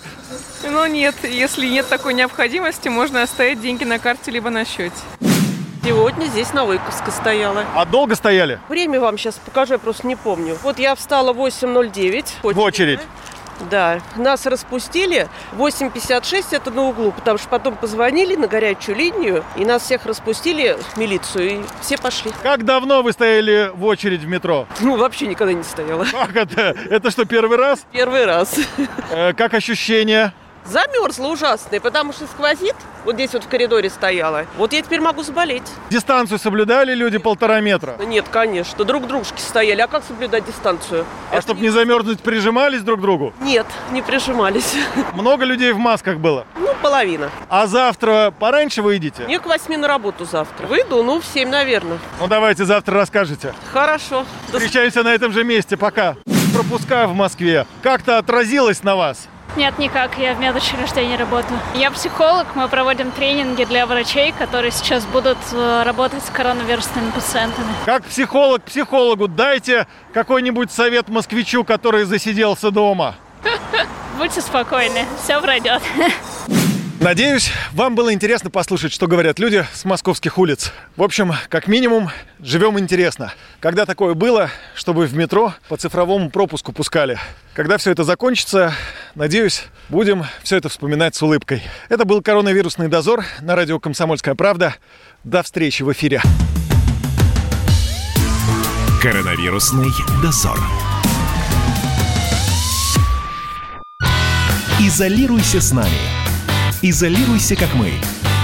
Ну 0.64 0.87
нет, 0.87 1.14
если 1.23 1.66
нет 1.66 1.89
такой 1.89 2.14
необходимости, 2.14 2.89
можно 2.89 3.23
оставить 3.23 3.61
деньги 3.61 3.85
на 3.85 3.99
карте 3.99 4.31
либо 4.33 4.51
на 4.51 4.64
счете. 4.64 4.97
Сегодня 5.85 6.27
здесь 6.27 6.53
на 6.53 6.64
Выковской 6.64 7.12
стояла. 7.12 7.64
А 7.75 7.85
долго 7.87 8.16
стояли? 8.16 8.59
Время 8.69 9.01
вам 9.01 9.16
сейчас 9.16 9.37
покажу, 9.37 9.75
я 9.75 9.79
просто 9.79 10.07
не 10.07 10.16
помню. 10.16 10.59
Вот 10.62 10.79
я 10.79 10.95
встала 10.97 11.33
8.09. 11.33 12.53
В 12.53 12.59
очередь? 12.59 13.01
Да, 13.71 14.01
нас 14.17 14.47
распустили. 14.47 15.29
8.56 15.53 16.47
это 16.53 16.71
на 16.71 16.83
углу, 16.83 17.13
потому 17.13 17.39
что 17.39 17.49
потом 17.49 17.77
позвонили 17.77 18.37
на 18.37 18.47
горячую 18.47 18.97
линию, 18.97 19.45
и 19.57 19.65
нас 19.65 19.83
всех 19.83 20.07
распустили 20.07 20.77
в 20.95 20.97
милицию, 20.97 21.51
и 21.51 21.61
все 21.81 21.99
пошли. 21.99 22.33
Как 22.43 22.65
давно 22.65 23.03
вы 23.03 23.13
стояли 23.13 23.71
в 23.75 23.85
очередь 23.85 24.23
в 24.23 24.27
метро? 24.27 24.67
Ну, 24.81 24.97
вообще 24.97 25.27
никогда 25.27 25.53
не 25.53 25.63
стояла. 25.63 26.05
Как 26.11 26.35
это? 26.37 26.75
Это 26.91 27.11
что, 27.11 27.25
первый 27.25 27.59
раз? 27.59 27.85
Первый 27.93 28.25
раз. 28.25 28.55
Э, 29.11 29.33
как 29.33 29.55
ощущения? 29.55 30.33
Замерзла 30.69 31.29
ужасная, 31.29 31.81
потому 31.81 32.12
что 32.12 32.27
сквозит. 32.27 32.77
Вот 33.05 33.14
здесь 33.14 33.33
вот 33.33 33.45
в 33.45 33.49
коридоре 33.49 33.89
стояла. 33.89 34.45
Вот 34.59 34.75
я 34.75 34.83
теперь 34.83 35.01
могу 35.01 35.23
заболеть. 35.23 35.62
Дистанцию 35.89 36.39
соблюдали 36.39 36.95
люди 36.95 37.16
полтора 37.16 37.61
метра? 37.61 37.97
Нет, 38.05 38.27
конечно. 38.31 38.85
Друг 38.85 39.07
дружки 39.07 39.41
стояли. 39.41 39.81
А 39.81 39.87
как 39.87 40.05
соблюдать 40.05 40.45
дистанцию? 40.45 41.07
А 41.31 41.37
Это 41.37 41.43
чтобы 41.43 41.62
не 41.62 41.71
замерзнуть, 41.71 42.21
прижимались 42.21 42.83
друг 42.83 42.99
к 42.99 43.03
другу? 43.03 43.33
Нет, 43.41 43.66
не 43.93 44.03
прижимались. 44.03 44.75
Много 45.14 45.47
людей 45.47 45.73
в 45.73 45.79
масках 45.79 46.19
было? 46.19 46.45
Ну, 46.57 46.75
половина. 46.83 47.31
А 47.49 47.66
завтра 47.66 48.35
пораньше 48.39 48.83
выйдете? 48.83 49.25
Не 49.27 49.39
к 49.39 49.47
восьми 49.47 49.79
на 49.79 49.89
работу 49.89 50.27
завтра. 50.27 50.66
Выйду, 50.66 51.03
ну, 51.03 51.21
в 51.21 51.25
семь, 51.25 51.49
наверное. 51.49 51.99
Ну, 52.21 52.27
давайте 52.27 52.66
завтра 52.66 52.95
расскажете. 52.97 53.55
Хорошо. 53.73 54.27
Встречаемся 54.53 55.03
на 55.03 55.14
этом 55.14 55.33
же 55.33 55.45
месте. 55.45 55.79
Пока. 55.79 56.16
Пропуска 56.55 57.07
в 57.07 57.14
Москве 57.14 57.66
как-то 57.83 58.19
отразилось 58.19 58.83
на 58.83 58.97
вас? 58.97 59.29
Нет, 59.57 59.78
никак. 59.78 60.18
Я 60.18 60.34
в 60.34 60.40
медучреждении 60.40 61.16
работаю. 61.16 61.59
Я 61.74 61.90
психолог. 61.90 62.46
Мы 62.55 62.68
проводим 62.68 63.11
тренинги 63.11 63.64
для 63.64 63.86
врачей, 63.86 64.32
которые 64.32 64.70
сейчас 64.70 65.05
будут 65.07 65.38
э, 65.53 65.82
работать 65.84 66.24
с 66.24 66.30
коронавирусными 66.30 67.11
пациентами. 67.11 67.68
Как 67.84 68.05
психолог 68.05 68.62
психологу 68.62 69.26
дайте 69.28 69.86
какой-нибудь 70.12 70.70
совет 70.70 71.09
москвичу, 71.09 71.64
который 71.64 72.05
засиделся 72.05 72.70
дома. 72.70 73.16
Будьте 74.18 74.40
спокойны, 74.40 75.07
все 75.22 75.40
пройдет. 75.40 75.82
Надеюсь, 77.01 77.53
вам 77.74 77.94
было 77.94 78.12
интересно 78.12 78.51
послушать, 78.51 78.92
что 78.92 79.07
говорят 79.07 79.38
люди 79.38 79.64
с 79.72 79.84
московских 79.84 80.36
улиц. 80.36 80.72
В 80.96 81.03
общем, 81.05 81.32
как 81.49 81.68
минимум, 81.68 82.11
живем 82.40 82.76
интересно. 82.76 83.32
Когда 83.61 83.86
такое 83.86 84.14
было, 84.14 84.51
чтобы 84.74 85.07
в 85.07 85.14
метро 85.14 85.55
по 85.68 85.76
цифровому 85.76 86.28
пропуску 86.28 86.72
пускали? 86.72 87.16
Когда 87.55 87.78
все 87.78 87.92
это 87.92 88.03
закончится, 88.03 88.74
надеюсь, 89.14 89.66
будем 89.88 90.24
все 90.42 90.57
это 90.57 90.68
вспоминать 90.68 91.14
с 91.14 91.22
улыбкой. 91.22 91.62
Это 91.88 92.05
был 92.05 92.20
коронавирусный 92.20 92.88
дозор 92.88 93.24
на 93.42 93.55
радио 93.55 93.78
«Комсомольская 93.78 94.34
правда». 94.34 94.74
До 95.22 95.44
встречи 95.44 95.84
в 95.84 95.92
эфире. 95.92 96.20
Коронавирусный 99.01 99.90
дозор. 100.20 100.59
Изолируйся 104.80 105.61
с 105.61 105.70
нами. 105.70 106.18
Изолируйся, 106.81 107.57
как 107.57 107.74
мы. 107.74 107.91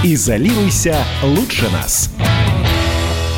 Изолируйся 0.03 1.05
лучше 1.23 1.69
нас. 1.69 2.09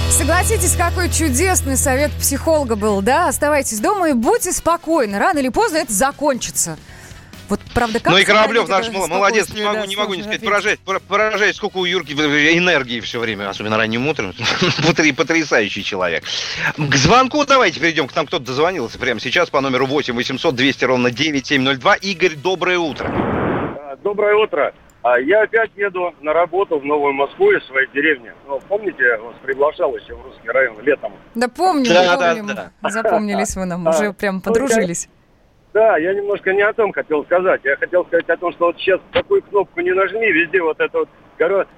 Согласитесь, 0.10 0.76
какой 0.76 1.12
чудесный 1.12 1.78
совет 1.78 2.12
психолога 2.14 2.76
был, 2.76 3.04
да? 3.04 3.28
Оставайтесь 3.28 3.80
дома 3.80 4.10
и 4.10 4.14
будьте 4.14 4.52
спокойны. 4.52 5.20
Рано 5.20 5.38
или 5.38 5.50
поздно 5.50 5.78
это 5.78 5.93
закончится. 5.93 6.80
Вот, 7.48 7.60
правда, 7.76 8.00
как 8.00 8.12
Ну 8.12 8.18
и 8.18 8.24
Кораблев 8.24 8.68
наш 8.68 8.89
молодец, 8.89 9.54
не 9.54 9.62
могу, 9.62 9.86
не 9.86 9.95
могу 9.95 10.16
не 10.16 10.24
сказать, 10.24 10.41
поражает, 10.41 10.80
поражает, 10.80 11.56
сколько 11.56 11.78
у 11.78 11.86
Юрки 11.86 12.14
энергии 12.14 13.00
все 13.00 13.20
время, 13.20 13.50
особенно 13.50 13.78
ранним 13.78 14.08
утром. 14.08 14.34
Потрясающий 15.16 15.84
человек. 15.84 16.24
К 16.76 16.95
звонку 16.95 17.45
давайте 17.45 17.80
перейдем, 17.80 18.08
к 18.08 18.16
нам 18.16 18.26
кто-то 18.26 18.45
дозвонился 18.45 18.98
прямо 18.98 19.20
сейчас 19.20 19.52
по 19.52 19.62
номеру 19.62 19.86
8 19.86 20.16
800 20.16 20.56
200 20.56 20.86
ровно 20.86 21.12
9702. 21.12 21.95
Игорь, 21.98 22.36
доброе 22.36 22.80
утро. 22.80 23.38
Доброе 24.04 24.36
утро. 24.36 24.74
А 25.10 25.20
я 25.20 25.43
опять 25.43 25.72
еду 25.78 26.14
на 26.20 26.34
работу 26.34 26.80
в 26.80 26.86
Новую 26.86 27.14
Москву 27.14 27.51
из 27.51 27.66
своей 27.68 27.88
деревни. 27.93 28.34
Ну, 28.45 28.60
помните, 28.68 29.16
вас 29.18 29.36
приглашал 29.41 29.95
еще 29.95 30.14
в 30.14 30.22
русский 30.22 30.49
район 30.49 30.76
летом? 30.82 31.14
Да 31.34 31.47
помню, 31.47 31.86
да, 31.86 32.18
помним. 32.18 32.47
Да, 32.47 32.72
да. 32.82 32.89
Запомнились 32.89 33.55
вы 33.55 33.64
нам, 33.64 33.88
уже 33.88 34.12
прям 34.12 34.41
подружились. 34.41 35.08
Да, 35.74 35.97
я 35.97 36.14
немножко 36.14 36.51
не 36.51 36.62
о 36.62 36.74
том 36.74 36.91
хотел 36.91 37.24
сказать. 37.24 37.62
Я 37.64 37.78
хотел 37.78 38.05
сказать 38.05 38.30
о 38.30 38.36
том, 38.36 38.51
что 38.51 38.66
вот 38.66 38.78
сейчас 38.80 38.99
какую 39.14 39.43
кнопку 39.43 39.80
не 39.80 39.93
нажми, 39.93 40.30
везде 40.30 40.62
вот 40.62 40.78
это 40.82 40.97
вот 40.97 41.10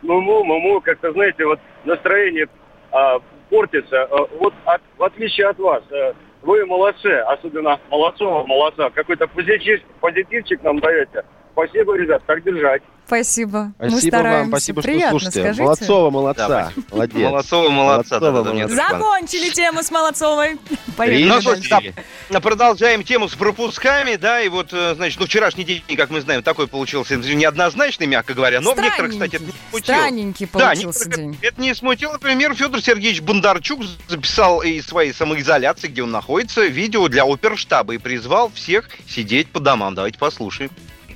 муму, 0.01 0.43
муму, 0.43 0.81
как-то, 0.81 1.11
знаете, 1.11 1.45
вот 1.45 1.59
настроение 1.85 2.47
а, 2.91 3.19
портится. 3.51 4.05
А, 4.05 4.25
вот 4.39 4.55
от, 4.65 4.81
в 4.97 5.03
отличие 5.03 5.49
от 5.49 5.59
вас, 5.59 5.83
а, 5.91 6.13
вы 6.41 6.65
молодцы, 6.65 7.11
особенно 7.27 7.79
Молодцова, 7.91 8.43
молодца. 8.47 8.89
Какой-то 8.89 9.27
позитив, 9.27 9.81
позитивчик 9.99 10.63
нам 10.63 10.79
даете. 10.79 11.25
Спасибо, 11.53 11.95
ребят, 11.97 12.23
так 12.25 12.43
держать. 12.43 12.81
Спасибо. 13.09 13.73
Спасибо 13.77 13.95
Мы 13.95 14.01
стараемся. 14.01 14.39
вам, 14.39 14.47
спасибо, 14.49 14.81
Приятно, 14.83 15.19
что 15.19 15.31
слушаете. 15.31 15.39
скажите. 15.41 15.63
Молодцова, 15.63 16.09
молодца. 16.11 16.47
Да, 16.47 16.71
Молодец. 16.91 17.15
Молодцова, 17.17 17.69
молодца. 17.69 18.19
Молодцова, 18.19 18.43
Да-да-да, 18.43 18.53
молодца. 18.53 18.89
Закончили 18.89 19.49
тему 19.49 19.81
с 19.81 19.89
Молодцовой. 19.91 20.57
Поехали 20.95 21.23
Ну, 21.23 21.81
да, 22.29 22.39
продолжаем 22.39 23.03
тему 23.03 23.27
с 23.27 23.33
пропусками, 23.33 24.15
да, 24.15 24.41
и 24.41 24.49
вот, 24.49 24.73
э, 24.73 24.93
значит, 24.93 25.19
ну, 25.19 25.25
вчерашний 25.25 25.63
день, 25.63 25.81
как 25.97 26.11
мы 26.11 26.21
знаем, 26.21 26.43
такой 26.43 26.67
получился 26.67 27.15
неоднозначный, 27.15 28.05
мягко 28.05 28.35
говоря, 28.35 28.61
но 28.61 28.75
некоторых, 28.75 29.11
кстати, 29.11 29.37
это 29.37 29.45
не 29.45 29.51
смутило. 29.71 29.95
Странненький 29.95 30.45
Да, 30.53 30.59
получился 30.59 30.99
некоторых 31.05 31.31
день. 31.31 31.37
Это 31.41 31.61
не 31.61 31.73
смутило. 31.73 32.13
Например, 32.13 32.53
Федор 32.53 32.79
Сергеевич 32.79 33.21
Бондарчук 33.21 33.81
записал 34.07 34.61
из 34.61 34.85
своей 34.85 35.13
самоизоляции, 35.13 35.87
где 35.87 36.03
он 36.03 36.11
находится, 36.11 36.67
видео 36.67 37.07
для 37.07 37.23
оперштаба 37.23 37.95
и 37.95 37.97
призвал 37.97 38.51
всех 38.53 38.87
сидеть 39.07 39.47
по 39.47 39.59
домам. 39.59 39.95
Давайте 39.95 40.19
послушаем. 40.19 40.69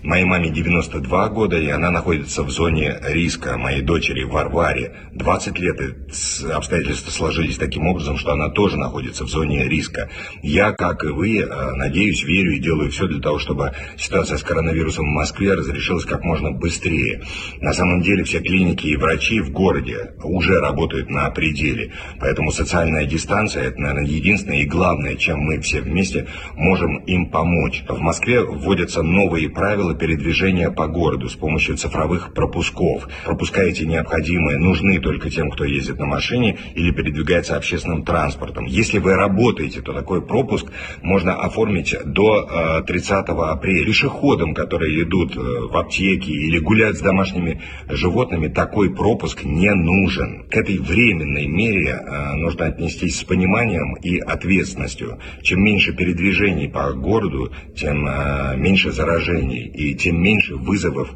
Моей 0.04 0.26
маме 0.26 0.49
92 0.49 1.30
года, 1.30 1.58
и 1.58 1.70
она 1.70 1.89
находится 1.89 2.43
в 2.43 2.49
зоне 2.49 2.99
риска. 3.08 3.58
Моей 3.58 3.82
дочери 3.82 4.26
Варваре 4.26 4.93
20 5.14 5.60
лет, 5.60 5.80
и 5.80 6.51
обстоятельства 6.51 7.10
сложились 7.10 7.58
таким 7.58 7.88
образом, 7.88 8.18
что 8.18 8.34
она 8.34 8.49
тоже 8.49 8.78
находится 8.78 9.24
в 9.24 9.30
зоне 9.30 9.64
риска. 9.70 10.10
Я, 10.41 10.74
как 10.74 11.06
и 11.06 11.08
вы, 11.08 11.38
э, 11.38 11.72
надеюсь, 11.76 12.22
верю 12.26 12.51
и 12.51 12.60
делаю 12.60 12.91
все 12.91 13.08
для 13.08 13.22
того, 13.22 13.39
чтобы 13.39 13.72
ситуация 13.97 14.38
с 14.38 14.43
коронавирусом 14.43 15.06
в 15.06 15.16
Москве 15.16 15.54
разрешилась 15.54 16.04
как 16.04 16.26
можно 16.26 16.51
быстрее. 16.51 17.22
На 17.62 17.72
самом 17.72 18.01
деле 18.01 18.26
все 18.26 18.41
клиники 18.41 18.88
и 18.88 18.97
врачи 18.97 19.39
в 19.39 19.51
городе 19.51 20.16
уже 20.22 20.60
работают 20.60 21.10
на 21.10 21.30
пределе. 21.30 21.93
Поэтому 22.20 22.51
социальная 22.51 23.06
дистанция– 23.06 23.64
это, 23.70 23.80
наверное, 23.80 24.06
единственное 24.06 24.64
и 24.64 24.66
главное, 24.66 25.16
чем 25.16 25.39
мы 25.39 25.62
все 25.62 25.80
вместе 25.80 26.28
можем 26.56 26.97
им 27.06 27.30
помочь. 27.30 27.86
В 27.88 27.99
Москве 28.01 28.43
вводятся 28.43 29.01
новые 29.01 29.49
правила 29.49 29.93
передвижения 29.94 30.70
по 30.70 30.88
городу 30.88 31.30
с 31.30 31.36
помощью 31.36 31.78
цифровых 31.78 32.34
пропусков. 32.34 33.08
Пропуска 33.26 33.62
эти 33.62 33.84
необходимые, 33.84 34.58
нужны 34.58 35.00
только 35.00 35.30
тем, 35.30 35.50
кто 35.50 35.64
ездит 35.64 36.00
на 36.00 36.06
машине 36.06 36.58
или 36.76 36.91
передвигается 36.91 37.56
общественным 37.56 38.04
транспортом. 38.04 38.66
Если 38.66 39.00
вы 39.00 39.16
работаете, 39.16 39.82
то 39.82 39.94
такой 39.94 40.22
пропуск 40.22 40.68
можно 41.02 41.36
оформить 41.36 41.96
до 42.06 42.80
э, 42.80 42.84
30 42.86 43.30
апреля. 43.30 43.86
Пешеходам, 43.94 44.54
которые 44.54 45.04
идут 45.04 45.38
э, 45.38 45.39
в 45.39 45.78
аптеки 45.78 46.30
или 46.30 46.60
гуляют 46.60 46.98
с 46.98 47.02
домашними 47.02 47.62
животными, 47.88 48.48
такой 48.48 48.94
пропуск 48.94 49.44
не 49.44 49.72
нужен. 49.74 50.46
К 50.50 50.58
этой 50.58 50.80
временной 50.80 51.48
мере 51.48 51.91
э, 51.91 52.34
нужно 52.34 52.66
отнестись 52.66 53.20
с 53.20 53.24
пониманием 53.24 53.96
и 53.96 54.18
ответственностью. 54.18 55.20
Чем 55.41 55.64
меньше 55.64 55.94
передвижений 55.94 56.70
по 56.70 56.91
городу, 56.94 57.52
тем 57.76 58.08
э, 58.08 58.56
меньше 58.58 58.91
заражений 58.91 59.68
и 59.68 59.83
тем 59.92 60.22
меньше 60.22 60.56
вызовов 60.56 61.10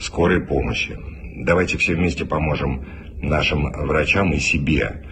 скорой 0.00 0.40
помощи. 0.40 0.98
Давайте 1.36 1.76
все 1.76 1.94
вместе 1.94 2.24
поможем 2.24 2.86
нашим 3.20 3.70
врачам 3.72 4.32
и 4.32 4.38
себе. 4.38 5.04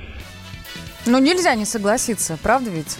Ну, 1.07 1.19
нельзя 1.19 1.55
не 1.55 1.67
согласиться, 1.67 2.39
правда 2.43 2.71
ведь? 2.71 2.97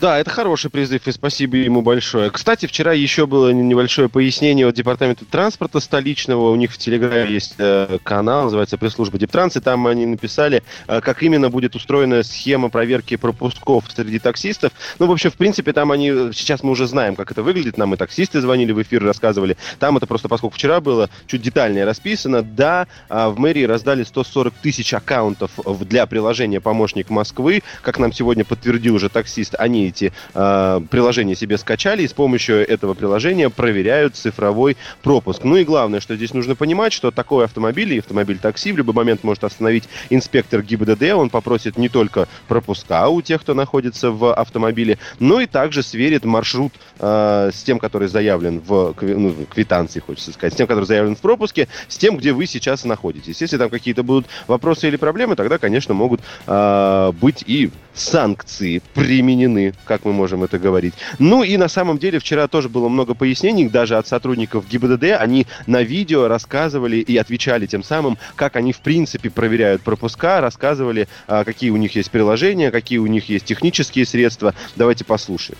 Да, 0.00 0.18
это 0.18 0.30
хороший 0.30 0.70
призыв, 0.70 1.06
и 1.06 1.12
спасибо 1.12 1.58
ему 1.58 1.82
большое. 1.82 2.30
Кстати, 2.30 2.64
вчера 2.64 2.94
еще 2.94 3.26
было 3.26 3.50
небольшое 3.50 4.08
пояснение 4.08 4.66
от 4.66 4.74
Департамента 4.74 5.26
транспорта 5.26 5.78
столичного. 5.78 6.50
У 6.50 6.56
них 6.56 6.72
в 6.72 6.78
Телеграме 6.78 7.30
есть 7.30 7.56
э, 7.58 7.98
канал, 8.02 8.44
называется 8.44 8.78
пресс-служба 8.78 9.18
Дептранс, 9.18 9.56
и 9.56 9.60
там 9.60 9.86
они 9.86 10.06
написали, 10.06 10.62
э, 10.86 11.02
как 11.02 11.22
именно 11.22 11.50
будет 11.50 11.76
устроена 11.76 12.22
схема 12.22 12.70
проверки 12.70 13.16
пропусков 13.16 13.84
среди 13.94 14.18
таксистов. 14.18 14.72
Ну, 14.98 15.06
в 15.06 15.12
общем, 15.12 15.30
в 15.30 15.34
принципе, 15.34 15.74
там 15.74 15.92
они... 15.92 16.32
Сейчас 16.32 16.62
мы 16.62 16.70
уже 16.70 16.86
знаем, 16.86 17.14
как 17.14 17.30
это 17.30 17.42
выглядит. 17.42 17.76
Нам 17.76 17.92
и 17.92 17.98
таксисты 17.98 18.40
звонили 18.40 18.72
в 18.72 18.80
эфир, 18.80 19.04
рассказывали. 19.04 19.58
Там 19.80 19.98
это 19.98 20.06
просто, 20.06 20.28
поскольку 20.28 20.56
вчера 20.56 20.80
было 20.80 21.10
чуть 21.26 21.42
детальнее 21.42 21.84
расписано, 21.84 22.40
да, 22.40 22.86
а 23.10 23.28
в 23.28 23.38
мэрии 23.38 23.64
раздали 23.64 24.04
140 24.04 24.54
тысяч 24.62 24.94
аккаунтов 24.94 25.50
для 25.80 26.06
приложения 26.06 26.62
«Помощник 26.62 27.10
Москвы». 27.10 27.62
Как 27.82 27.98
нам 27.98 28.14
сегодня 28.14 28.46
подтвердил 28.46 28.94
уже 28.94 29.10
таксист, 29.10 29.54
они 29.58 29.89
эти 29.90 30.12
э, 30.34 30.80
приложения 30.90 31.34
себе 31.34 31.58
скачали 31.58 32.02
и 32.02 32.08
с 32.08 32.12
помощью 32.12 32.68
этого 32.68 32.94
приложения 32.94 33.50
проверяют 33.50 34.16
цифровой 34.16 34.76
пропуск. 35.02 35.44
Ну 35.44 35.56
и 35.56 35.64
главное, 35.64 36.00
что 36.00 36.16
здесь 36.16 36.32
нужно 36.32 36.54
понимать, 36.54 36.92
что 36.92 37.10
такой 37.10 37.44
автомобиль 37.44 37.92
и 37.92 37.98
автомобиль 37.98 38.38
такси 38.38 38.72
в 38.72 38.78
любой 38.78 38.94
момент 38.94 39.22
может 39.24 39.44
остановить 39.44 39.88
инспектор 40.08 40.62
ГИБДД. 40.62 41.12
Он 41.14 41.30
попросит 41.30 41.76
не 41.76 41.88
только 41.88 42.28
пропуска 42.48 43.08
у 43.08 43.22
тех, 43.22 43.40
кто 43.42 43.54
находится 43.54 44.10
в 44.10 44.32
автомобиле, 44.32 44.98
но 45.18 45.40
и 45.40 45.46
также 45.46 45.82
сверит 45.82 46.24
маршрут 46.24 46.72
э, 46.98 47.50
с 47.52 47.62
тем, 47.62 47.78
который 47.78 48.08
заявлен 48.08 48.60
в 48.60 48.94
ну, 49.00 49.34
квитанции, 49.52 50.00
хочется 50.00 50.32
сказать, 50.32 50.54
с 50.54 50.56
тем, 50.56 50.66
который 50.66 50.84
заявлен 50.84 51.16
в 51.16 51.20
пропуске, 51.20 51.68
с 51.88 51.96
тем, 51.96 52.16
где 52.16 52.32
вы 52.32 52.46
сейчас 52.46 52.84
находитесь. 52.84 53.40
Если 53.40 53.58
там 53.58 53.70
какие-то 53.70 54.02
будут 54.02 54.26
вопросы 54.46 54.88
или 54.88 54.96
проблемы, 54.96 55.36
тогда, 55.36 55.58
конечно, 55.58 55.94
могут 55.94 56.20
э, 56.46 57.12
быть 57.20 57.44
и 57.46 57.70
санкции 57.94 58.82
применены, 58.94 59.74
как 59.84 60.04
мы 60.04 60.12
можем 60.12 60.44
это 60.44 60.58
говорить. 60.58 60.94
Ну 61.18 61.42
и 61.42 61.56
на 61.56 61.68
самом 61.68 61.98
деле 61.98 62.18
вчера 62.18 62.48
тоже 62.48 62.68
было 62.68 62.88
много 62.88 63.14
пояснений, 63.14 63.68
даже 63.68 63.96
от 63.96 64.06
сотрудников 64.06 64.68
ГИБДД. 64.68 65.16
Они 65.18 65.46
на 65.66 65.82
видео 65.82 66.28
рассказывали 66.28 66.96
и 66.96 67.16
отвечали 67.16 67.66
тем 67.66 67.82
самым, 67.82 68.18
как 68.36 68.56
они 68.56 68.72
в 68.72 68.80
принципе 68.80 69.30
проверяют 69.30 69.82
пропуска, 69.82 70.40
рассказывали, 70.40 71.08
а, 71.26 71.44
какие 71.44 71.70
у 71.70 71.76
них 71.76 71.94
есть 71.96 72.10
приложения, 72.10 72.70
какие 72.70 72.98
у 72.98 73.06
них 73.06 73.28
есть 73.28 73.44
технические 73.44 74.06
средства. 74.06 74.54
Давайте 74.76 75.04
послушаем. 75.04 75.58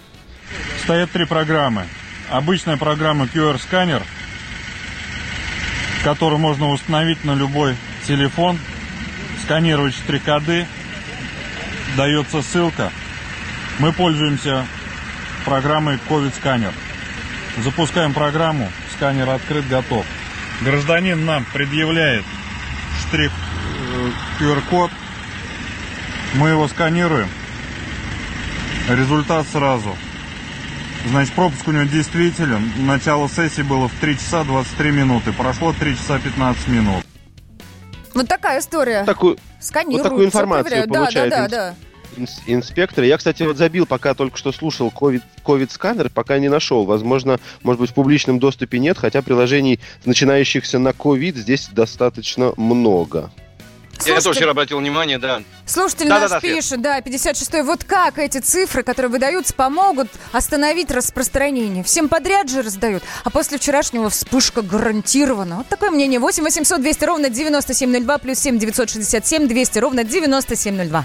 Стоят 0.85 1.11
три 1.11 1.27
программы. 1.27 1.85
Обычная 2.29 2.77
программа 2.77 3.27
QR-сканер, 3.27 4.03
которую 6.05 6.39
можно 6.39 6.71
установить 6.71 7.25
на 7.25 7.35
любой 7.35 7.77
телефон, 8.07 8.59
сканировать 9.43 9.95
штрих-коды, 9.95 10.67
дается 11.97 12.43
ссылка. 12.43 12.93
Мы 13.79 13.93
пользуемся 13.93 14.67
программой 15.45 15.99
COVID 16.09 16.35
сканер. 16.35 16.73
Запускаем 17.59 18.13
программу, 18.13 18.71
сканер 18.97 19.29
открыт, 19.31 19.67
готов. 19.69 20.07
Гражданин 20.61 21.25
нам 21.25 21.45
предъявляет 21.53 22.25
штрих 23.01 23.33
QR-код. 24.39 24.91
Мы 26.35 26.51
его 26.51 26.69
сканируем. 26.69 27.29
Результат 28.89 29.47
сразу. 29.49 29.97
Значит, 31.07 31.33
пропуск 31.35 31.67
у 31.67 31.73
него 31.73 31.85
действителен. 31.85 32.87
Начало 32.87 33.29
сессии 33.29 33.63
было 33.63 33.89
в 33.89 33.93
3 34.01 34.17
часа 34.17 34.45
23 34.45 34.91
минуты. 34.91 35.33
Прошло 35.33 35.73
3 35.73 35.97
часа 35.97 36.19
15 36.19 36.69
минут. 36.69 37.05
Вот 38.15 38.29
такая 38.29 38.61
история. 38.61 39.05
Такую, 39.05 39.39
Сканируют, 39.61 40.03
вот 40.03 40.09
такую 40.09 40.27
информацию 40.27 40.89
получает 40.89 41.31
да, 41.31 41.49
да, 41.49 41.49
да, 41.49 41.75
да. 42.17 42.27
инспектор. 42.47 43.05
Я, 43.05 43.17
кстати, 43.19 43.43
вот 43.43 43.57
забил, 43.57 43.87
пока 43.87 44.15
только 44.15 44.37
что 44.37 44.53
слушал 44.53 44.93
COVID-сканер, 44.93 46.11
пока 46.11 46.39
не 46.39 46.49
нашел. 46.49 46.85
Возможно, 46.85 47.39
может 47.63 47.81
быть, 47.81 47.91
в 47.91 47.95
публичном 47.95 48.39
доступе 48.39 48.79
нет, 48.79 48.99
хотя 48.99 49.23
приложений, 49.23 49.81
начинающихся 50.05 50.79
на 50.79 50.89
COVID, 50.91 51.37
здесь 51.37 51.69
достаточно 51.71 52.53
много. 52.57 53.31
Слушайте, 54.01 54.19
Я 54.19 54.21
тоже 54.23 54.39
вчера 54.39 54.51
обратил 54.53 54.79
внимание, 54.79 55.19
да. 55.19 55.43
Слушатель 55.67 56.09
да, 56.09 56.21
наш 56.21 56.31
да, 56.31 56.37
да, 56.37 56.41
пишет, 56.41 56.81
да, 56.81 57.01
56-й, 57.01 57.63
вот 57.63 57.85
как 57.85 58.19
эти 58.19 58.39
цифры, 58.39 58.83
которые 58.83 59.11
выдаются, 59.11 59.53
помогут 59.53 60.09
остановить 60.33 60.91
распространение? 60.91 61.85
Всем 61.85 62.09
подряд 62.09 62.49
же 62.49 62.63
раздают, 62.63 63.03
а 63.25 63.31
после 63.31 63.59
вчерашнего 63.59 64.09
вспышка 64.09 64.63
гарантирована. 64.63 65.59
Вот 65.59 65.69
такое 65.69 65.91
мнение. 65.91 66.19
8 66.19 66.43
800 66.43 66.81
200 66.81 67.05
ровно 67.05 67.29
9702 67.29 68.19
плюс 68.19 68.39
7 68.39 68.59
967 68.59 69.47
200 69.47 69.79
ровно 69.79 70.05
9702. 70.05 71.05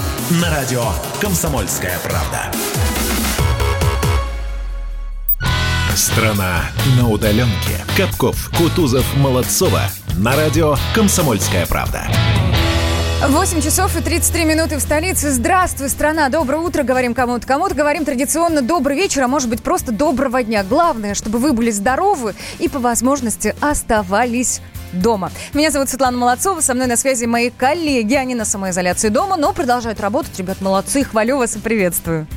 На 0.39 0.49
радио 0.49 0.81
«Комсомольская 1.19 1.99
правда». 1.99 2.39
Страна 5.93 6.61
на 6.97 7.09
удаленке. 7.09 7.83
Капков, 7.97 8.49
Кутузов, 8.57 9.05
Молодцова. 9.17 9.81
На 10.17 10.33
радио 10.37 10.77
«Комсомольская 10.95 11.65
правда». 11.65 12.03
8 13.27 13.61
часов 13.61 13.97
и 13.97 14.01
33 14.01 14.45
минуты 14.45 14.77
в 14.77 14.81
столице. 14.81 15.31
Здравствуй, 15.31 15.89
страна. 15.89 16.29
Доброе 16.29 16.59
утро, 16.59 16.83
говорим 16.83 17.13
кому-то. 17.13 17.45
Кому-то 17.45 17.75
говорим 17.75 18.05
традиционно 18.05 18.61
добрый 18.61 18.95
вечер, 18.95 19.23
а 19.23 19.27
может 19.27 19.49
быть 19.49 19.61
просто 19.61 19.91
доброго 19.91 20.41
дня. 20.43 20.63
Главное, 20.63 21.13
чтобы 21.13 21.39
вы 21.39 21.51
были 21.51 21.71
здоровы 21.71 22.35
и 22.57 22.69
по 22.69 22.79
возможности 22.79 23.53
оставались 23.59 24.61
дома. 24.93 25.31
Меня 25.53 25.71
зовут 25.71 25.89
Светлана 25.89 26.17
Молодцова, 26.17 26.61
со 26.61 26.73
мной 26.73 26.87
на 26.87 26.97
связи 26.97 27.25
мои 27.25 27.49
коллеги. 27.49 28.15
Они 28.15 28.35
на 28.35 28.45
самоизоляции 28.45 29.09
дома, 29.09 29.37
но 29.37 29.53
продолжают 29.53 29.99
работать. 29.99 30.37
Ребят, 30.37 30.61
молодцы, 30.61 31.03
хвалю 31.03 31.37
вас 31.37 31.55
и 31.55 31.59
приветствую. 31.59 32.27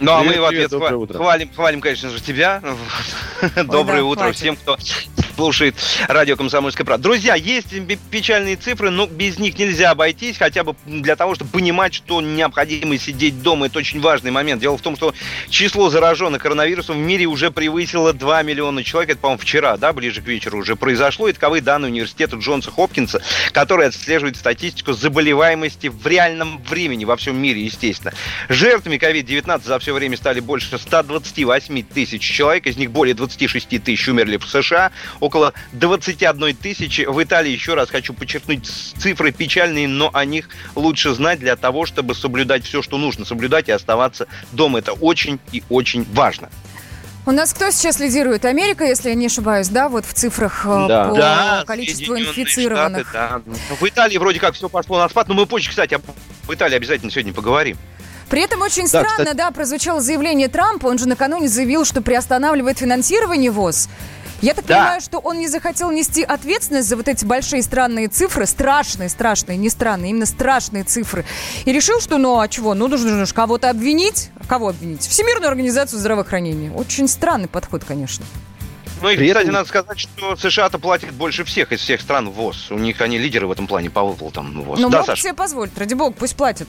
Ну, 0.00 0.12
а 0.12 0.22
мы 0.22 0.40
в 0.40 0.44
ответ 0.44 0.70
хвалим, 0.70 1.50
хвалим, 1.54 1.80
конечно 1.80 2.08
же, 2.08 2.20
тебя. 2.20 2.62
Доброе 3.64 4.02
утро 4.02 4.32
всем, 4.32 4.56
кто 4.56 4.78
слушает 5.40 5.74
радио 6.06 6.36
«Комсомольская 6.36 6.84
правда». 6.84 7.04
Друзья, 7.04 7.34
есть 7.34 7.68
печальные 8.10 8.56
цифры, 8.56 8.90
но 8.90 9.06
без 9.06 9.38
них 9.38 9.58
нельзя 9.58 9.92
обойтись, 9.92 10.36
хотя 10.36 10.64
бы 10.64 10.76
для 10.84 11.16
того, 11.16 11.34
чтобы 11.34 11.50
понимать, 11.50 11.94
что 11.94 12.20
необходимо 12.20 12.98
сидеть 12.98 13.40
дома. 13.40 13.66
Это 13.66 13.78
очень 13.78 14.02
важный 14.02 14.32
момент. 14.32 14.60
Дело 14.60 14.76
в 14.76 14.82
том, 14.82 14.96
что 14.96 15.14
число 15.48 15.88
зараженных 15.88 16.42
коронавирусом 16.42 16.96
в 16.96 17.00
мире 17.00 17.24
уже 17.24 17.50
превысило 17.50 18.12
2 18.12 18.42
миллиона 18.42 18.84
человек. 18.84 19.12
Это, 19.12 19.20
по-моему, 19.20 19.40
вчера, 19.40 19.78
да, 19.78 19.94
ближе 19.94 20.20
к 20.20 20.26
вечеру 20.26 20.58
уже 20.58 20.76
произошло. 20.76 21.26
И 21.26 21.32
таковы 21.32 21.62
данные 21.62 21.90
университета 21.90 22.36
Джонса 22.36 22.70
Хопкинса, 22.70 23.22
который 23.52 23.86
отслеживает 23.86 24.36
статистику 24.36 24.92
заболеваемости 24.92 25.86
в 25.86 26.06
реальном 26.06 26.62
времени 26.64 27.06
во 27.06 27.16
всем 27.16 27.40
мире, 27.40 27.64
естественно. 27.64 28.12
Жертвами 28.50 28.96
COVID-19 28.96 29.64
за 29.64 29.78
все 29.78 29.94
время 29.94 30.18
стали 30.18 30.40
больше 30.40 30.76
128 30.76 31.82
тысяч 31.84 32.20
человек, 32.20 32.66
из 32.66 32.76
них 32.76 32.90
более 32.90 33.14
26 33.14 33.82
тысяч 33.82 34.06
умерли 34.06 34.36
в 34.36 34.44
США, 34.46 34.90
около 35.30 35.52
21 35.72 36.56
тысячи 36.56 37.02
в 37.02 37.22
Италии. 37.22 37.52
Еще 37.52 37.74
раз 37.74 37.88
хочу 37.88 38.12
подчеркнуть, 38.12 38.66
цифры 38.66 39.30
печальные, 39.30 39.86
но 39.86 40.10
о 40.12 40.24
них 40.24 40.48
лучше 40.74 41.14
знать 41.14 41.38
для 41.38 41.54
того, 41.54 41.86
чтобы 41.86 42.16
соблюдать 42.16 42.64
все, 42.64 42.82
что 42.82 42.98
нужно 42.98 43.24
соблюдать 43.24 43.68
и 43.68 43.72
оставаться 43.72 44.26
дома. 44.50 44.80
Это 44.80 44.92
очень 44.92 45.38
и 45.52 45.62
очень 45.68 46.04
важно. 46.12 46.50
У 47.26 47.32
нас 47.32 47.52
кто 47.52 47.70
сейчас 47.70 48.00
лидирует? 48.00 48.44
Америка, 48.44 48.84
если 48.84 49.10
я 49.10 49.14
не 49.14 49.26
ошибаюсь, 49.26 49.68
да, 49.68 49.88
вот 49.88 50.04
в 50.04 50.14
цифрах 50.14 50.62
э, 50.64 50.86
да. 50.88 51.04
по 51.04 51.14
да, 51.14 51.64
количеству 51.66 52.18
инфицированных. 52.18 53.08
Штаты, 53.08 53.42
да. 53.46 53.76
В 53.78 53.86
Италии 53.86 54.16
вроде 54.16 54.40
как 54.40 54.54
все 54.54 54.68
пошло 54.68 54.98
на 54.98 55.08
спад, 55.08 55.28
но 55.28 55.34
мы 55.34 55.46
позже, 55.46 55.70
кстати, 55.70 55.94
об 55.94 56.02
Италии 56.48 56.76
обязательно 56.76 57.12
сегодня 57.12 57.32
поговорим. 57.32 57.76
При 58.30 58.42
этом 58.42 58.62
очень 58.62 58.84
да, 58.84 58.88
странно, 58.88 59.08
кстати... 59.08 59.36
да, 59.36 59.50
прозвучало 59.50 60.00
заявление 60.00 60.48
Трампа. 60.48 60.86
Он 60.86 60.98
же 60.98 61.08
накануне 61.08 61.48
заявил, 61.48 61.84
что 61.84 62.00
приостанавливает 62.00 62.78
финансирование 62.78 63.50
ВОЗ. 63.50 63.88
Я 64.42 64.54
так 64.54 64.64
да. 64.66 64.76
понимаю, 64.76 65.00
что 65.00 65.18
он 65.18 65.38
не 65.38 65.48
захотел 65.48 65.90
нести 65.90 66.22
ответственность 66.22 66.88
за 66.88 66.96
вот 66.96 67.08
эти 67.08 67.24
большие 67.24 67.62
странные 67.62 68.08
цифры, 68.08 68.46
страшные, 68.46 69.08
страшные, 69.08 69.58
не 69.58 69.68
странные, 69.68 70.10
именно 70.10 70.26
страшные 70.26 70.84
цифры. 70.84 71.24
И 71.64 71.72
решил, 71.72 72.00
что 72.00 72.18
ну 72.18 72.38
а 72.38 72.48
чего, 72.48 72.74
ну 72.74 72.88
нужно 72.88 73.24
же 73.24 73.34
кого-то 73.34 73.70
обвинить. 73.70 74.30
Кого 74.48 74.68
обвинить? 74.68 75.06
Всемирную 75.06 75.48
организацию 75.48 75.98
здравоохранения. 75.98 76.72
Очень 76.72 77.08
странный 77.08 77.48
подход, 77.48 77.84
конечно. 77.84 78.24
Ну 79.02 79.08
и, 79.08 79.28
кстати, 79.28 79.48
надо 79.48 79.68
сказать, 79.68 79.98
что 79.98 80.36
США-то 80.36 80.78
платит 80.78 81.12
больше 81.12 81.44
всех 81.44 81.72
из 81.72 81.80
всех 81.80 82.00
стран 82.00 82.30
ВОЗ. 82.30 82.70
У 82.70 82.78
них 82.78 83.00
они 83.00 83.18
лидеры 83.18 83.46
в 83.46 83.50
этом 83.50 83.66
плане 83.66 83.88
по 83.88 84.02
выплатам 84.04 84.62
ВОЗ. 84.62 84.78
Ну, 84.78 84.90
да, 84.90 85.00
могут 85.00 85.18
себе 85.18 85.32
позволить, 85.32 85.76
ради 85.78 85.94
бога, 85.94 86.14
пусть 86.18 86.36
платят. 86.36 86.68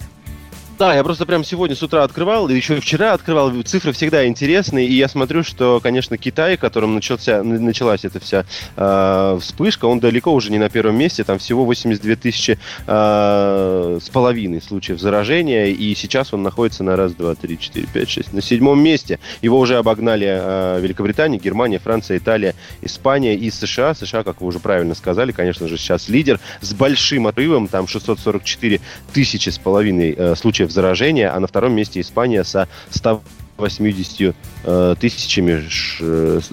Да, 0.79 0.95
я 0.95 1.03
просто 1.03 1.27
прям 1.27 1.43
сегодня 1.43 1.75
с 1.75 1.83
утра 1.83 2.03
открывал, 2.03 2.49
и 2.49 2.55
еще 2.55 2.79
вчера 2.79 3.13
открывал. 3.13 3.51
Цифры 3.61 3.91
всегда 3.91 4.25
интересные, 4.25 4.87
и 4.87 4.93
я 4.93 5.07
смотрю, 5.07 5.43
что, 5.43 5.79
конечно, 5.79 6.17
Китай, 6.17 6.57
которым 6.57 6.95
начался, 6.95 7.43
началась 7.43 8.03
эта 8.03 8.19
вся 8.19 8.45
э, 8.75 9.37
вспышка, 9.39 9.85
он 9.85 9.99
далеко 9.99 10.33
уже 10.33 10.51
не 10.51 10.57
на 10.57 10.69
первом 10.69 10.97
месте, 10.97 11.23
там 11.23 11.37
всего 11.37 11.65
82 11.65 12.15
тысячи 12.15 12.57
э, 12.87 13.99
с 14.01 14.09
половиной 14.09 14.59
случаев 14.59 14.99
заражения, 14.99 15.67
и 15.67 15.93
сейчас 15.93 16.33
он 16.33 16.41
находится 16.41 16.83
на 16.83 16.95
раз, 16.95 17.13
два, 17.13 17.35
три, 17.35 17.59
четыре, 17.59 17.87
пять, 17.93 18.09
шесть, 18.09 18.33
на 18.33 18.41
седьмом 18.41 18.81
месте. 18.81 19.19
Его 19.43 19.59
уже 19.59 19.77
обогнали 19.77 20.27
э, 20.27 20.79
Великобритания, 20.81 21.37
Германия, 21.37 21.77
Франция, 21.77 22.17
Италия, 22.17 22.55
Испания 22.81 23.35
и 23.35 23.51
США. 23.51 23.93
США, 23.93 24.23
как 24.23 24.41
вы 24.41 24.47
уже 24.47 24.57
правильно 24.57 24.95
сказали, 24.95 25.31
конечно 25.31 25.67
же, 25.67 25.77
сейчас 25.77 26.09
лидер 26.09 26.39
с 26.61 26.73
большим 26.73 27.27
отрывом, 27.27 27.67
там 27.67 27.87
644 27.87 28.81
тысячи 29.13 29.49
с 29.49 29.59
половиной 29.59 30.15
э, 30.17 30.35
случаев 30.35 30.70
заражения, 30.71 31.33
а 31.33 31.39
на 31.39 31.47
втором 31.47 31.73
месте 31.73 32.01
Испания 32.01 32.43
со 32.43 32.67
100 32.89 33.21
180 33.69 34.35
э, 34.63 34.95
тысячами, 34.99 35.67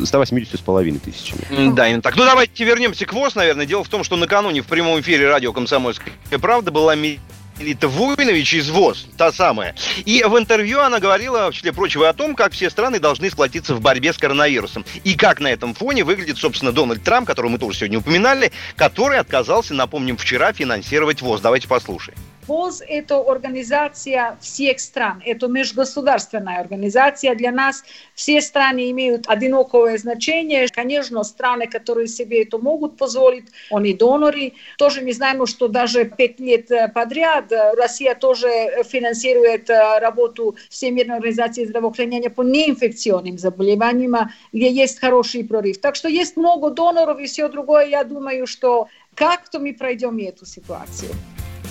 180 0.04 0.54
с 0.54 0.62
половиной 0.62 0.98
тысячами. 0.98 1.72
Да, 1.72 1.88
именно 1.88 2.02
так. 2.02 2.16
Ну, 2.16 2.24
давайте 2.24 2.64
вернемся 2.64 3.06
к 3.06 3.12
ВОЗ, 3.12 3.34
наверное. 3.34 3.66
Дело 3.66 3.84
в 3.84 3.88
том, 3.88 4.04
что 4.04 4.16
накануне 4.16 4.62
в 4.62 4.66
прямом 4.66 5.00
эфире 5.00 5.28
радио 5.28 5.52
«Комсомольская 5.52 6.12
правда» 6.40 6.70
была 6.70 6.94
Лита 6.94 7.88
Войнович 7.88 8.54
из 8.54 8.70
ВОЗ, 8.70 9.06
та 9.16 9.32
самая. 9.32 9.74
И 10.04 10.22
в 10.22 10.38
интервью 10.38 10.80
она 10.80 11.00
говорила, 11.00 11.50
в 11.50 11.54
числе 11.54 11.72
прочего, 11.72 12.08
о 12.08 12.12
том, 12.12 12.34
как 12.36 12.52
все 12.52 12.70
страны 12.70 13.00
должны 13.00 13.30
сплотиться 13.30 13.74
в 13.74 13.80
борьбе 13.80 14.12
с 14.12 14.18
коронавирусом. 14.18 14.84
И 15.02 15.14
как 15.14 15.40
на 15.40 15.48
этом 15.48 15.74
фоне 15.74 16.04
выглядит, 16.04 16.38
собственно, 16.38 16.72
Дональд 16.72 17.02
Трамп, 17.02 17.26
которого 17.26 17.50
мы 17.50 17.58
тоже 17.58 17.78
сегодня 17.78 17.98
упоминали, 17.98 18.52
который 18.76 19.18
отказался, 19.18 19.74
напомним, 19.74 20.16
вчера 20.16 20.52
финансировать 20.52 21.20
ВОЗ. 21.22 21.40
Давайте 21.40 21.66
послушаем. 21.66 22.16
ВОЗ– 22.48 22.82
это 22.88 23.18
организация 23.20 24.38
всех 24.40 24.80
стран, 24.80 25.22
это 25.24 25.46
межгосударственная 25.48 26.60
организация. 26.60 27.34
Для 27.34 27.52
нас 27.52 27.84
все 28.14 28.40
страны 28.40 28.90
имеют 28.90 29.28
одинаковое 29.28 29.98
значение. 29.98 30.66
Конечно, 30.68 31.22
страны, 31.22 31.66
которые 31.66 32.08
себе 32.08 32.42
это 32.42 32.58
могут 32.58 32.96
позволить, 32.96 33.44
они 33.70 33.92
доноры. 33.92 34.54
Тоже 34.78 35.02
мы 35.02 35.12
знаем, 35.12 35.46
что 35.46 35.68
даже 35.68 36.06
пять 36.06 36.40
лет 36.40 36.70
подряд 36.94 37.52
Россия 37.76 38.14
тоже 38.14 38.48
финансирует 38.84 39.68
работу 39.68 40.56
Всемирной 40.70 41.16
организации 41.16 41.66
здравоохранения 41.66 42.30
по 42.30 42.42
неинфекционным 42.42 43.38
заболеваниям, 43.38 44.16
где 44.52 44.72
есть 44.72 44.98
хороший 44.98 45.44
прорыв. 45.44 45.78
Так 45.78 45.94
что 45.94 46.08
есть 46.08 46.36
много 46.36 46.70
доноров 46.70 47.20
и 47.20 47.26
все 47.26 47.48
другое. 47.48 47.86
Я 47.88 48.04
думаю, 48.04 48.46
что 48.46 48.88
как-то 49.14 49.58
мы 49.58 49.74
пройдем 49.74 50.16
эту 50.18 50.46
ситуацию. 50.46 51.10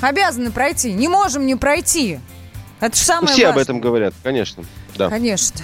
Обязаны 0.02 0.52
пройти. 0.52 0.94
Не 0.94 1.08
можем 1.08 1.46
не 1.46 1.56
пройти. 1.56 2.20
Это 2.80 2.96
же 2.96 3.04
самое 3.04 3.34
Все 3.34 3.48
важное. 3.48 3.52
об 3.52 3.58
этом 3.58 3.80
говорят, 3.80 4.14
конечно. 4.24 4.64
Да. 4.96 5.10
Конечно. 5.10 5.62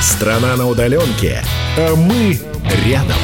Страна 0.00 0.56
на 0.56 0.68
удаленке, 0.68 1.42
а 1.76 1.96
мы 1.96 2.38
рядом. 2.86 3.16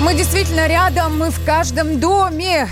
Мы 0.00 0.14
действительно 0.14 0.68
рядом, 0.68 1.18
мы 1.18 1.30
в 1.30 1.44
каждом 1.44 1.98
доме. 1.98 2.68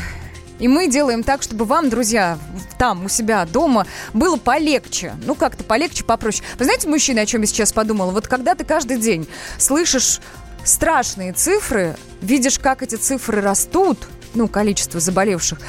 И 0.58 0.68
мы 0.68 0.88
делаем 0.88 1.22
так, 1.22 1.42
чтобы 1.42 1.64
вам, 1.64 1.90
друзья, 1.90 2.38
там, 2.78 3.04
у 3.04 3.08
себя 3.08 3.44
дома, 3.44 3.86
было 4.14 4.36
полегче. 4.36 5.14
Ну, 5.24 5.34
как-то 5.34 5.64
полегче, 5.64 6.04
попроще. 6.04 6.44
Вы 6.58 6.64
знаете, 6.64 6.88
мужчина, 6.88 7.22
о 7.22 7.26
чем 7.26 7.42
я 7.42 7.46
сейчас 7.46 7.72
подумала? 7.72 8.10
Вот 8.10 8.28
когда 8.28 8.54
ты 8.54 8.64
каждый 8.64 8.98
день 8.98 9.28
слышишь 9.58 10.20
страшные 10.64 11.32
цифры, 11.32 11.96
видишь, 12.22 12.58
как 12.58 12.82
эти 12.82 12.94
цифры 12.94 13.40
растут, 13.40 14.06
ну, 14.34 14.48
количество 14.48 14.98
заболевших, 15.00 15.60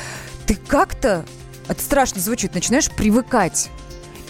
ты 0.47 0.55
как-то, 0.67 1.25
это 1.67 1.81
страшно 1.81 2.21
звучит, 2.21 2.55
начинаешь 2.55 2.89
привыкать. 2.89 3.69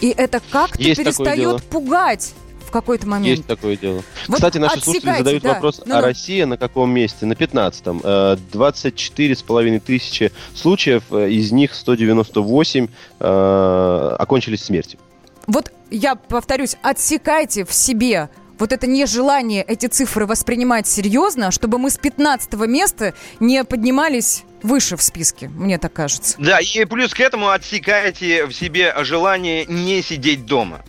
И 0.00 0.10
это 0.10 0.40
как-то 0.50 0.82
Есть 0.82 1.00
перестает 1.00 1.62
пугать 1.64 2.34
в 2.66 2.70
какой-то 2.70 3.06
момент. 3.06 3.38
Есть 3.38 3.46
такое 3.46 3.76
дело. 3.76 4.02
Вот 4.26 4.36
Кстати, 4.36 4.58
наши 4.58 4.80
слушатели 4.80 5.16
задают 5.16 5.42
да. 5.42 5.54
вопрос, 5.54 5.80
Ну-ну. 5.84 5.98
а 5.98 6.00
Россия 6.02 6.44
на 6.44 6.58
каком 6.58 6.90
месте? 6.90 7.24
На 7.24 7.32
15-м. 7.32 8.02
Э, 8.04 8.36
24 8.52 9.36
с 9.36 9.42
половиной 9.42 9.80
тысячи 9.80 10.32
случаев, 10.54 11.04
э, 11.10 11.30
из 11.30 11.50
них 11.50 11.74
198 11.74 12.88
э, 13.20 14.16
окончились 14.18 14.64
смертью. 14.64 14.98
Вот 15.46 15.72
я 15.90 16.14
повторюсь, 16.14 16.76
отсекайте 16.82 17.64
в 17.64 17.72
себе 17.72 18.28
вот 18.58 18.72
это 18.72 18.86
нежелание 18.86 19.62
эти 19.62 19.86
цифры 19.86 20.26
воспринимать 20.26 20.86
серьезно, 20.86 21.50
чтобы 21.50 21.78
мы 21.78 21.90
с 21.90 21.98
15 21.98 22.54
места 22.66 23.14
не 23.40 23.64
поднимались 23.64 24.44
выше 24.62 24.96
в 24.96 25.02
списке, 25.02 25.48
мне 25.48 25.78
так 25.78 25.92
кажется. 25.92 26.36
Да, 26.38 26.58
и 26.60 26.84
плюс 26.84 27.14
к 27.14 27.20
этому 27.20 27.50
отсекаете 27.50 28.46
в 28.46 28.52
себе 28.52 28.94
желание 29.04 29.64
не 29.66 30.02
сидеть 30.02 30.46
дома. 30.46 30.82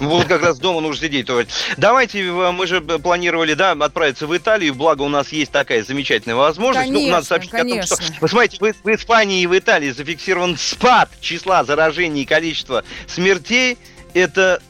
Вот 0.00 0.26
как 0.26 0.42
раз 0.42 0.58
дома 0.58 0.80
нужно 0.80 1.06
сидеть. 1.06 1.26
То 1.26 1.38
есть, 1.38 1.50
Давайте, 1.76 2.20
э, 2.20 2.50
мы 2.52 2.66
же 2.66 2.80
планировали, 2.80 3.54
да, 3.54 3.72
отправиться 3.72 4.26
в 4.26 4.36
Италию, 4.36 4.74
благо 4.74 5.02
у 5.02 5.08
нас 5.08 5.28
есть 5.28 5.52
такая 5.52 5.84
замечательная 5.84 6.36
возможность. 6.36 6.90
ну, 6.90 6.94
надо 6.94 7.26
Конечно, 7.26 7.28
сообщить 7.28 7.54
о 7.54 7.58
том, 7.58 7.82
что, 7.82 7.96
конечно. 7.96 8.16
вы 8.20 8.28
смотрите, 8.28 8.58
в, 8.60 8.84
в 8.84 8.94
Испании 8.94 9.42
и 9.42 9.46
в 9.46 9.56
Италии 9.56 9.90
зафиксирован 9.90 10.56
спад 10.58 11.10
числа 11.20 11.64
заражений 11.64 12.22
и 12.22 12.26
количества 12.26 12.84
смертей. 13.06 13.78
Это 14.14 14.60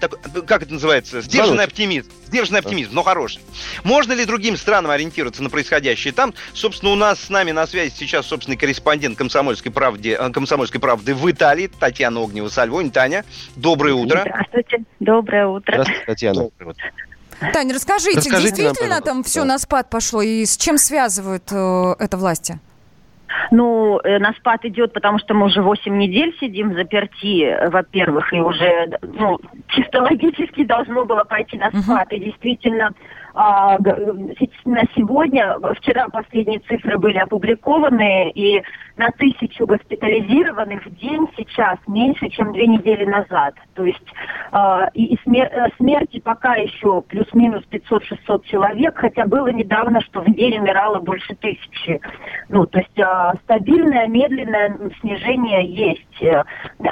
так, 0.00 0.12
как 0.46 0.62
это 0.62 0.72
называется? 0.72 1.20
Сдержанный 1.20 1.64
оптимизм. 1.64 2.10
Сдержанный 2.26 2.60
оптимизм, 2.60 2.90
но 2.92 3.02
хороший. 3.02 3.40
Можно 3.84 4.12
ли 4.12 4.24
другим 4.24 4.56
странам 4.56 4.90
ориентироваться 4.90 5.42
на 5.42 5.50
происходящее 5.50 6.12
там? 6.12 6.34
Собственно, 6.54 6.92
у 6.92 6.96
нас 6.96 7.20
с 7.20 7.30
нами 7.30 7.50
на 7.50 7.66
связи 7.66 7.92
сейчас 7.96 8.26
собственный 8.26 8.56
корреспондент 8.56 9.18
комсомольской 9.18 9.72
правды, 9.72 10.12
э, 10.12 10.30
комсомольской 10.30 10.80
правды 10.80 11.14
в 11.14 11.30
Италии, 11.30 11.68
Татьяна 11.68 12.22
Огнева 12.22 12.48
Сальвонь. 12.48 12.90
Таня, 12.90 13.24
доброе 13.56 13.94
утро. 13.94 14.20
Здравствуйте. 14.20 14.84
Доброе 15.00 15.46
утро. 15.46 15.72
Здравствуйте, 15.72 16.04
Татьяна. 16.06 16.50
Таня, 17.52 17.74
расскажите, 17.74 18.18
Расскажите 18.18 18.32
нам, 18.32 18.42
действительно 18.42 18.74
пожалуйста, 18.74 19.04
там 19.04 19.24
все 19.24 19.40
да. 19.40 19.46
на 19.46 19.58
спад 19.58 19.88
пошло 19.88 20.20
и 20.20 20.44
с 20.44 20.56
чем 20.58 20.76
связывают 20.76 21.44
э, 21.50 21.94
это 21.98 22.18
власти? 22.18 22.58
Ну, 23.50 23.98
э, 24.02 24.18
на 24.18 24.32
спад 24.32 24.64
идет, 24.64 24.92
потому 24.92 25.18
что 25.18 25.34
мы 25.34 25.46
уже 25.46 25.62
8 25.62 25.96
недель 25.96 26.36
сидим 26.40 26.74
заперти, 26.74 27.44
э, 27.44 27.68
во-первых, 27.70 28.32
и 28.32 28.40
уже, 28.40 28.98
ну, 29.02 29.38
чисто 29.68 30.02
логически 30.02 30.64
должно 30.64 31.04
было 31.04 31.24
пойти 31.24 31.58
на 31.58 31.70
спад. 31.70 32.12
И 32.12 32.20
действительно, 32.20 32.90
а, 33.34 33.78
с- 33.78 34.64
на 34.66 34.82
сегодня, 34.96 35.56
вчера 35.78 36.08
последние 36.08 36.58
цифры 36.60 36.98
были 36.98 37.18
опубликованы, 37.18 38.30
и 38.30 38.62
на 39.00 39.10
тысячу 39.12 39.66
госпитализированных 39.66 40.84
в 40.84 40.94
день 40.96 41.26
сейчас 41.34 41.78
меньше, 41.86 42.28
чем 42.28 42.52
две 42.52 42.66
недели 42.66 43.06
назад. 43.06 43.54
То 43.74 43.86
есть 43.86 44.04
а, 44.52 44.90
и, 44.92 45.14
и 45.14 45.18
смер- 45.24 45.48
э, 45.50 45.68
смерти 45.78 46.20
пока 46.20 46.56
еще 46.56 47.00
плюс-минус 47.00 47.64
500-600 47.70 48.44
человек, 48.44 48.98
хотя 48.98 49.24
было 49.24 49.48
недавно, 49.48 50.02
что 50.02 50.20
в 50.20 50.26
день 50.26 50.58
умирало 50.58 51.00
больше 51.00 51.34
тысячи. 51.34 51.98
Ну, 52.50 52.66
то 52.66 52.80
есть 52.80 53.00
а, 53.00 53.32
стабильное, 53.44 54.06
медленное 54.06 54.76
снижение 55.00 55.64
есть. 55.64 56.22
Э, 56.22 56.42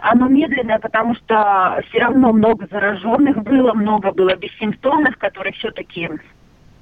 Оно 0.00 0.28
медленное, 0.28 0.78
потому 0.78 1.14
что 1.14 1.82
все 1.90 1.98
равно 1.98 2.32
много 2.32 2.66
зараженных 2.70 3.42
было, 3.42 3.74
много 3.74 4.12
было 4.12 4.34
бессимптомных, 4.34 5.18
которые 5.18 5.52
все-таки 5.52 6.08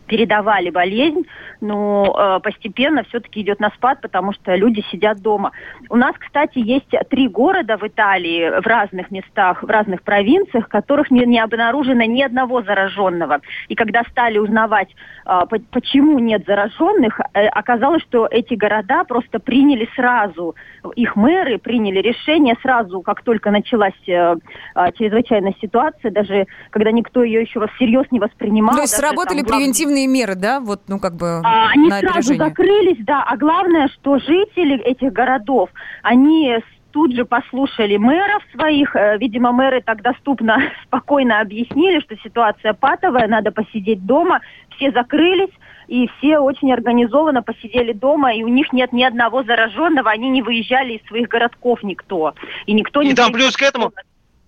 передавали 0.07 0.71
болезнь, 0.71 1.27
но 1.61 2.15
э, 2.39 2.41
постепенно 2.43 3.03
все-таки 3.05 3.41
идет 3.41 3.61
на 3.61 3.71
спад, 3.71 4.01
потому 4.01 4.33
что 4.33 4.55
люди 4.55 4.85
сидят 4.91 5.21
дома. 5.21 5.53
У 5.89 5.97
нас, 5.97 6.15
кстати, 6.19 6.59
есть 6.59 6.91
три 7.11 7.29
города 7.29 7.77
в 7.77 7.87
Италии, 7.87 8.61
в 8.61 8.67
разных 8.67 9.11
местах, 9.11 9.63
в 9.63 9.67
разных 9.67 10.03
провинциях, 10.03 10.67
в 10.67 10.69
которых 10.69 11.11
не, 11.11 11.25
не 11.27 11.41
обнаружено 11.41 12.05
ни 12.05 12.23
одного 12.23 12.63
зараженного. 12.63 13.41
И 13.69 13.75
когда 13.75 14.03
стали 14.11 14.39
узнавать, 14.39 14.89
э, 15.25 15.41
по- 15.49 15.59
почему 15.71 16.19
нет 16.19 16.45
зараженных, 16.47 17.21
э, 17.35 17.47
оказалось, 17.47 18.03
что 18.03 18.27
эти 18.31 18.55
города 18.55 19.05
просто 19.05 19.39
приняли 19.39 19.89
сразу, 19.97 20.55
их 20.95 21.17
мэры 21.17 21.59
приняли 21.59 22.01
решение 22.01 22.57
сразу, 22.63 23.01
как 23.03 23.23
только 23.23 23.51
началась 23.51 23.93
э, 24.07 24.37
э, 24.75 24.93
чрезвычайная 24.99 25.55
ситуация, 25.61 26.11
даже 26.11 26.47
когда 26.71 26.93
никто 26.93 27.23
ее 27.23 27.41
еще 27.43 27.67
всерьез 27.75 28.05
не 28.11 28.21
воспринимал. 28.21 28.75
То 28.77 28.83
есть 28.83 28.95
сработали 28.95 29.39
там 29.41 29.47
глав- 29.59 29.63
превентивные 29.97 30.07
меры, 30.07 30.35
да? 30.35 30.61
Вот, 30.61 30.83
ну 30.89 30.99
как 30.99 31.15
бы 31.15 31.41
а, 31.43 31.71
Они 31.71 31.89
на 31.89 32.01
сразу 32.01 32.19
опережение. 32.19 32.49
закрылись, 32.49 33.05
да. 33.05 33.25
А 33.27 33.37
главное, 33.37 33.89
что 33.89 34.19
жители 34.19 34.79
этих 34.83 35.13
городов, 35.13 35.71
они 36.03 36.59
тут 36.93 37.15
же 37.15 37.25
послушали 37.25 37.97
мэров 37.97 38.43
своих. 38.55 38.95
Э, 38.97 39.19
Видимо, 39.19 39.53
мэры 39.53 39.83
так 39.83 40.03
доступно, 40.03 40.59
спокойно 40.85 41.41
объяснили, 41.41 42.01
что 42.01 42.17
ситуация 42.17 42.73
патовая, 42.75 43.27
надо 43.29 43.51
посидеть 43.51 44.05
дома. 44.05 44.41
Все 44.77 44.93
закрылись. 44.93 45.53
И 45.89 46.09
все 46.19 46.41
очень 46.41 46.73
организованно 46.73 47.45
посидели 47.45 47.93
дома, 47.93 48.35
и 48.35 48.43
у 48.43 48.49
них 48.49 48.73
нет 48.73 48.93
ни 48.93 49.05
одного 49.05 49.45
зараженного, 49.45 50.11
они 50.11 50.29
не 50.31 50.43
выезжали 50.43 50.95
из 50.95 51.07
своих 51.07 51.29
городков 51.29 51.85
никто. 51.85 52.35
И 52.67 52.73
никто 52.73 53.05
не... 53.05 53.11
И 53.11 53.15
там 53.15 53.33
плюс 53.33 53.57
к 53.57 53.63
этому, 53.63 53.93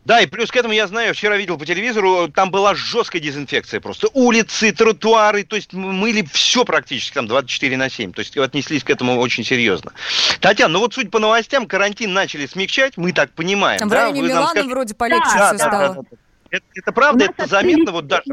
да, 0.08 0.22
и 0.22 0.26
плюс 0.26 0.50
к 0.50 0.56
этому, 0.56 0.72
я 0.72 0.86
знаю, 0.86 1.12
вчера 1.12 1.36
видел 1.36 1.58
по 1.58 1.66
телевизору, 1.66 2.28
там 2.28 2.50
была 2.50 2.74
жесткая 2.74 3.20
дезинфекция 3.20 3.78
просто. 3.78 4.08
Улицы, 4.14 4.72
тротуары, 4.72 5.44
то 5.44 5.54
есть 5.54 5.74
мыли 5.74 6.26
все 6.32 6.64
практически 6.64 7.12
там 7.12 7.26
24 7.26 7.76
на 7.76 7.90
7. 7.90 8.14
То 8.14 8.20
есть 8.20 8.34
отнеслись 8.38 8.82
к 8.84 8.88
этому 8.88 9.18
очень 9.18 9.44
серьезно. 9.44 9.92
Татьяна, 10.40 10.72
ну 10.72 10.78
вот 10.80 10.94
судя 10.94 11.10
по 11.10 11.18
новостям, 11.18 11.66
карантин 11.66 12.14
начали 12.14 12.46
смягчать, 12.46 12.96
мы 12.96 13.12
так 13.12 13.32
понимаем. 13.32 13.78
Там 13.78 13.88
в 13.88 13.92
да? 13.92 14.04
районе 14.04 14.22
Вы 14.22 14.28
нам 14.28 14.36
Милана 14.38 14.50
скажите- 14.52 14.70
вроде 14.70 14.94
полегче 14.94 15.28
Да, 15.36 15.48
все 15.48 15.58
да, 15.58 15.58
стало. 15.58 15.94
да, 15.94 16.00
да. 16.00 16.16
Это, 16.50 16.64
это 16.74 16.92
правда, 16.92 17.24
это 17.26 17.46
заметно, 17.46 17.92
вот 17.92 18.06
даже 18.06 18.24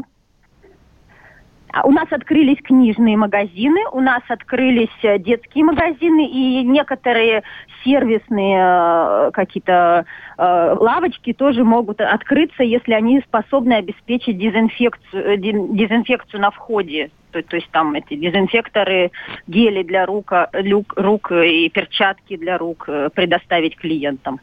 У 1.84 1.90
нас 1.90 2.06
открылись 2.10 2.58
книжные 2.62 3.16
магазины, 3.16 3.80
у 3.92 4.00
нас 4.00 4.22
открылись 4.28 4.88
э, 5.02 5.18
детские 5.18 5.64
магазины 5.64 6.26
и 6.26 6.62
некоторые 6.62 7.42
сервисные 7.84 8.58
э, 8.58 9.30
какие-то 9.32 10.06
э, 10.38 10.76
лавочки 10.78 11.32
тоже 11.32 11.64
могут 11.64 12.00
открыться, 12.00 12.62
если 12.62 12.92
они 12.92 13.20
способны 13.20 13.74
обеспечить 13.74 14.38
дезинфекцию, 14.38 15.38
дезинфекцию 15.38 16.40
на 16.40 16.50
входе. 16.50 17.10
То, 17.32 17.42
то 17.42 17.56
есть 17.56 17.68
там 17.70 17.94
эти 17.94 18.14
дезинфекторы, 18.14 19.10
гели 19.46 19.82
для 19.82 20.06
рук, 20.06 20.32
а, 20.32 20.48
люк- 20.52 20.94
рук 20.96 21.32
и 21.32 21.68
перчатки 21.68 22.36
для 22.36 22.56
рук 22.56 22.88
предоставить 23.14 23.76
клиентам. 23.76 24.40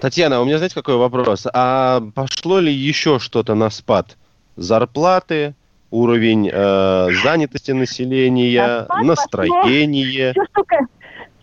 Татьяна, 0.00 0.40
у 0.40 0.44
меня, 0.44 0.58
знаете, 0.58 0.74
какой 0.74 0.96
вопрос? 0.96 1.46
А 1.52 2.00
пошло 2.14 2.60
ли 2.60 2.72
еще 2.72 3.18
что-то 3.18 3.54
на 3.54 3.68
спад? 3.70 4.16
Зарплаты, 4.56 5.54
уровень 5.90 6.50
э, 6.52 7.08
занятости 7.22 7.70
населения, 7.70 8.86
настроение? 9.02 10.32
Все, 10.32 10.44
что, 10.50 10.64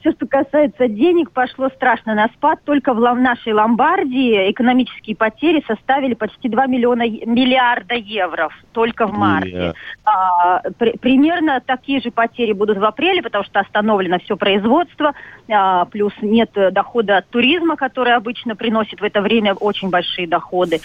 все, 0.05 0.11
что 0.11 0.27
касается 0.27 0.87
денег, 0.87 1.31
пошло 1.31 1.69
страшно 1.69 2.13
на 2.13 2.27
спад. 2.27 2.59
Только 2.63 2.93
в 2.93 2.99
нашей 2.99 3.53
Ломбардии 3.53 4.51
экономические 4.51 5.15
потери 5.15 5.63
составили 5.67 6.13
почти 6.13 6.47
2 6.47 6.67
миллиона, 6.67 7.03
миллиарда 7.09 7.95
евро 7.95 8.49
только 8.71 9.07
в 9.07 9.17
марте. 9.17 9.73
А, 10.03 10.61
при, 10.77 10.91
примерно 10.97 11.59
такие 11.65 12.01
же 12.01 12.11
потери 12.11 12.51
будут 12.51 12.77
в 12.77 12.83
апреле, 12.83 13.23
потому 13.23 13.43
что 13.45 13.59
остановлено 13.59 14.19
все 14.19 14.37
производство, 14.37 15.13
а, 15.49 15.85
плюс 15.85 16.13
нет 16.21 16.51
дохода 16.71 17.17
от 17.17 17.29
туризма, 17.29 17.75
который 17.75 18.13
обычно 18.13 18.55
приносит 18.55 19.01
в 19.01 19.03
это 19.03 19.21
время 19.21 19.55
очень 19.55 19.89
большие 19.89 20.27
доходы. 20.27 20.81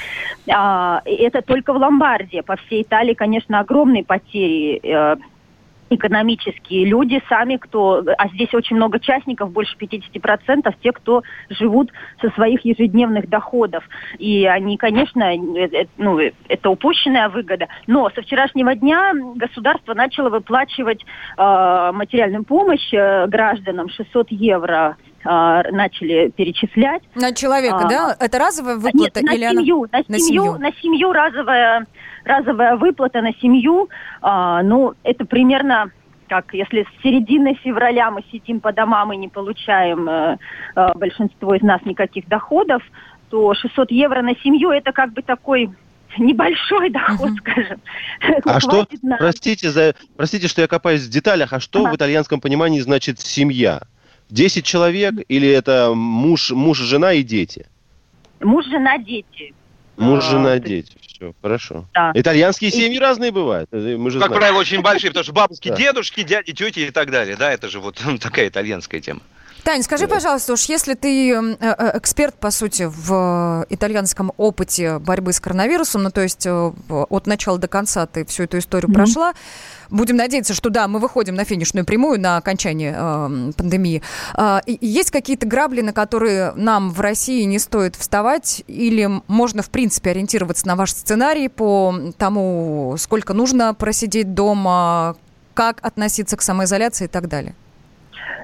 А, 0.51 1.03
это 1.05 1.43
только 1.43 1.75
в 1.75 1.77
Ломбардии. 1.77 2.41
По 2.41 2.57
всей 2.57 2.83
Италии, 2.83 3.15
конечно, 3.15 3.61
огромные 3.61 4.05
потери. 4.05 5.19
Экономические 5.93 6.85
люди 6.87 7.21
сами, 7.29 7.57
кто, 7.57 8.05
а 8.17 8.29
здесь 8.29 8.55
очень 8.55 8.77
много 8.77 9.01
частников, 9.01 9.51
больше 9.51 9.77
50%, 9.77 10.73
те, 10.83 10.93
кто 10.93 11.23
живут 11.49 11.91
со 12.21 12.31
своих 12.31 12.65
ежедневных 12.65 13.29
доходов. 13.29 13.83
И 14.19 14.47
они, 14.47 14.77
конечно, 14.77 15.35
э, 15.35 15.37
э, 15.37 15.87
ну, 15.99 16.21
это 16.49 16.71
упущенная 16.71 17.29
выгода. 17.29 17.67
Но 17.89 18.09
со 18.11 18.23
вчерашнего 18.23 18.77
дня 18.77 19.13
государство 19.35 19.95
начало 19.95 20.31
выплачивать 20.31 21.05
э, 21.37 21.91
материальную 21.93 22.45
помощь 22.45 22.95
э, 22.95 23.27
гражданам 23.27 23.89
600 23.89 24.31
евро 24.31 24.97
начали 25.25 26.31
перечислять. 26.31 27.03
На 27.15 27.35
человека, 27.35 27.81
а, 27.85 27.89
да? 27.89 28.17
Это 28.19 28.39
разовая 28.39 28.77
выплата? 28.77 29.21
Нет, 29.23 29.31
на 29.31 29.35
или 29.35 29.49
семью, 29.51 29.87
она... 29.93 30.05
на, 30.09 30.19
семью, 30.19 30.19
на 30.19 30.19
семью, 30.19 30.59
на 30.59 30.73
семью 30.81 31.13
разовая 31.13 31.87
разовая 32.25 32.77
выплата 32.77 33.21
на 33.23 33.33
семью, 33.35 33.89
а, 34.21 34.63
ну, 34.63 34.95
это 35.03 35.25
примерно 35.25 35.91
как 36.29 36.55
если 36.55 36.85
с 36.85 37.03
середины 37.03 37.59
февраля 37.65 38.09
мы 38.13 38.23
сидим 38.31 38.61
по 38.61 38.73
домам 38.73 39.13
и 39.13 39.17
не 39.17 39.29
получаем 39.29 40.09
э, 40.09 40.39
э, 40.77 40.93
большинство 40.95 41.57
из 41.57 41.63
нас 41.63 41.85
никаких 41.85 42.29
доходов, 42.29 42.85
то 43.31 43.53
600 43.53 43.91
евро 43.91 44.23
на 44.23 44.37
семью 44.37 44.71
это 44.71 44.93
как 44.93 45.13
бы 45.13 45.23
такой 45.23 45.71
небольшой 46.19 46.91
доход, 46.91 47.31
uh-huh. 47.31 47.39
скажем. 47.39 47.81
А 48.45 48.61
что, 48.61 48.87
на... 49.03 49.17
простите, 49.17 49.71
за, 49.71 49.97
простите, 50.17 50.47
что 50.47 50.61
я 50.61 50.69
копаюсь 50.69 51.03
в 51.03 51.11
деталях, 51.11 51.53
а 51.53 51.59
что 51.59 51.85
uh-huh. 51.85 51.91
в 51.91 51.97
итальянском 51.97 52.41
понимании 52.41 52.79
значит 52.79 53.19
семья? 53.19 53.81
Десять 54.31 54.65
человек 54.65 55.15
или 55.29 55.49
это 55.49 55.93
муж, 55.95 56.51
муж, 56.53 56.79
жена 56.79 57.13
и 57.13 57.23
дети? 57.23 57.67
Муж, 58.41 58.67
жена, 58.67 58.99
дети. 58.99 59.53
Муж, 59.97 60.25
а, 60.25 60.31
жена, 60.31 60.59
дети. 60.59 60.93
Все, 61.01 61.35
хорошо. 61.43 61.85
Да. 61.93 62.13
Итальянские 62.15 62.71
семьи 62.71 62.97
и... 62.97 63.01
разные 63.01 63.33
бывают. 63.33 63.69
Мы 63.73 64.11
же 64.11 64.19
как 64.19 64.29
знаем. 64.29 64.41
правило, 64.41 64.59
очень 64.61 64.81
большие, 64.81 65.11
потому 65.11 65.25
что 65.25 65.33
бабушки, 65.33 65.75
дедушки, 65.77 66.23
дяди, 66.23 66.53
тети 66.53 66.81
и 66.81 66.91
так 66.91 67.11
далее. 67.11 67.37
Да, 67.37 67.53
это 67.53 67.69
же 67.69 67.81
вот 67.81 68.01
такая 68.21 68.49
итальянская 68.49 69.01
тема. 69.01 69.21
Тань, 69.65 69.83
скажи, 69.83 70.09
пожалуйста, 70.09 70.55
уж 70.55 70.65
если 70.65 70.95
ты 70.95 71.33
э, 71.33 71.57
э, 71.61 71.99
эксперт, 71.99 72.35
по 72.35 72.51
сути, 72.51 72.91
в 72.91 73.67
итальянском 73.69 74.33
опыте 74.37 74.99
борьбы 74.99 75.33
с 75.33 75.41
коронавирусом, 75.41 76.05
ну, 76.05 76.11
то 76.11 76.23
есть 76.23 76.47
э, 76.47 76.73
от 76.89 77.27
начала 77.27 77.59
до 77.59 77.69
конца 77.69 78.07
ты 78.07 78.25
всю 78.25 78.45
эту 78.45 78.59
историю 78.59 78.91
mm-hmm. 78.91 78.95
прошла, 78.95 79.35
будем 79.91 80.17
надеяться, 80.17 80.55
что 80.55 80.71
да, 80.71 80.89
мы 80.89 80.99
выходим 80.99 81.35
на 81.35 81.45
финишную 81.45 81.85
прямую 81.85 82.21
на 82.21 82.39
окончание 82.39 82.95
э, 82.97 83.53
пандемии. 83.57 84.03
Э, 84.37 84.61
есть 84.67 85.11
какие-то 85.11 85.47
грабли, 85.47 85.83
на 85.83 85.93
которые 85.93 86.53
нам 86.55 86.91
в 86.91 87.01
России 87.01 87.43
не 87.45 87.59
стоит 87.59 87.97
вставать, 87.97 88.65
или 88.67 89.09
можно, 89.27 89.63
в 89.63 89.71
принципе, 89.71 90.11
ориентироваться 90.11 90.67
на 90.67 90.77
ваш 90.77 90.93
сценарий 90.93 91.49
по 91.49 91.95
тому, 92.17 92.95
сколько 92.99 93.35
нужно 93.35 93.75
просидеть 93.75 94.35
дома, 94.35 95.17
как 95.55 95.81
относиться 95.83 96.37
к 96.37 96.43
самоизоляции 96.43 97.05
и 97.05 97.09
так 97.09 97.29
далее? 97.29 97.55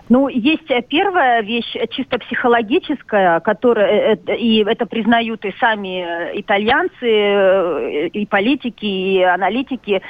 Ну, 0.09 0.29
есть 0.29 0.71
э, 0.71 0.83
первая 0.83 1.43
вещь 1.43 1.75
э, 1.75 1.87
чисто 1.89 2.19
психологическая, 2.19 3.41
которая, 3.41 4.15
э, 4.15 4.37
и 4.37 4.63
это 4.65 4.87
признают 4.87 5.45
и 5.45 5.53
сами 5.59 6.05
итальянцы, 6.39 8.09
и 8.09 8.27
политики, 8.27 8.85
и 8.85 9.23
аналитики, 9.23 10.03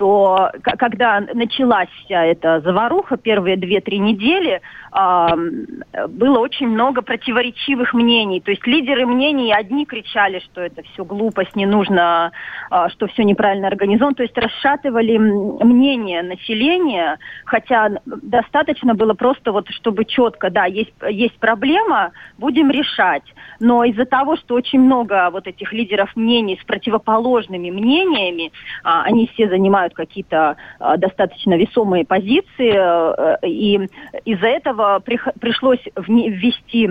что 0.00 0.50
когда 0.78 1.20
началась 1.20 1.90
вся 2.04 2.24
эта 2.24 2.60
заваруха, 2.60 3.18
первые 3.18 3.58
две-три 3.58 3.98
недели, 3.98 4.62
было 4.92 6.38
очень 6.38 6.68
много 6.68 7.02
противоречивых 7.02 7.92
мнений. 7.94 8.40
То 8.40 8.50
есть 8.50 8.66
лидеры 8.66 9.06
мнений 9.06 9.52
одни 9.52 9.84
кричали, 9.84 10.40
что 10.40 10.62
это 10.62 10.82
все 10.82 11.04
глупость, 11.04 11.54
не 11.54 11.66
нужно, 11.66 12.32
а, 12.70 12.88
что 12.88 13.06
все 13.06 13.22
неправильно 13.22 13.68
организовано. 13.68 14.16
То 14.16 14.22
есть 14.22 14.36
расшатывали 14.36 15.16
мнение 15.18 16.22
населения, 16.22 17.18
хотя 17.44 17.90
достаточно 18.04 18.94
было 18.94 19.14
просто 19.14 19.52
вот, 19.52 19.68
чтобы 19.68 20.04
четко, 20.04 20.50
да, 20.50 20.64
есть, 20.64 20.94
есть 21.08 21.38
проблема, 21.38 22.10
будем 22.38 22.70
решать. 22.70 23.22
Но 23.60 23.84
из-за 23.84 24.06
того, 24.06 24.36
что 24.36 24.54
очень 24.54 24.80
много 24.80 25.30
вот 25.30 25.46
этих 25.46 25.72
лидеров 25.72 26.10
мнений 26.16 26.58
с 26.60 26.64
противоположными 26.64 27.70
мнениями, 27.70 28.50
а, 28.82 29.02
они 29.02 29.28
все 29.34 29.48
занимают 29.90 29.94
какие-то 29.94 30.56
а, 30.78 30.96
достаточно 30.96 31.54
весомые 31.56 32.04
позиции, 32.04 32.72
э, 32.74 33.46
и 33.46 33.88
из-за 34.24 34.46
этого 34.46 35.00
пришлось 35.00 35.80
ввести 35.96 36.90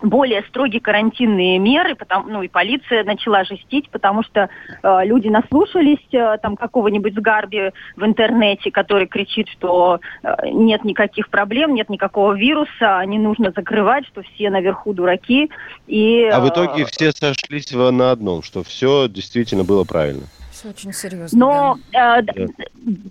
более 0.00 0.44
строгие 0.48 0.80
карантинные 0.80 1.58
меры, 1.58 1.96
потому, 1.96 2.28
ну 2.28 2.42
и 2.42 2.48
полиция 2.48 3.02
начала 3.02 3.42
жестить, 3.42 3.90
потому 3.90 4.22
что 4.22 4.48
э, 4.82 5.04
люди 5.04 5.26
наслушались 5.26 6.06
э, 6.12 6.38
там 6.40 6.56
какого-нибудь 6.56 7.14
сгарби 7.14 7.72
в 7.96 8.04
интернете, 8.04 8.70
который 8.70 9.08
кричит, 9.08 9.48
что 9.48 9.98
э, 10.22 10.34
нет 10.52 10.84
никаких 10.84 11.30
проблем, 11.30 11.74
нет 11.74 11.88
никакого 11.88 12.34
вируса, 12.34 13.04
не 13.06 13.18
нужно 13.18 13.52
закрывать, 13.54 14.06
что 14.06 14.22
все 14.22 14.50
наверху 14.50 14.94
дураки. 14.94 15.50
И, 15.88 16.28
а 16.32 16.38
в 16.38 16.48
итоге 16.48 16.84
все 16.84 17.10
сошлись 17.10 17.72
на 17.72 18.12
одном, 18.12 18.44
что 18.44 18.62
все 18.62 19.08
действительно 19.08 19.64
было 19.64 19.82
правильно. 19.82 20.22
Все 20.58 20.70
очень 20.70 20.92
серьезно. 20.92 21.38
Но 21.38 21.78
да. 21.92 22.18
э, 22.18 22.46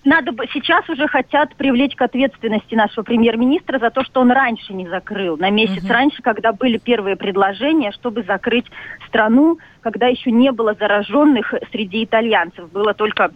надо 0.03 0.33
бы 0.33 0.47
сейчас 0.51 0.89
уже 0.89 1.07
хотят 1.07 1.55
привлечь 1.55 1.95
к 1.95 2.01
ответственности 2.01 2.75
нашего 2.75 3.05
премьер-министра 3.05 3.79
за 3.79 3.89
то, 3.89 4.03
что 4.03 4.19
он 4.19 4.31
раньше 4.31 4.73
не 4.73 4.85
закрыл, 4.85 5.37
на 5.37 5.49
месяц 5.49 5.81
угу. 5.81 5.93
раньше, 5.93 6.21
когда 6.21 6.51
были 6.51 6.77
первые 6.77 7.15
предложения, 7.15 7.93
чтобы 7.93 8.23
закрыть 8.23 8.65
страну, 9.07 9.59
когда 9.79 10.07
еще 10.07 10.29
не 10.29 10.51
было 10.51 10.73
зараженных 10.73 11.53
среди 11.71 12.03
итальянцев, 12.03 12.69
было 12.69 12.93
только 12.93 13.31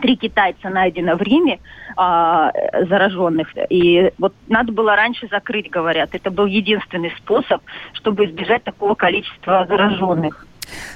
три 0.00 0.16
китайца 0.16 0.70
найдено 0.70 1.16
в 1.16 1.20
Риме 1.20 1.60
а, 1.94 2.52
зараженных. 2.88 3.48
И 3.68 4.12
вот 4.16 4.32
надо 4.48 4.72
было 4.72 4.96
раньше 4.96 5.28
закрыть, 5.30 5.68
говорят. 5.68 6.14
Это 6.14 6.30
был 6.30 6.46
единственный 6.46 7.12
способ, 7.18 7.60
чтобы 7.92 8.24
избежать 8.24 8.64
такого 8.64 8.94
количества 8.94 9.66
зараженных. 9.68 10.46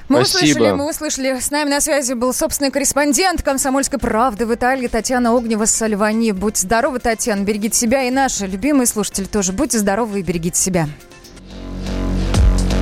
Мы 0.09 0.25
Спасибо. 0.25 0.47
услышали, 0.47 0.73
мы 0.73 0.91
услышали. 0.91 1.41
С 1.41 1.51
нами 1.51 1.71
на 1.71 1.81
связи 1.81 2.13
был 2.13 2.33
собственный 2.33 2.71
корреспондент 2.71 3.43
«Комсомольской 3.43 3.99
правды» 3.99 4.47
в 4.47 4.55
Италии 4.55 4.87
Татьяна 4.87 5.37
Огнева 5.37 5.65
Сальвани. 5.65 6.33
Будьте 6.33 6.63
здоровы, 6.63 6.99
Татьяна, 6.99 7.43
берегите 7.43 7.77
себя 7.77 8.05
и 8.05 8.11
наши 8.11 8.47
любимые 8.47 8.87
слушатели 8.87 9.25
тоже. 9.25 9.53
Будьте 9.53 9.79
здоровы 9.79 10.21
и 10.21 10.23
берегите 10.23 10.61
себя. 10.61 10.89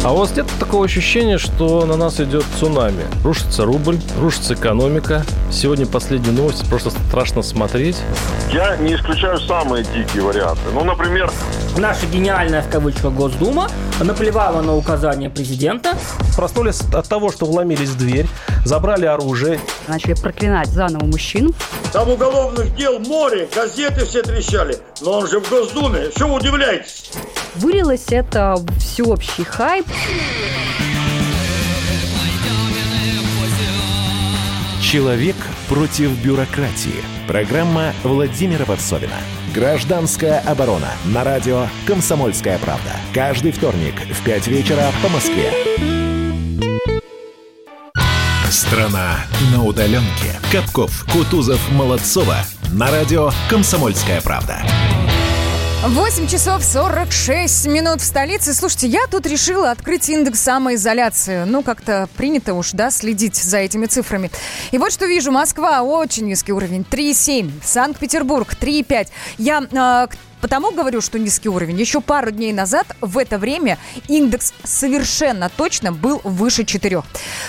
А 0.05 0.13
у 0.13 0.19
вас 0.19 0.37
нет 0.37 0.45
такого 0.61 0.85
ощущения, 0.85 1.39
что 1.39 1.87
на 1.87 1.97
нас 1.97 2.21
идет 2.21 2.45
цунами? 2.61 3.05
Рушится 3.25 3.65
рубль, 3.65 3.99
рушится 4.21 4.53
экономика. 4.53 5.25
Сегодня 5.51 5.87
последняя 5.87 6.31
новость, 6.31 6.69
просто 6.69 6.91
страшно 6.91 7.41
смотреть. 7.41 7.97
Я 8.53 8.77
не 8.77 8.97
исключаю 8.97 9.41
самые 9.41 9.83
дикие 9.83 10.23
варианты. 10.23 10.61
Ну, 10.75 10.85
например... 10.85 11.31
Наша 11.79 12.05
гениальная, 12.07 12.61
в 12.61 12.69
кавычках, 12.69 13.15
Госдума 13.15 13.71
наплевала 13.99 14.61
на 14.61 14.77
указания 14.77 15.31
президента. 15.31 15.97
Проснулись 16.37 16.83
от 16.93 17.09
того, 17.09 17.33
что 17.33 17.47
вломились 17.47 17.89
в 17.89 17.97
дверь, 17.97 18.27
забрали 18.65 19.07
оружие. 19.07 19.61
Начали 19.89 20.15
проклинать 20.15 20.69
заново 20.69 21.05
мужчин. 21.05 21.55
Там 21.93 22.11
уголовных 22.11 22.75
дел 22.75 22.99
море, 22.99 23.49
газеты 23.55 24.05
все 24.05 24.23
трещали. 24.23 24.79
Но 25.01 25.19
он 25.19 25.29
же 25.29 25.41
в 25.41 25.49
Госдуме, 25.49 26.11
что 26.15 26.27
вы 26.27 26.37
удивляетесь? 26.37 27.13
Вылилось 27.57 28.07
это 28.11 28.57
всеобщий 28.79 29.45
хайп. 29.45 29.87
Человек 34.81 35.37
против 35.69 36.11
бюрократии. 36.23 37.03
Программа 37.27 37.93
Владимира 38.03 38.65
Варсовина. 38.65 39.17
Гражданская 39.55 40.41
оборона. 40.41 40.91
На 41.07 41.25
радио 41.25 41.67
«Комсомольская 41.87 42.59
правда». 42.59 42.91
Каждый 43.13 43.53
вторник 43.53 43.95
в 44.11 44.25
5 44.25 44.47
вечера 44.49 44.91
по 45.03 45.09
Москве. 45.09 46.04
Страна 48.67 49.19
на 49.53 49.63
удаленке. 49.63 50.41
Капков, 50.51 51.05
Кутузов, 51.13 51.61
Молодцова. 51.73 52.39
На 52.73 52.91
радио 52.91 53.31
«Комсомольская 53.51 54.23
правда». 54.23 54.63
8 55.87 56.27
часов 56.27 56.65
46 56.65 57.67
минут 57.67 58.01
в 58.01 58.05
столице. 58.05 58.55
Слушайте, 58.55 58.87
я 58.89 59.07
тут 59.11 59.27
решила 59.27 59.71
открыть 59.71 60.09
индекс 60.09 60.41
самоизоляции. 60.41 61.45
Ну, 61.45 61.63
как-то 61.63 62.09
принято 62.17 62.55
уж, 62.55 62.71
да, 62.73 62.91
следить 62.91 63.37
за 63.37 63.59
этими 63.59 63.85
цифрами. 63.85 64.31
И 64.73 64.79
вот 64.79 64.93
что 64.93 65.05
вижу. 65.05 65.31
Москва 65.31 65.83
очень 65.83 66.25
низкий 66.25 66.53
уровень. 66.53 66.87
3,7. 66.91 67.51
Санкт-Петербург 67.63 68.49
3,5. 68.59 69.09
Я 69.37 69.61
э, 69.61 70.07
Потому 70.45 70.73
говорю, 70.73 71.01
что 71.01 71.19
низкий 71.19 71.49
уровень. 71.49 71.81
Еще 71.81 72.03
пару 72.03 72.31
дней 72.31 72.53
назад 72.53 72.87
в 73.01 73.17
это 73.17 73.39
время 73.39 73.79
индекс 74.09 74.53
совершенно 74.63 75.49
точно 75.49 75.91
был 75.91 76.21
выше 76.23 76.67
4. 76.67 77.03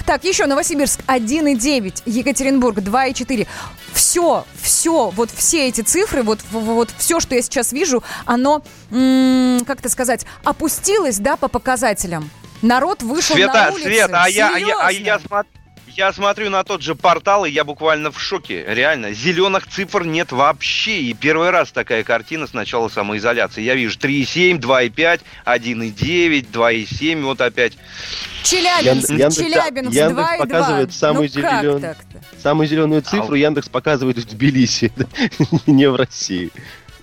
Так, 0.05 0.23
еще 0.23 0.45
Новосибирск 0.45 1.01
1,9, 1.05 2.03
Екатеринбург 2.05 2.77
2,4. 2.77 3.47
Все, 3.91 4.45
все, 4.61 5.09
вот 5.09 5.29
все 5.29 5.67
эти 5.67 5.81
цифры, 5.81 6.23
вот, 6.23 6.39
вот 6.51 6.89
все, 6.97 7.19
что 7.19 7.35
я 7.35 7.41
сейчас 7.41 7.73
вижу, 7.73 8.01
оно, 8.25 8.63
как 8.89 9.79
это 9.79 9.89
сказать, 9.89 10.25
опустилось, 10.45 11.17
да, 11.17 11.35
по 11.35 11.49
показателям. 11.49 12.29
Народ 12.61 13.03
вышел 13.03 13.35
Света, 13.35 13.53
на 13.53 13.71
улицы. 13.73 13.89
Света, 13.89 14.23
а 14.23 14.29
я, 14.29 14.55
а 14.55 14.57
я, 14.57 14.79
а 14.79 14.91
я 14.93 15.19
смотрю 15.19 15.64
я 15.97 16.11
смотрю 16.11 16.49
на 16.49 16.63
тот 16.63 16.81
же 16.81 16.95
портал, 16.95 17.45
и 17.45 17.51
я 17.51 17.63
буквально 17.63 18.11
в 18.11 18.19
шоке. 18.19 18.65
Реально, 18.67 19.13
зеленых 19.13 19.67
цифр 19.67 20.03
нет 20.03 20.31
вообще. 20.31 20.99
И 20.99 21.13
первый 21.13 21.49
раз 21.49 21.71
такая 21.71 22.03
картина 22.03 22.47
с 22.47 22.53
начала 22.53 22.89
самоизоляции. 22.89 23.61
Я 23.61 23.75
вижу 23.75 23.97
3,7, 23.97 24.59
2,5, 24.59 25.21
1,9, 25.45 26.51
2,7, 26.51 27.21
вот 27.23 27.41
опять. 27.41 27.73
Челябинск, 28.43 29.09
Яндекс, 29.09 29.35
Челябинск, 29.37 29.95
Яндекс 29.95 30.29
2,2. 30.29 30.37
показывает 30.37 30.93
самую, 30.93 31.23
ну, 31.23 31.27
зеленую, 31.27 31.95
самую 32.41 32.67
зеленую 32.67 33.01
цифру, 33.01 33.35
Яндекс 33.35 33.69
показывает 33.69 34.17
в 34.17 34.25
Тбилиси, 34.25 34.91
не 35.65 35.89
в 35.89 35.95
России. 35.95 36.51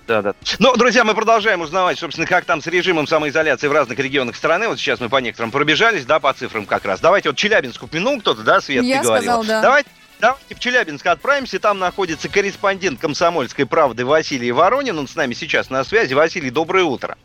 Да, 0.07 0.21
да. 0.21 0.33
Ну, 0.59 0.75
друзья, 0.75 1.03
мы 1.03 1.13
продолжаем 1.13 1.61
узнавать, 1.61 1.97
собственно, 1.97 2.27
как 2.27 2.45
там 2.45 2.61
с 2.61 2.67
режимом 2.67 3.07
самоизоляции 3.07 3.67
в 3.67 3.71
разных 3.71 3.97
регионах 3.99 4.35
страны. 4.35 4.67
Вот 4.67 4.77
сейчас 4.77 4.99
мы 4.99 5.09
по 5.09 5.17
некоторым 5.17 5.51
пробежались, 5.51 6.05
да, 6.05 6.19
по 6.19 6.33
цифрам 6.33 6.65
как 6.65 6.85
раз. 6.85 6.99
Давайте 6.99 7.29
вот 7.29 7.37
Челябинск 7.37 7.83
упомянул 7.83 8.19
кто-то, 8.19 8.43
да, 8.43 8.59
Свет, 8.59 8.83
Я 8.83 8.99
ты 8.99 9.03
говорила. 9.05 9.23
сказал, 9.23 9.43
да. 9.45 9.61
Давайте 9.61 9.89
Давайте 10.19 10.55
в 10.55 10.59
Челябинск 10.59 11.05
отправимся. 11.05 11.59
Там 11.59 11.79
находится 11.79 12.29
корреспондент 12.29 12.97
комсомольской 12.97 13.65
правды 13.65 14.05
Василий 14.05 14.53
Воронин. 14.53 14.97
Он 14.97 15.05
с 15.07 15.15
нами 15.15 15.33
сейчас 15.33 15.69
на 15.69 15.83
связи. 15.83 16.13
Василий, 16.13 16.49
доброе 16.49 16.85
утро. 16.85 17.17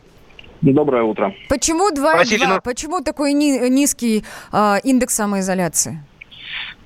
Доброе 0.62 1.04
утро. 1.04 1.32
Почему 1.48 1.92
2,2? 1.92 2.16
Василий, 2.16 2.46
ну- 2.46 2.60
Почему 2.60 3.00
такой 3.00 3.34
ни- 3.34 3.68
низкий 3.68 4.24
э, 4.52 4.80
индекс 4.82 5.14
самоизоляции? 5.14 6.02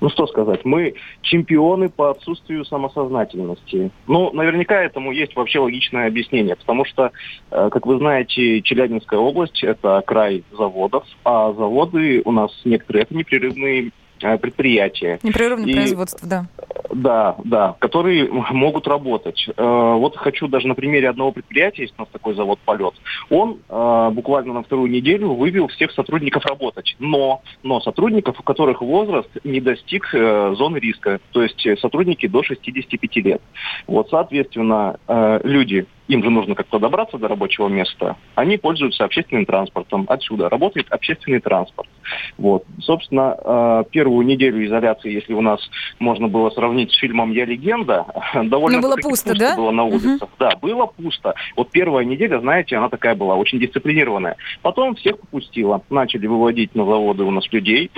Ну 0.03 0.09
что 0.09 0.27
сказать, 0.27 0.65
мы 0.65 0.95
чемпионы 1.21 1.87
по 1.87 2.09
отсутствию 2.09 2.65
самосознательности. 2.65 3.89
Ну, 4.05 4.33
наверняка 4.33 4.83
этому 4.83 5.13
есть 5.13 5.33
вообще 5.33 5.59
логичное 5.59 6.07
объяснение, 6.07 6.57
потому 6.57 6.83
что, 6.83 7.11
э, 7.51 7.69
как 7.71 7.85
вы 7.85 7.99
знаете, 7.99 8.61
Челябинская 8.63 9.17
область– 9.17 9.63
это 9.63 10.03
край 10.05 10.43
заводов, 10.51 11.05
а 11.23 11.53
заводы 11.53 12.21
у 12.25 12.33
нас 12.33 12.51
некоторые– 12.65 13.03
это 13.03 13.15
непрерывные 13.15 13.91
предприятия. 14.19 15.19
Непрерывное 15.23 15.67
И- 15.67 15.73
производство, 15.73 16.27
да. 16.27 16.45
Да, 16.91 17.35
да, 17.43 17.75
которые 17.79 18.29
могут 18.31 18.87
работать. 18.87 19.47
Э, 19.57 19.93
Вот 19.93 20.15
хочу 20.15 20.47
даже 20.47 20.67
на 20.67 20.75
примере 20.75 21.09
одного 21.09 21.31
предприятия, 21.31 21.83
есть 21.83 21.93
у 21.97 22.01
нас 22.01 22.09
такой 22.11 22.35
завод 22.35 22.59
«Полет», 22.65 22.93
он 23.29 23.59
э, 23.67 24.09
буквально 24.13 24.53
на 24.53 24.63
вторую 24.63 24.91
неделю 24.91 25.33
вывел 25.33 25.67
всех 25.69 25.91
сотрудников 25.91 26.45
работать. 26.45 26.95
Но, 26.99 27.41
но 27.63 27.81
сотрудников, 27.81 28.39
у 28.39 28.43
которых 28.43 28.81
возраст 28.81 29.29
не 29.43 29.59
достиг 29.59 30.09
э, 30.13 30.53
зоны 30.55 30.77
риска, 30.77 31.19
то 31.31 31.41
есть 31.41 31.65
э, 31.65 31.77
сотрудники 31.77 32.27
до 32.27 32.43
65 32.43 33.15
лет. 33.17 33.41
Вот, 33.87 34.09
соответственно, 34.09 34.97
э, 35.07 35.39
люди, 35.43 35.85
им 36.07 36.23
же 36.23 36.29
нужно 36.29 36.55
как-то 36.55 36.79
добраться 36.79 37.17
до 37.17 37.27
рабочего 37.27 37.67
места, 37.67 38.17
они 38.35 38.57
пользуются 38.57 39.05
общественным 39.05 39.45
транспортом. 39.45 40.05
Отсюда 40.09 40.49
работает 40.49 40.87
общественный 40.89 41.39
транспорт. 41.39 41.89
Вот. 42.37 42.65
Собственно, 42.81 43.37
э, 43.39 43.83
первую 43.91 44.25
неделю 44.25 44.65
изоляции, 44.65 45.11
если 45.11 45.33
у 45.33 45.41
нас 45.41 45.59
можно 45.99 46.27
было 46.27 46.49
сравнить 46.49 46.91
с 46.91 46.97
фильмом 46.97 47.31
«Я 47.31 47.45
легенда», 47.45 48.05
довольно 48.43 48.81
было 48.81 48.97
пусто, 48.97 49.33
да? 49.37 49.55
было 49.55 49.71
на 49.71 49.83
улицах. 49.83 50.29
Да, 50.39 50.55
было 50.61 50.85
пусто. 50.85 51.35
Вот 51.55 51.71
первая 51.71 52.05
неделя, 52.05 52.39
знаете, 52.39 52.75
она 52.75 52.89
такая 52.89 53.15
была, 53.15 53.35
очень 53.35 53.59
дисциплинированная. 53.59 54.35
Потом 54.61 54.95
всех 54.95 55.19
попустила. 55.19 55.81
Начали 55.89 56.27
выводить 56.27 56.75
на 56.75 56.85
заводы 56.85 57.23
у 57.23 57.31
нас 57.31 57.51
людей. 57.51 57.91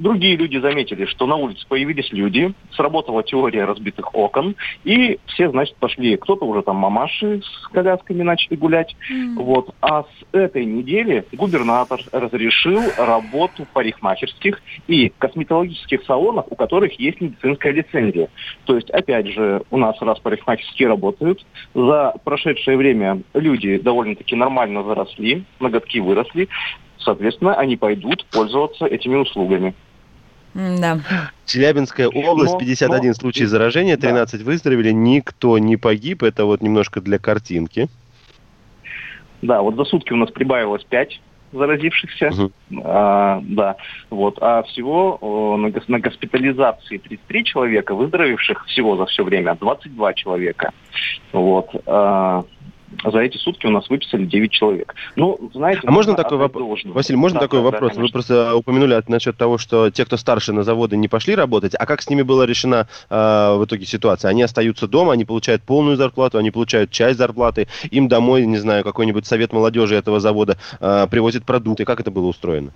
Другие 0.00 0.34
люди 0.34 0.56
заметили, 0.56 1.04
что 1.04 1.26
на 1.26 1.36
улице 1.36 1.66
появились 1.68 2.10
люди, 2.10 2.54
сработала 2.72 3.22
теория 3.22 3.66
разбитых 3.66 4.14
окон, 4.14 4.56
и 4.82 5.18
все, 5.26 5.50
значит, 5.50 5.76
пошли. 5.76 6.16
Кто-то 6.16 6.46
уже 6.46 6.62
там 6.62 6.76
мамаши 6.76 7.42
с 7.42 7.68
колясками 7.68 8.22
начали 8.22 8.56
гулять. 8.56 8.96
Вот. 9.36 9.74
А 9.82 10.04
с 10.04 10.06
этой 10.32 10.64
недели 10.64 11.26
губернатор 11.32 12.00
разрешил 12.12 12.80
работу 12.96 13.66
парикмахерских 13.74 14.62
и 14.88 15.12
косметологических 15.18 16.02
салонов, 16.06 16.46
у 16.48 16.54
которых 16.54 16.98
есть 16.98 17.20
медицинская 17.20 17.74
лицензия. 17.74 18.30
То 18.64 18.76
есть, 18.76 18.88
опять 18.88 19.26
же, 19.26 19.60
у 19.70 19.76
нас 19.76 20.00
раз 20.00 20.18
парикмахерские 20.20 20.88
работают, 20.88 21.44
за 21.74 22.14
прошедшее 22.24 22.78
время 22.78 23.20
люди 23.34 23.76
довольно-таки 23.76 24.34
нормально 24.34 24.82
заросли, 24.82 25.44
ноготки 25.60 25.98
выросли, 25.98 26.48
соответственно, 26.96 27.54
они 27.54 27.76
пойдут 27.76 28.24
пользоваться 28.32 28.86
этими 28.86 29.16
услугами. 29.16 29.74
Да. 30.54 30.98
Челябинская 31.46 32.08
область, 32.08 32.52
Но- 32.54 32.58
51 32.58 33.08
но- 33.08 33.14
случай 33.14 33.44
заражения, 33.44 33.96
13 33.96 34.42
выздоровели, 34.42 34.90
никто 34.90 35.58
не 35.58 35.76
погиб. 35.76 36.22
Это 36.22 36.44
вот 36.44 36.60
немножко 36.62 37.00
для 37.00 37.18
картинки. 37.18 37.88
Да, 39.42 39.62
вот 39.62 39.76
за 39.76 39.84
сутки 39.84 40.12
у 40.12 40.16
нас 40.16 40.30
прибавилось 40.30 40.84
5 40.84 41.20
заразившихся. 41.52 42.30
А, 42.84 43.40
да, 43.42 43.76
вот. 44.10 44.38
А 44.40 44.62
всего 44.64 45.18
о, 45.20 45.56
на, 45.56 45.68
гос- 45.68 45.84
на 45.88 45.98
госпитализации 45.98 46.98
33 46.98 47.44
человека, 47.44 47.94
выздоровевших 47.94 48.66
всего 48.66 48.96
за 48.96 49.06
все 49.06 49.24
время 49.24 49.56
22 49.56 50.14
человека. 50.14 50.72
Вот. 51.32 51.70
А, 51.86 52.44
за 53.04 53.18
эти 53.18 53.36
сутки 53.36 53.66
у 53.66 53.70
нас 53.70 53.88
выписали 53.88 54.24
9 54.24 54.50
человек. 54.50 54.94
Ну, 55.16 55.50
знаете... 55.54 55.80
А 55.84 55.90
можно 55.90 56.14
такой 56.14 56.38
вопрос? 56.38 56.80
Василий, 56.84 57.16
можно 57.16 57.38
Да, 57.38 57.46
такой 57.46 57.60
да, 57.60 57.64
да, 57.64 57.70
вопрос? 57.70 57.90
Вы 57.92 57.96
конечно. 57.96 58.12
просто 58.12 58.54
упомянули 58.56 59.02
насчет 59.08 59.36
того, 59.36 59.58
что 59.58 59.90
те, 59.90 60.04
кто 60.04 60.16
старше 60.16 60.52
на 60.52 60.62
заводы, 60.62 60.96
не 60.96 61.08
пошли 61.08 61.34
работать. 61.34 61.74
А 61.78 61.86
как 61.86 62.02
с 62.02 62.08
ними 62.08 62.22
была 62.22 62.46
решена 62.46 62.88
э, 63.08 63.14
в 63.56 63.64
итоге 63.64 63.86
ситуация? 63.86 64.30
Они 64.30 64.42
остаются 64.42 64.88
дома, 64.88 65.12
они 65.12 65.24
получают 65.24 65.62
полную 65.62 65.96
зарплату, 65.96 66.38
они 66.38 66.50
получают 66.50 66.90
часть 66.90 67.18
зарплаты, 67.18 67.68
им 67.90 68.08
домой, 68.08 68.46
не 68.46 68.58
знаю, 68.58 68.84
какой-нибудь 68.84 69.26
совет 69.26 69.52
молодежи 69.52 69.94
этого 69.94 70.20
завода 70.20 70.56
э, 70.80 71.06
привозит 71.10 71.44
продукты. 71.44 71.84
Как 71.84 72.00
это 72.00 72.10
было 72.10 72.26
устроено? 72.26 72.72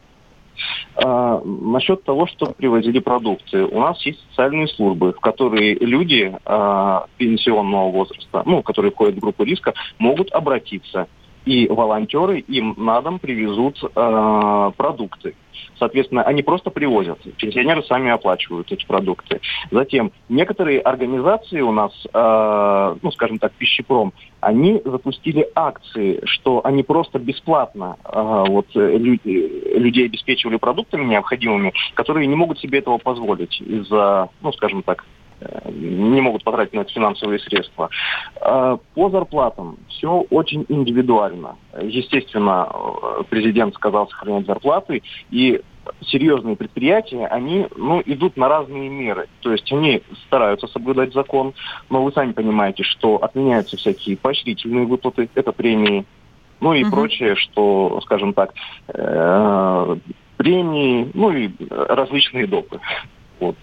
А, 0.96 1.40
насчет 1.44 2.04
того, 2.04 2.26
что 2.26 2.46
привозили 2.46 2.98
продукты. 2.98 3.64
У 3.64 3.80
нас 3.80 4.00
есть 4.06 4.20
социальные 4.30 4.68
службы, 4.68 5.12
в 5.12 5.20
которые 5.20 5.74
люди 5.74 6.36
а, 6.44 7.06
пенсионного 7.18 7.90
возраста, 7.90 8.42
ну, 8.46 8.62
которые 8.62 8.92
входят 8.92 9.16
в 9.16 9.20
группу 9.20 9.44
риска, 9.44 9.74
могут 9.98 10.32
обратиться. 10.32 11.08
И 11.44 11.66
волонтеры 11.68 12.38
им 12.40 12.74
на 12.76 13.00
дом 13.02 13.18
привезут 13.18 13.78
а, 13.94 14.70
продукты. 14.72 15.34
Соответственно, 15.78 16.22
они 16.22 16.42
просто 16.42 16.70
привозят. 16.70 17.18
Пенсионеры 17.36 17.82
сами 17.84 18.10
оплачивают 18.10 18.70
эти 18.72 18.84
продукты. 18.86 19.40
Затем 19.70 20.12
некоторые 20.28 20.80
организации 20.80 21.60
у 21.60 21.72
нас, 21.72 21.92
э, 22.12 22.96
ну, 23.02 23.10
скажем 23.12 23.38
так, 23.38 23.52
пищепром, 23.52 24.12
они 24.40 24.80
запустили 24.84 25.46
акции, 25.54 26.20
что 26.24 26.60
они 26.64 26.82
просто 26.82 27.18
бесплатно 27.18 27.96
э, 28.04 28.44
вот, 28.48 28.66
э, 28.74 28.96
лю- 28.96 29.20
э, 29.24 29.78
людей 29.78 30.06
обеспечивали 30.06 30.56
продуктами 30.56 31.04
необходимыми, 31.04 31.72
которые 31.94 32.26
не 32.26 32.36
могут 32.36 32.58
себе 32.60 32.78
этого 32.78 32.98
позволить 32.98 33.60
из-за, 33.60 34.28
ну, 34.42 34.52
скажем 34.52 34.82
так, 34.82 35.04
э, 35.04 35.23
не 35.70 36.20
могут 36.20 36.44
потратить 36.44 36.74
на 36.74 36.80
это 36.80 36.92
финансовые 36.92 37.38
средства. 37.40 37.90
Э, 38.40 38.78
По 38.94 39.10
зарплатам 39.10 39.76
все 39.88 40.24
очень 40.30 40.64
индивидуально. 40.68 41.56
Естественно, 41.80 42.68
э, 42.72 43.22
президент 43.28 43.74
сказал 43.74 44.08
сохранять 44.08 44.46
зарплаты, 44.46 45.02
и 45.30 45.60
серьезные 46.00 46.56
предприятия, 46.56 47.26
они 47.26 47.66
ну, 47.76 48.02
идут 48.06 48.36
на 48.36 48.48
разные 48.48 48.88
меры. 48.88 49.28
То 49.40 49.52
есть 49.52 49.70
они 49.72 50.02
стараются 50.26 50.66
соблюдать 50.68 51.12
закон, 51.12 51.54
но 51.90 52.02
вы 52.02 52.12
сами 52.12 52.32
понимаете, 52.32 52.82
что 52.82 53.16
отменяются 53.16 53.76
всякие 53.76 54.16
поощрительные 54.16 54.86
выплаты, 54.86 55.28
это 55.34 55.52
премии, 55.52 56.06
ну 56.60 56.72
и 56.72 56.82
Мгм. 56.82 56.90
прочее, 56.90 57.36
что, 57.36 58.00
скажем 58.02 58.32
так, 58.32 58.54
э, 58.88 59.96
премии, 60.36 61.10
ну 61.14 61.30
и 61.30 61.50
различные 61.70 62.46
допы. 62.46 62.80
Вот. 63.40 63.56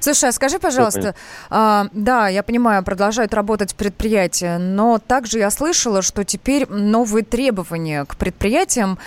Слушай, 0.00 0.30
а 0.30 0.32
скажи, 0.32 0.58
пожалуйста, 0.58 1.14
а, 1.50 1.86
да, 1.92 2.28
я 2.28 2.42
понимаю, 2.42 2.82
продолжают 2.84 3.34
работать 3.34 3.74
предприятия, 3.74 4.58
но 4.58 4.98
также 4.98 5.38
я 5.38 5.50
слышала, 5.50 6.02
что 6.02 6.24
теперь 6.24 6.66
новые 6.68 7.24
требования 7.24 8.04
к 8.04 8.16
предприятиям 8.16 8.98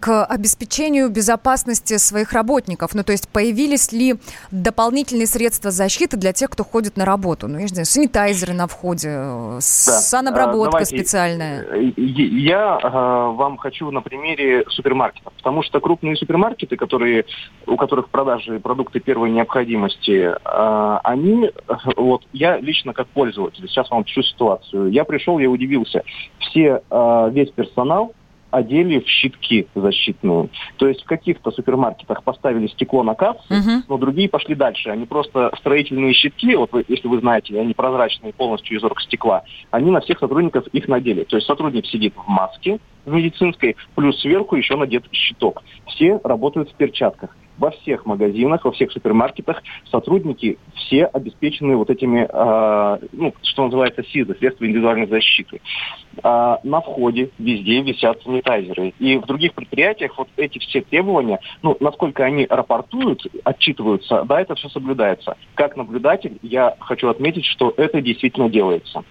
к 0.00 0.24
обеспечению 0.24 1.08
безопасности 1.10 1.96
своих 1.98 2.32
работников. 2.32 2.94
Ну, 2.94 3.02
то 3.02 3.12
есть 3.12 3.28
появились 3.28 3.92
ли 3.92 4.16
дополнительные 4.50 5.26
средства 5.26 5.70
защиты 5.70 6.16
для 6.16 6.32
тех, 6.32 6.50
кто 6.50 6.64
ходит 6.64 6.96
на 6.96 7.04
работу? 7.04 7.48
Ну, 7.48 7.56
я 7.56 7.62
не 7.62 7.68
знаю, 7.68 7.86
санитайзеры 7.86 8.52
на 8.54 8.66
входе, 8.66 9.08
э, 9.08 9.54
Да. 9.56 9.60
санобработка 9.60 10.68
А, 10.68 10.70
давайте, 10.80 10.96
специальная. 10.96 11.62
э, 11.62 11.92
Я 11.96 12.78
э, 12.82 12.88
вам 12.88 13.56
хочу 13.56 13.90
на 13.90 14.00
примере 14.02 14.64
супермаркетов, 14.68 15.32
потому 15.34 15.62
что 15.62 15.80
крупные 15.80 16.16
супермаркеты, 16.16 16.76
которые, 16.76 17.24
у 17.66 17.76
которых 17.76 18.06
в 18.06 18.10
продаже 18.10 18.60
продукты 18.60 19.00
первой 19.00 19.30
необходимости, 19.32 20.34
э, 20.34 20.98
они, 21.04 21.50
вот 21.96 22.22
я 22.32 22.58
лично 22.58 22.92
как 22.92 23.08
пользователь, 23.08 23.66
сейчас 23.68 23.90
вам 23.90 24.04
всю 24.04 24.22
ситуацию, 24.22 24.90
я 24.90 25.04
пришел, 25.04 25.38
я 25.38 25.48
удивился, 25.50 26.02
все, 26.38 26.82
э, 26.90 27.30
весь 27.32 27.50
персонал 27.50 28.12
одели 28.50 29.00
в 29.00 29.08
щитки 29.08 29.66
защитные. 29.74 30.50
То 30.76 30.86
есть 30.86 31.02
в 31.02 31.06
каких-то 31.06 31.50
супермаркетах 31.52 32.22
поставили 32.22 32.66
стекло 32.66 33.02
на 33.02 33.14
кассы, 33.14 33.42
но 33.88 33.96
другие 33.96 34.28
пошли 34.28 34.54
дальше. 34.54 34.90
Они 34.90 35.06
просто 35.06 35.50
строительные 35.58 36.12
щитки, 36.12 36.54
вот 36.54 36.70
вы- 36.70 36.84
если 36.86 37.08
вы 37.08 37.18
знаете, 37.20 37.58
они 37.58 37.72
прозрачные 37.72 38.34
полностью 38.34 38.76
из 38.76 38.84
оргстекла, 38.84 39.44
они 39.70 39.90
на 39.90 40.00
всех 40.00 40.18
сотрудников 40.18 40.66
их 40.68 40.86
надели. 40.86 41.24
То 41.24 41.36
есть 41.36 41.46
сотрудник 41.46 41.86
сидит 41.86 42.12
в 42.14 42.28
маске 42.28 42.78
в 43.06 43.12
медицинской, 43.12 43.76
плюс 43.94 44.20
сверху 44.20 44.54
еще 44.56 44.76
надет 44.76 45.04
щиток. 45.12 45.62
Все 45.86 46.20
работают 46.22 46.70
в 46.70 46.74
перчатках. 46.74 47.34
Во 47.58 47.70
всех 47.70 48.06
магазинах, 48.06 48.64
во 48.64 48.72
всех 48.72 48.92
супермаркетах 48.92 49.62
сотрудники 49.90 50.58
все 50.74 51.04
обеспечены 51.06 51.76
вот 51.76 51.90
этими, 51.90 52.26
э, 52.28 52.98
ну, 53.12 53.34
что 53.42 53.64
называется 53.64 54.02
СИЗы, 54.04 54.34
средства 54.38 54.66
индивидуальной 54.66 55.06
защиты. 55.06 55.60
А, 56.22 56.60
на 56.62 56.80
входе 56.80 57.30
везде 57.38 57.82
висят 57.82 58.22
санитайзеры. 58.22 58.94
И 58.98 59.16
в 59.16 59.26
других 59.26 59.54
предприятиях 59.54 60.16
вот 60.18 60.28
эти 60.36 60.58
все 60.58 60.82
требования, 60.82 61.40
ну, 61.62 61.76
насколько 61.80 62.24
они 62.24 62.46
рапортуют, 62.48 63.26
отчитываются, 63.44 64.24
да, 64.24 64.40
это 64.40 64.54
все 64.54 64.68
соблюдается. 64.68 65.36
Как 65.54 65.76
наблюдатель 65.76 66.38
я 66.42 66.76
хочу 66.80 67.08
отметить, 67.08 67.44
что 67.44 67.72
это 67.76 68.00
действительно 68.00 68.48
делается. 68.48 69.04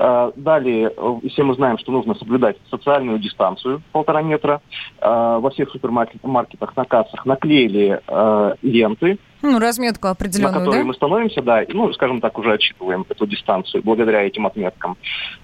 А, 0.00 0.32
Далее, 0.36 0.92
э, 0.96 1.28
все 1.28 1.42
мы 1.42 1.54
знаем, 1.54 1.76
что 1.78 1.90
нужно 1.90 2.14
соблюдать 2.14 2.56
социальную 2.70 3.18
дистанцию 3.18 3.82
полтора 3.92 4.22
метра. 4.22 4.60
А, 5.00 5.38
Во 5.40 5.50
всех 5.50 5.70
супермаркетах 5.70 6.76
на 6.76 6.84
кассах 6.84 7.26
наклеили 7.26 8.00
э, 8.06 8.54
ленты, 8.62 9.18
Ну, 9.42 9.58
разметку 9.58 10.06
на 10.06 10.12
определенную, 10.12 10.54
которые 10.54 10.82
да? 10.82 10.86
мы 10.86 10.94
становимся, 10.94 11.42
да, 11.42 11.62
и, 11.62 11.72
ну, 11.72 11.92
скажем 11.92 12.20
так, 12.20 12.38
уже 12.38 12.52
отчитываем 12.52 13.04
эту 13.08 13.26
дистанцию 13.26 13.82
благодаря 13.82 14.22
этим 14.22 14.46
отметкам. 14.46 14.96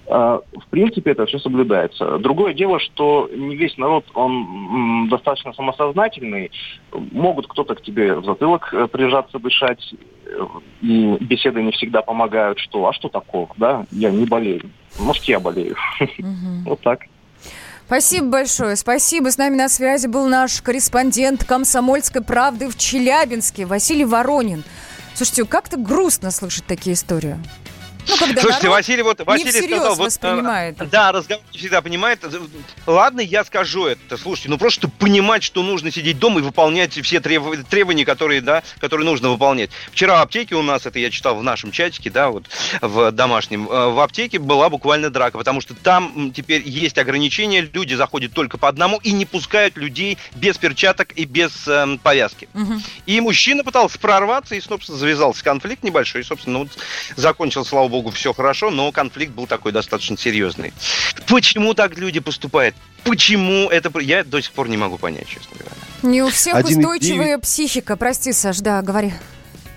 Э, 0.07 0.39
В 0.53 0.67
принципе, 0.69 1.11
это 1.11 1.25
все 1.25 1.39
соблюдается. 1.39 2.17
Другое 2.19 2.53
дело, 2.53 2.79
что 2.79 3.29
не 3.35 3.57
весь 3.57 3.77
народ, 3.77 4.05
он 4.13 5.09
достаточно 5.09 5.51
самосознательный. 5.53 6.51
Могут 6.93 7.47
кто-то 7.47 7.75
к 7.75 7.81
тебе 7.81 8.15
в 8.15 8.23
затылок 8.23 8.73
э, 8.73 8.87
прижаться, 8.87 9.37
дышать, 9.39 9.93
э, 10.24 10.24
и 10.81 11.17
беседы 11.19 11.61
не 11.61 11.71
всегда 11.71 12.01
помогают, 12.01 12.59
что, 12.59 12.87
а 12.87 12.93
что 12.93 13.09
такого, 13.09 13.49
да, 13.57 13.85
я 13.91 14.11
не 14.11 14.25
болею. 14.25 14.69
Может, 14.99 15.23
я 15.25 15.39
болею. 15.39 15.75
Вот 16.65 16.81
так. 16.81 17.01
Спасибо 17.85 18.27
большое, 18.27 18.75
спасибо. 18.75 19.29
С 19.29 19.37
нами 19.37 19.55
на 19.55 19.69
связи 19.69 20.07
был 20.07 20.27
наш 20.27 20.61
корреспондент 20.61 21.43
«Комсомольской 21.43 22.23
правды» 22.23 22.67
в 22.67 22.77
Челябинске 22.77 23.65
Василий 23.67 24.05
Воронин. 24.05 24.63
Слушайте, 25.13 25.45
как-то 25.45 25.77
грустно 25.77 26.31
слышать 26.31 26.65
такие 26.65 26.95
истории. 26.95 27.37
Ну, 28.07 28.17
когда 28.17 28.41
Слушайте, 28.41 28.69
Василий 28.69 29.01
вот 29.01 29.19
не 29.19 29.25
Василий 29.25 29.51
всерьез 29.51 29.77
сказал, 29.77 29.95
вот, 29.95 30.01
э, 30.01 30.05
воспринимает. 30.05 30.77
да, 30.89 31.11
разговор 31.11 31.43
не 31.53 31.59
всегда 31.59 31.81
понимает. 31.81 32.23
Ладно, 32.85 33.21
я 33.21 33.43
скажу 33.43 33.85
это. 33.85 34.17
Слушайте, 34.17 34.49
ну 34.49 34.57
просто 34.57 34.87
понимать, 34.87 35.43
что 35.43 35.63
нужно 35.63 35.91
сидеть 35.91 36.19
дома 36.19 36.39
и 36.39 36.43
выполнять 36.43 36.93
все 36.93 37.19
требов- 37.19 37.63
требования, 37.69 38.05
которые, 38.05 38.41
да, 38.41 38.63
которые 38.79 39.05
нужно 39.05 39.29
выполнять. 39.29 39.69
Вчера 39.91 40.19
в 40.19 40.21
аптеке 40.21 40.55
у 40.55 40.61
нас, 40.61 40.85
это 40.85 40.99
я 40.99 41.09
читал 41.09 41.35
в 41.35 41.43
нашем 41.43 41.71
чатике, 41.71 42.09
да, 42.09 42.29
вот 42.29 42.45
в 42.81 43.11
домашнем, 43.11 43.67
э, 43.69 43.89
в 43.89 43.99
аптеке 43.99 44.39
была 44.39 44.69
буквально 44.69 45.09
драка, 45.09 45.37
потому 45.37 45.61
что 45.61 45.73
там 45.73 46.31
теперь 46.35 46.61
есть 46.65 46.97
ограничения, 46.97 47.61
люди 47.61 47.93
заходят 47.95 48.33
только 48.33 48.57
по 48.57 48.67
одному 48.67 48.97
и 48.97 49.11
не 49.11 49.25
пускают 49.25 49.77
людей 49.77 50.17
без 50.35 50.57
перчаток 50.57 51.11
и 51.13 51.25
без 51.25 51.67
эм, 51.67 51.97
повязки. 51.97 52.47
И 53.05 53.19
мужчина 53.21 53.63
пытался 53.63 53.97
прорваться, 53.99 54.55
и, 54.55 54.61
собственно, 54.61 54.97
завязался 54.97 55.43
конфликт 55.43 55.83
небольшой. 55.83 56.21
И, 56.21 56.23
собственно, 56.23 56.59
вот 56.59 56.69
закончил, 57.15 57.65
слава 57.65 57.87
богу, 57.87 57.94
все 58.11 58.33
хорошо, 58.33 58.71
но 58.71 58.91
конфликт 58.91 59.33
был 59.33 59.47
такой 59.47 59.71
достаточно 59.71 60.17
серьезный. 60.17 60.73
Почему 61.27 61.73
так 61.73 61.97
люди 61.97 62.19
поступают? 62.19 62.75
Почему 63.03 63.69
это... 63.69 63.91
Я 63.99 64.23
до 64.23 64.41
сих 64.41 64.51
пор 64.51 64.69
не 64.69 64.77
могу 64.77 64.97
понять, 64.97 65.27
честно 65.27 65.57
говоря. 65.57 65.75
Не 66.03 66.23
у 66.23 66.29
всех 66.29 66.55
Один 66.55 66.81
и 66.81 66.85
устойчивая 66.85 67.37
психика. 67.37 67.95
Прости, 67.95 68.33
Саш, 68.33 68.59
да, 68.59 68.81
говори. 68.81 69.13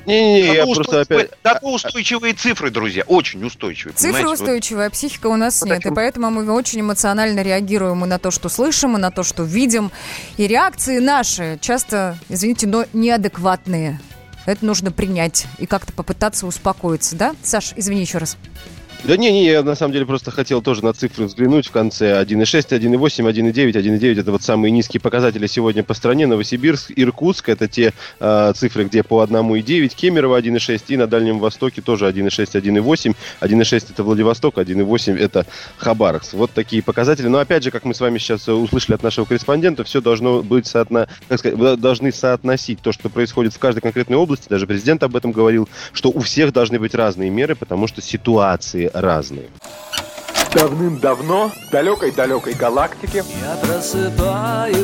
Не-не-не, 0.06 0.54
я 0.54 0.64
просто 0.64 1.02
устойчивые- 1.02 1.02
опять... 1.02 1.30
зато 1.44 1.70
устойчивые 1.70 2.32
цифры, 2.32 2.70
друзья, 2.70 3.02
очень 3.06 3.44
устойчивые. 3.44 3.94
Цифры 3.94 4.12
понимаете? 4.12 4.26
Вот. 4.26 4.40
устойчивые, 4.40 4.86
а 4.86 4.90
психика 4.90 5.26
у 5.26 5.36
нас 5.36 5.62
нет. 5.62 5.84
И 5.84 5.90
поэтому 5.90 6.30
мы 6.30 6.50
очень 6.50 6.80
эмоционально 6.80 7.42
реагируем 7.42 8.02
и 8.04 8.08
на 8.08 8.18
то, 8.18 8.30
что 8.30 8.48
слышим, 8.48 8.96
и 8.96 9.00
на 9.00 9.10
то, 9.10 9.22
что 9.22 9.42
видим. 9.42 9.90
И 10.38 10.46
реакции 10.46 10.98
наши 10.98 11.58
часто, 11.60 12.18
извините, 12.30 12.66
но 12.66 12.86
неадекватные. 12.94 14.00
Это 14.48 14.64
нужно 14.64 14.90
принять 14.90 15.46
и 15.58 15.66
как-то 15.66 15.92
попытаться 15.92 16.46
успокоиться, 16.46 17.14
да? 17.16 17.36
Саш, 17.42 17.74
извини 17.76 18.00
еще 18.00 18.16
раз. 18.16 18.38
Да 19.04 19.16
не, 19.16 19.30
не, 19.30 19.44
я 19.46 19.62
на 19.62 19.76
самом 19.76 19.92
деле 19.92 20.04
просто 20.06 20.32
хотел 20.32 20.60
тоже 20.60 20.84
на 20.84 20.92
цифры 20.92 21.26
взглянуть 21.26 21.68
в 21.68 21.70
конце 21.70 22.20
1,6, 22.20 22.68
1,8, 22.68 23.32
1,9, 23.32 23.72
1,9 23.72 24.20
это 24.20 24.32
вот 24.32 24.42
самые 24.42 24.72
низкие 24.72 25.00
показатели 25.00 25.46
сегодня 25.46 25.84
по 25.84 25.94
стране. 25.94 26.26
Новосибирск, 26.26 26.90
Иркутск 26.96 27.48
это 27.48 27.68
те 27.68 27.94
э, 28.18 28.52
цифры, 28.56 28.84
где 28.84 29.04
по 29.04 29.22
1,9, 29.22 29.94
Кемерово 29.94 30.40
1,6 30.40 30.82
и 30.88 30.96
на 30.96 31.06
Дальнем 31.06 31.38
Востоке 31.38 31.80
тоже 31.80 32.08
1,6, 32.08 32.60
1,8. 32.60 33.14
1,6 33.40 33.86
это 33.90 34.02
Владивосток, 34.02 34.58
1,8 34.58 35.16
это 35.16 35.46
Хабаровск. 35.76 36.34
Вот 36.34 36.50
такие 36.50 36.82
показатели. 36.82 37.28
Но 37.28 37.38
опять 37.38 37.62
же, 37.62 37.70
как 37.70 37.84
мы 37.84 37.94
с 37.94 38.00
вами 38.00 38.18
сейчас 38.18 38.48
э, 38.48 38.52
услышали 38.52 38.96
от 38.96 39.04
нашего 39.04 39.26
корреспондента, 39.26 39.84
все 39.84 40.00
должно 40.00 40.42
быть 40.42 40.66
соотно... 40.66 41.06
как 41.28 41.38
сказать, 41.38 41.80
должны 41.80 42.10
соотносить 42.10 42.80
то, 42.80 42.90
что 42.90 43.08
происходит 43.08 43.54
в 43.54 43.60
каждой 43.60 43.80
конкретной 43.80 44.16
области. 44.16 44.48
Даже 44.48 44.66
президент 44.66 45.04
об 45.04 45.14
этом 45.14 45.30
говорил, 45.30 45.68
что 45.92 46.10
у 46.10 46.18
всех 46.18 46.52
должны 46.52 46.80
быть 46.80 46.96
разные 46.96 47.30
меры, 47.30 47.54
потому 47.54 47.86
что 47.86 48.02
ситуации 48.02 48.87
разные. 48.94 49.48
Давным-давно 50.54 51.50
в 51.50 51.70
далекой-далекой 51.70 52.54
галактике 52.54 53.22
Я 53.40 53.56
просыпаюсь 53.56 54.78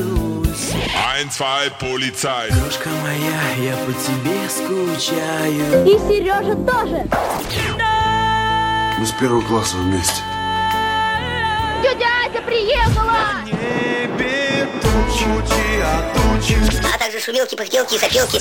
Ein, 1.17 1.31
zwei, 1.31 1.71
Polizei. 1.81 2.49
Крошка 2.49 2.91
моя, 3.03 3.71
я 3.71 3.77
по 3.79 3.93
тебе 3.93 4.49
скучаю 4.49 5.87
И 5.87 5.99
Сережа 6.07 6.55
тоже. 6.55 7.09
Мы 8.99 9.07
с 9.07 9.13
первого 9.13 9.41
класса 9.43 9.77
вместе. 9.77 10.23
Тетя 11.83 12.07
Ася 12.27 12.43
приехала! 12.43 13.45
А 16.95 16.99
также 16.99 17.21
шумелки, 17.21 17.55
пыхтелки 17.57 17.95
и 17.95 17.99
сопелки. 17.99 18.41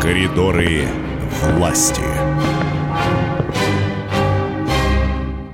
Коридоры 0.00 0.88
власти. 1.42 2.00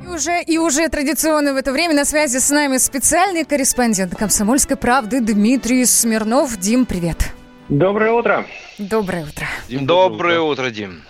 И 0.04 0.06
уже, 0.06 0.42
и 0.42 0.58
уже 0.58 0.88
традиционно 0.88 1.52
в 1.52 1.56
это 1.56 1.72
время 1.72 1.94
на 1.94 2.04
связи 2.04 2.38
с 2.38 2.48
нами 2.50 2.76
специальный 2.78 3.44
корреспондент 3.44 4.14
«Комсомольской 4.14 4.76
правды» 4.76 5.20
Дмитрий 5.20 5.84
Смирнов. 5.84 6.56
Дим, 6.58 6.86
привет. 6.86 7.32
Доброе 7.68 8.12
утро. 8.12 8.46
Доброе 8.78 9.24
утро. 9.24 9.46
Доброе 9.68 10.40
утро, 10.40 10.70
Дим. 10.70 11.02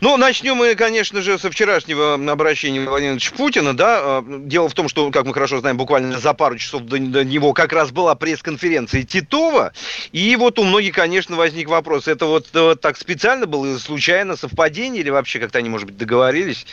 Ну, 0.00 0.16
начнем 0.16 0.56
мы, 0.56 0.74
конечно 0.74 1.20
же, 1.22 1.38
со 1.38 1.50
вчерашнего 1.50 2.14
обращения 2.14 2.78
Владимира 2.78 2.90
Владимировича 2.90 3.34
Путина, 3.36 3.76
да. 3.76 3.98
А, 4.00 4.24
Дело 4.26 4.68
в 4.68 4.74
том, 4.74 4.88
что, 4.88 5.10
как 5.10 5.26
мы 5.26 5.34
хорошо 5.34 5.60
знаем, 5.60 5.76
буквально 5.76 6.18
за 6.18 6.34
пару 6.34 6.58
часов 6.58 6.82
до, 6.82 6.98
до 6.98 7.24
него 7.24 7.52
как 7.52 7.72
раз 7.72 7.90
была 7.90 8.14
пресс-конференция 8.14 9.02
Титова, 9.02 9.72
и 10.12 10.34
вот 10.36 10.58
у 10.58 10.64
многих, 10.64 10.94
конечно, 10.94 11.36
возник 11.36 11.68
вопрос, 11.68 12.08
это 12.08 12.26
вот, 12.26 12.48
вот 12.52 12.80
так 12.80 12.96
специально 12.96 13.46
было, 13.46 13.78
случайно, 13.78 14.36
совпадение, 14.36 15.02
или 15.02 15.10
вообще 15.10 15.38
как-то 15.38 15.58
они, 15.58 15.68
может 15.68 15.86
быть, 15.86 15.96
договорились? 15.96 16.66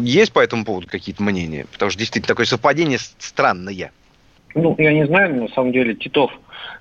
Есть 0.00 0.32
по 0.32 0.40
этому 0.40 0.64
поводу 0.64 0.86
какие-то 0.86 1.22
мнения? 1.22 1.66
Потому 1.72 1.90
что 1.90 1.98
действительно 1.98 2.28
такое 2.28 2.46
совпадение 2.46 2.98
странное. 3.18 3.92
Ну, 4.54 4.74
я 4.78 4.92
не 4.92 5.06
знаю, 5.06 5.34
на 5.34 5.48
самом 5.48 5.72
деле 5.72 5.94
Титов, 5.94 6.30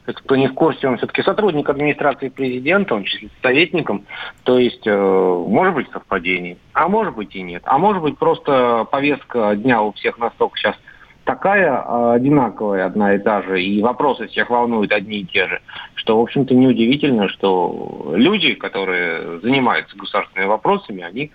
это 0.06 0.22
кто 0.22 0.36
не 0.36 0.48
в 0.48 0.54
курсе, 0.54 0.88
он 0.88 0.98
все-таки 0.98 1.22
сотрудник 1.24 1.70
администрации 1.70 2.30
президента, 2.30 2.96
он 2.96 3.04
числится 3.04 3.38
советником, 3.42 4.06
то 4.44 4.60
есть 4.60 4.86
э, 4.86 5.46
может 5.48 5.74
быть 5.76 5.90
совпадение, 5.92 6.58
а 6.74 6.88
может 6.88 7.16
быть 7.16 7.36
и 7.36 7.42
нет. 7.42 7.64
А 7.66 7.78
может 7.78 8.02
быть 8.02 8.18
просто 8.18 8.86
повестка 8.92 9.56
дня 9.56 9.82
у 9.82 9.94
всех 9.94 10.18
настолько 10.18 10.58
сейчас 10.58 10.76
такая 11.24 11.72
э, 11.72 12.14
одинаковая, 12.16 12.86
одна 12.86 13.16
и 13.16 13.20
та 13.20 13.42
же, 13.42 13.62
и 13.64 13.82
вопросы 13.82 14.28
всех 14.28 14.50
волнуют 14.50 14.92
одни 14.92 15.20
и 15.20 15.26
те 15.26 15.48
же, 15.48 15.62
что, 15.96 16.20
в 16.20 16.22
общем-то, 16.22 16.54
неудивительно, 16.54 17.30
что 17.30 18.14
люди, 18.16 18.56
которые 18.56 19.40
занимаются 19.40 19.98
государственными 19.98 20.50
вопросами, 20.50 21.04
они 21.04 21.32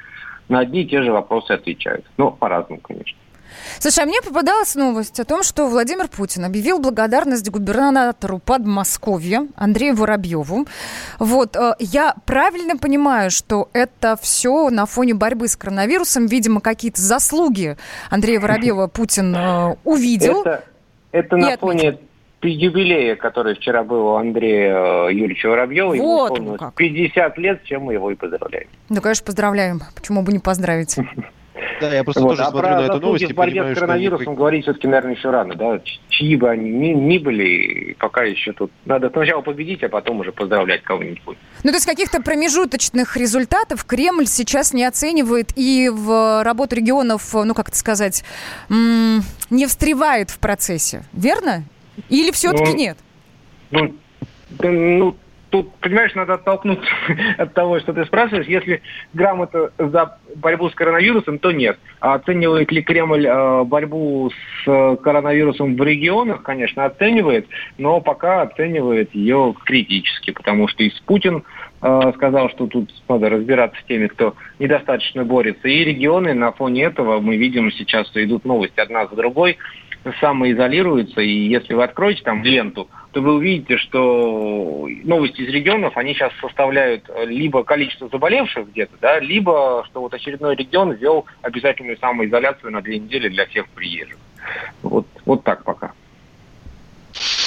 на 0.48 0.60
одни 0.60 0.82
и 0.82 0.86
те 0.86 1.02
же 1.02 1.12
вопросы 1.12 1.52
отвечают. 1.52 2.04
Ну, 2.16 2.30
по-разному, 2.30 2.80
конечно. 2.80 3.17
Слушай, 3.78 4.04
а 4.04 4.06
мне 4.06 4.20
попадалась 4.22 4.74
новость 4.74 5.20
о 5.20 5.24
том, 5.24 5.42
что 5.42 5.66
Владимир 5.68 6.08
Путин 6.08 6.44
объявил 6.44 6.78
благодарность 6.78 7.48
губернатору 7.50 8.38
Подмосковья 8.38 9.46
Андрею 9.56 9.94
Воробьеву. 9.96 10.66
Вот, 11.18 11.56
э, 11.56 11.74
я 11.78 12.14
правильно 12.26 12.76
понимаю, 12.76 13.30
что 13.30 13.68
это 13.72 14.16
все 14.20 14.70
на 14.70 14.86
фоне 14.86 15.14
борьбы 15.14 15.48
с 15.48 15.56
коронавирусом, 15.56 16.26
видимо, 16.26 16.60
какие-то 16.60 17.00
заслуги 17.00 17.76
Андрея 18.10 18.40
Воробьева 18.40 18.86
Путин 18.88 19.34
э, 19.34 19.76
увидел. 19.84 20.40
Это, 20.42 20.64
это 21.12 21.36
на 21.36 21.52
отметил. 21.52 21.60
фоне 21.60 21.98
юбилея, 22.42 23.16
который 23.16 23.54
вчера 23.54 23.82
был 23.82 24.06
у 24.06 24.14
Андрея 24.14 25.08
э, 25.08 25.12
Юрьевича 25.12 25.48
Воробьева. 25.48 25.94
Ему 25.94 26.28
Вот 26.28 26.58
как. 26.58 26.74
50 26.74 27.38
лет, 27.38 27.64
чем 27.64 27.82
мы 27.84 27.94
его 27.94 28.10
и 28.10 28.14
поздравляем. 28.14 28.68
Ну, 28.88 29.00
конечно, 29.00 29.24
поздравляем. 29.24 29.80
Почему 29.94 30.22
бы 30.22 30.32
не 30.32 30.38
поздравить? 30.38 30.96
Да, 31.80 31.94
я 31.94 32.04
просто 32.04 32.22
Вот, 32.22 32.30
тоже 32.30 32.42
а 32.42 32.50
смотрю 32.50 32.68
про 32.70 32.80
на 32.80 32.84
эту 32.86 33.00
новость 33.00 33.24
в 33.24 33.30
и 33.30 33.32
борьбе 33.32 33.52
понимаю, 33.54 33.74
с 33.74 33.78
что 33.78 33.86
коронавирусом 33.86 34.22
никак- 34.22 34.36
говорить 34.36 34.62
все-таки, 34.64 34.86
наверное, 34.88 35.14
еще 35.14 35.30
рано, 35.30 35.54
да? 35.54 35.80
Чьи 36.08 36.36
бы 36.36 36.50
они 36.50 36.70
ни, 36.70 36.88
ни 36.88 37.18
были, 37.18 37.94
пока 37.98 38.22
еще 38.24 38.52
тут... 38.52 38.70
Надо 38.84 39.10
сначала 39.10 39.40
победить, 39.42 39.82
а 39.84 39.88
потом 39.88 40.20
уже 40.20 40.32
поздравлять 40.32 40.82
кого-нибудь. 40.82 41.38
Ну, 41.62 41.70
то 41.70 41.76
есть 41.76 41.86
каких-то 41.86 42.20
промежуточных 42.22 43.16
результатов 43.16 43.84
Кремль 43.84 44.26
сейчас 44.26 44.72
не 44.72 44.84
оценивает 44.84 45.52
и 45.56 45.88
в 45.92 46.42
работу 46.44 46.76
регионов, 46.76 47.32
ну, 47.34 47.54
как 47.54 47.68
это 47.68 47.76
сказать, 47.76 48.24
не 48.68 49.66
встревает 49.66 50.30
в 50.30 50.38
процессе, 50.38 51.04
верно? 51.12 51.64
Или 52.08 52.30
все-таки 52.30 52.70
Ну, 52.70 52.76
нет? 52.76 52.98
Ну, 53.70 53.94
да, 54.50 54.68
ну, 54.70 55.16
тут, 55.50 55.72
понимаешь, 55.76 56.14
надо 56.14 56.34
оттолкнуться 56.34 56.88
от 57.38 57.54
того, 57.54 57.80
что 57.80 57.92
ты 57.92 58.04
спрашиваешь. 58.04 58.46
Если 58.46 58.82
грамота 59.14 59.72
за 59.78 60.18
борьбу 60.36 60.68
с 60.70 60.74
коронавирусом, 60.74 61.38
то 61.38 61.52
нет. 61.52 61.78
А 62.00 62.14
оценивает 62.14 62.70
ли 62.72 62.82
Кремль 62.82 63.26
э, 63.26 63.64
борьбу 63.64 64.30
с 64.30 64.68
э, 64.68 64.96
коронавирусом 65.02 65.76
в 65.76 65.82
регионах, 65.82 66.42
конечно, 66.42 66.84
оценивает, 66.84 67.46
но 67.78 68.00
пока 68.00 68.42
оценивает 68.42 69.14
ее 69.14 69.54
критически, 69.64 70.30
потому 70.30 70.68
что 70.68 70.82
и 70.82 70.92
Путин 71.06 71.44
э, 71.82 72.12
сказал, 72.14 72.50
что 72.50 72.66
тут 72.66 72.90
надо 73.08 73.28
разбираться 73.30 73.80
с 73.80 73.84
теми, 73.84 74.06
кто 74.06 74.34
недостаточно 74.58 75.24
борется. 75.24 75.68
И 75.68 75.84
регионы 75.84 76.34
на 76.34 76.52
фоне 76.52 76.84
этого, 76.84 77.20
мы 77.20 77.36
видим 77.36 77.70
сейчас, 77.72 78.08
что 78.08 78.22
идут 78.24 78.44
новости 78.44 78.78
одна 78.80 79.06
за 79.06 79.16
другой, 79.16 79.58
самоизолируются, 80.20 81.20
и 81.20 81.48
если 81.48 81.74
вы 81.74 81.84
откроете 81.84 82.22
там 82.22 82.42
ленту, 82.42 82.88
то 83.18 83.22
вы 83.22 83.34
увидите, 83.34 83.78
что 83.78 84.86
новости 85.02 85.40
из 85.40 85.48
регионов, 85.48 85.96
они 85.96 86.14
сейчас 86.14 86.32
составляют 86.40 87.02
э, 87.08 87.24
либо 87.24 87.64
количество 87.64 88.08
заболевших 88.08 88.68
где-то, 88.68 88.92
да, 89.00 89.18
либо 89.18 89.84
что 89.88 90.02
вот 90.02 90.14
очередной 90.14 90.54
регион 90.54 90.92
ввел 90.92 91.26
обязательную 91.42 91.98
самоизоляцию 91.98 92.70
на 92.70 92.80
две 92.80 93.00
недели 93.00 93.28
для 93.28 93.46
всех 93.46 93.68
приезжих. 93.70 94.16
Вот, 94.82 95.08
вот 95.24 95.42
так 95.42 95.64
пока. 95.64 95.90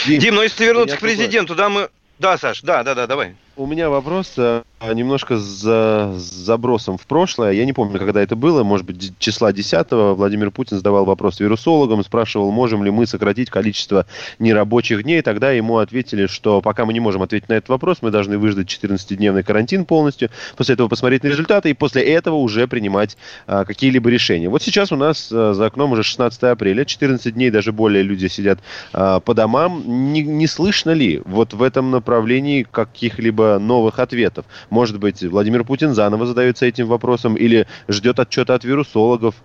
Дим, 0.05 0.35
ну 0.35 0.41
если 0.41 0.65
вернуться 0.65 0.97
к 0.97 0.99
президенту, 0.99 1.55
да, 1.55 1.69
мы... 1.69 1.87
Да, 2.19 2.37
Саш, 2.37 2.63
да, 2.63 2.83
да, 2.83 2.93
да, 2.93 3.07
давай. 3.07 3.35
У 3.57 3.65
меня 3.65 3.89
вопрос 3.89 4.33
э, 4.37 4.63
немножко 4.93 5.37
за 5.37 6.13
забросом 6.15 6.97
в 6.97 7.05
прошлое. 7.05 7.51
Я 7.51 7.65
не 7.65 7.73
помню, 7.73 7.99
когда 7.99 8.21
это 8.21 8.37
было, 8.37 8.63
может 8.63 8.85
быть, 8.85 9.11
числа 9.19 9.51
10 9.51 9.87
Владимир 9.91 10.51
Путин 10.51 10.77
задавал 10.77 11.03
вопрос 11.03 11.41
вирусологам, 11.41 12.01
спрашивал, 12.01 12.49
можем 12.51 12.81
ли 12.85 12.91
мы 12.91 13.05
сократить 13.05 13.49
количество 13.49 14.05
нерабочих 14.39 15.03
дней. 15.03 15.21
Тогда 15.21 15.51
ему 15.51 15.79
ответили, 15.79 16.27
что 16.27 16.61
пока 16.61 16.85
мы 16.85 16.93
не 16.93 17.01
можем 17.01 17.23
ответить 17.23 17.49
на 17.49 17.53
этот 17.53 17.67
вопрос, 17.67 17.97
мы 18.01 18.09
должны 18.09 18.37
выждать 18.37 18.67
14-дневный 18.67 19.43
карантин 19.43 19.83
полностью, 19.83 20.29
после 20.55 20.75
этого 20.75 20.87
посмотреть 20.87 21.23
на 21.23 21.27
результаты 21.27 21.71
и 21.71 21.73
после 21.73 22.03
этого 22.03 22.35
уже 22.35 22.67
принимать 22.67 23.17
а, 23.47 23.65
какие-либо 23.65 24.09
решения. 24.09 24.47
Вот 24.47 24.63
сейчас 24.63 24.93
у 24.93 24.95
нас 24.95 25.29
а, 25.29 25.53
за 25.53 25.65
окном 25.65 25.91
уже 25.91 26.03
16 26.03 26.41
апреля, 26.43 26.85
14 26.85 27.33
дней 27.33 27.51
даже 27.51 27.73
более 27.73 28.01
люди 28.01 28.27
сидят 28.27 28.59
а, 28.93 29.19
по 29.19 29.33
домам. 29.33 29.83
Не, 30.13 30.21
не 30.21 30.47
слышно 30.47 30.91
ли 30.91 31.21
вот 31.25 31.53
в 31.53 31.61
этом 31.61 31.91
направлении 31.91 32.63
каких-либо 32.63 33.40
новых 33.59 33.99
ответов? 33.99 34.45
Может 34.69 34.99
быть, 34.99 35.23
Владимир 35.23 35.63
Путин 35.63 35.93
заново 35.93 36.25
задается 36.25 36.65
этим 36.65 36.87
вопросом 36.87 37.35
или 37.35 37.67
ждет 37.87 38.19
отчета 38.19 38.55
от 38.55 38.63
вирусологов? 38.63 39.35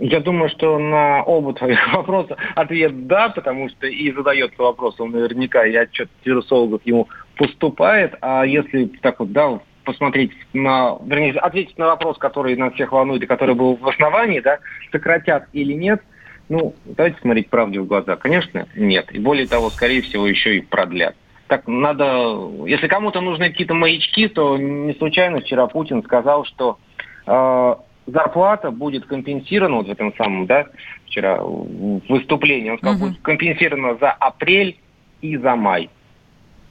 Я 0.00 0.20
думаю, 0.20 0.48
что 0.48 0.78
на 0.78 1.22
оба 1.24 1.52
твоих 1.54 1.92
вопроса 1.92 2.36
ответ 2.54 3.06
«да», 3.06 3.30
потому 3.30 3.68
что 3.68 3.86
и 3.86 4.12
задается 4.12 4.62
вопросом 4.62 5.10
наверняка, 5.10 5.66
и 5.66 5.74
отчет 5.74 6.08
вирусологов 6.24 6.82
ему 6.84 7.08
поступает. 7.36 8.14
А 8.20 8.44
если 8.44 8.86
так 9.02 9.18
вот, 9.18 9.32
да, 9.32 9.60
посмотреть 9.84 10.32
на, 10.52 10.98
вернее, 11.04 11.32
ответить 11.32 11.78
на 11.78 11.86
вопрос, 11.86 12.18
который 12.18 12.54
нас 12.56 12.74
всех 12.74 12.92
волнует 12.92 13.22
и 13.22 13.26
который 13.26 13.54
был 13.54 13.76
в 13.76 13.88
основании, 13.88 14.40
да, 14.40 14.58
сократят 14.92 15.46
или 15.52 15.72
нет, 15.72 16.00
ну, 16.48 16.74
давайте 16.84 17.18
смотреть 17.20 17.48
правде 17.48 17.80
в 17.80 17.86
глаза. 17.86 18.16
Конечно, 18.16 18.66
нет. 18.76 19.10
И 19.12 19.18
более 19.18 19.46
того, 19.46 19.70
скорее 19.70 20.02
всего, 20.02 20.26
еще 20.26 20.56
и 20.56 20.60
продлят. 20.60 21.14
Так 21.48 21.66
надо, 21.66 22.50
если 22.66 22.88
кому-то 22.88 23.20
нужны 23.22 23.48
какие-то 23.48 23.74
маячки, 23.74 24.28
то 24.28 24.58
не 24.58 24.92
случайно 24.94 25.40
вчера 25.40 25.66
Путин 25.66 26.02
сказал, 26.02 26.44
что 26.44 26.78
э, 27.26 27.74
зарплата 28.06 28.70
будет 28.70 29.06
компенсирована, 29.06 29.76
вот 29.78 29.88
в 29.88 29.90
этом 29.90 30.14
самом, 30.16 30.46
да, 30.46 30.66
вчера 31.06 31.42
в 31.42 32.00
выступлении, 32.08 32.70
он 32.70 32.78
сказал, 32.78 32.96
Мгм. 32.96 33.08
будет 33.08 33.22
компенсирована 33.22 33.96
за 33.98 34.10
апрель 34.12 34.76
и 35.22 35.38
за 35.38 35.56
май. 35.56 35.88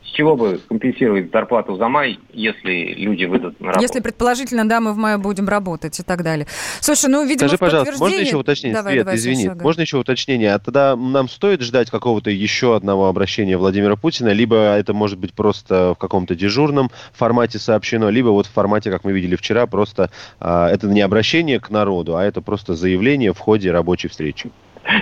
С 0.07 0.11
чего 0.11 0.35
бы 0.35 0.59
компенсировать 0.69 1.31
зарплату 1.31 1.75
за 1.75 1.89
май, 1.89 2.17
если 2.31 2.93
люди 2.93 3.25
выйдут 3.25 3.59
на 3.59 3.67
работу? 3.67 3.81
Если 3.83 3.99
предположительно, 3.99 4.67
да, 4.67 4.79
мы 4.79 4.93
в 4.93 4.97
мае 4.97 5.17
будем 5.17 5.47
работать 5.49 5.99
и 5.99 6.03
так 6.03 6.23
далее. 6.23 6.47
Слушай, 6.79 7.09
ну, 7.09 7.23
видимо, 7.25 7.49
Скажи, 7.49 7.57
пожалуйста, 7.57 7.91
можно 7.91 8.05
подтверждение- 8.05 8.27
еще 8.27 8.37
уточнить? 8.37 8.73
Давай, 8.73 8.93
Свет, 8.93 9.05
давай, 9.05 9.17
извини, 9.17 9.47
ага. 9.47 9.61
можно 9.61 9.81
еще 9.81 9.97
уточнение? 9.97 10.53
А 10.53 10.59
тогда 10.59 10.95
нам 10.95 11.27
стоит 11.27 11.61
ждать 11.61 11.91
какого-то 11.91 12.29
еще 12.31 12.75
одного 12.75 13.07
обращения 13.07 13.57
Владимира 13.57 13.95
Путина, 13.97 14.29
либо 14.29 14.55
это 14.55 14.93
может 14.93 15.19
быть 15.19 15.33
просто 15.33 15.93
в 15.93 15.97
каком-то 15.99 16.35
дежурном 16.35 16.89
формате 17.13 17.59
сообщено, 17.59 18.09
либо 18.09 18.29
вот 18.29 18.45
в 18.47 18.51
формате, 18.51 18.89
как 18.89 19.03
мы 19.03 19.11
видели 19.11 19.35
вчера, 19.35 19.67
просто 19.67 20.09
а, 20.39 20.69
это 20.69 20.87
не 20.87 21.01
обращение 21.01 21.59
к 21.59 21.69
народу, 21.69 22.15
а 22.15 22.23
это 22.23 22.41
просто 22.41 22.75
заявление 22.75 23.33
в 23.33 23.39
ходе 23.39 23.71
рабочей 23.71 24.07
встречи. 24.07 24.49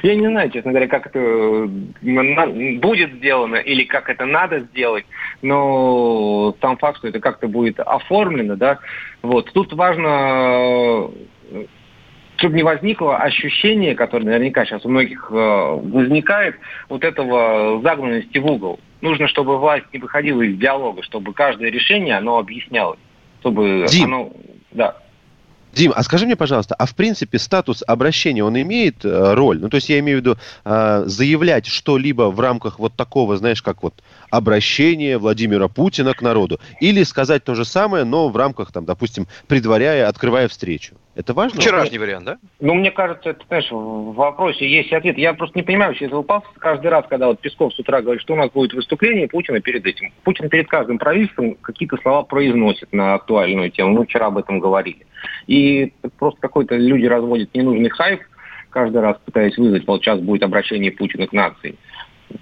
Я 0.03 0.15
не 0.15 0.27
знаю, 0.27 0.49
честно 0.49 0.71
говоря, 0.71 0.87
как 0.87 1.07
это 1.07 1.19
э, 1.19 1.67
будет 2.79 3.13
сделано 3.13 3.55
или 3.55 3.83
как 3.83 4.09
это 4.09 4.25
надо 4.25 4.59
сделать, 4.59 5.05
но 5.41 6.55
сам 6.61 6.77
факт, 6.77 6.97
что 6.97 7.07
это 7.07 7.19
как-то 7.19 7.47
будет 7.47 7.79
оформлено, 7.79 8.55
да, 8.55 8.79
вот. 9.21 9.51
Тут 9.53 9.73
важно, 9.73 11.09
э, 11.51 11.65
чтобы 12.37 12.55
не 12.55 12.63
возникло 12.63 13.17
ощущение, 13.17 13.95
которое 13.95 14.25
наверняка 14.25 14.65
сейчас 14.65 14.85
у 14.85 14.89
многих 14.89 15.27
э, 15.31 15.33
возникает, 15.35 16.55
вот 16.89 17.03
этого 17.03 17.81
загнанности 17.81 18.37
в 18.37 18.45
угол. 18.45 18.79
Нужно, 19.01 19.27
чтобы 19.27 19.57
власть 19.57 19.85
не 19.93 19.99
выходила 19.99 20.41
из 20.41 20.57
диалога, 20.57 21.03
чтобы 21.03 21.33
каждое 21.33 21.69
решение, 21.69 22.17
оно 22.17 22.39
объяснялось, 22.39 22.99
чтобы 23.41 23.85
Дим. 23.87 24.05
оно... 24.05 24.31
Да. 24.71 24.97
Дим, 25.75 25.91
а 25.93 26.03
скажи 26.03 26.25
мне, 26.25 26.37
пожалуйста, 26.37 26.73
а 26.75 26.85
в 26.85 26.95
принципе 26.95 27.37
статус 27.37 27.83
обращения, 27.85 28.45
он 28.45 28.59
имеет 28.61 29.03
э, 29.03 29.33
роль? 29.33 29.59
Ну, 29.59 29.67
то 29.67 29.75
есть 29.75 29.89
я 29.89 29.99
имею 29.99 30.19
в 30.19 30.21
виду 30.21 30.37
э, 30.63 31.03
заявлять 31.05 31.65
что-либо 31.65 32.31
в 32.31 32.39
рамках 32.39 32.79
вот 32.79 32.93
такого, 32.95 33.35
знаешь, 33.35 33.61
как 33.61 33.83
вот 33.83 33.93
обращения 34.29 35.17
Владимира 35.17 35.67
Путина 35.67 36.13
к 36.13 36.21
народу, 36.21 36.59
или 36.79 37.03
сказать 37.03 37.43
то 37.43 37.55
же 37.55 37.65
самое, 37.65 38.03
но 38.03 38.29
в 38.29 38.37
рамках, 38.37 38.71
там, 38.71 38.85
допустим, 38.85 39.27
предваряя, 39.47 40.07
открывая 40.07 40.47
встречу. 40.47 40.95
Это 41.15 41.33
важно? 41.33 41.61
Вчерашний 41.61 41.97
вариант, 41.97 42.25
да? 42.25 42.37
Ну, 42.59 42.73
мне 42.73 42.91
кажется, 42.91 43.29
это, 43.29 43.45
знаешь, 43.47 43.71
в 43.71 44.13
вопросе 44.13 44.69
есть 44.69 44.91
ответ. 44.91 45.17
Я 45.17 45.33
просто 45.33 45.57
не 45.57 45.63
понимаю, 45.63 45.91
вообще 45.91 46.05
этого 46.05 46.23
пафоса 46.23 46.53
каждый 46.59 46.87
раз, 46.87 47.05
когда 47.09 47.27
вот 47.27 47.39
Песков 47.39 47.73
с 47.73 47.79
утра 47.79 48.01
говорит, 48.01 48.21
что 48.21 48.33
у 48.33 48.37
нас 48.37 48.51
будет 48.51 48.73
выступление 48.73 49.29
Путина 49.29 49.61
перед 49.61 49.85
этим. 49.85 50.11
Путин 50.23 50.49
перед 50.49 50.67
каждым 50.67 50.97
правительством 50.97 51.55
какие-то 51.55 51.95
слова 51.97 52.23
произносит 52.23 52.91
на 52.91 53.13
актуальную 53.13 53.71
тему. 53.71 53.93
Мы 53.93 54.05
вчера 54.05 54.27
об 54.27 54.37
этом 54.37 54.59
говорили. 54.59 55.05
И 55.47 55.93
просто 56.19 56.41
какой-то 56.41 56.75
люди 56.75 57.05
разводят 57.05 57.55
ненужный 57.55 57.89
хайп, 57.89 58.21
каждый 58.75 59.01
раз 59.01 59.15
пытаясь 59.23 59.57
вызвать, 59.57 59.87
вот 59.87 60.01
сейчас 60.01 60.19
будет 60.19 60.43
обращение 60.43 60.91
Путина 60.91 61.27
к 61.27 61.31
нации. 61.31 61.75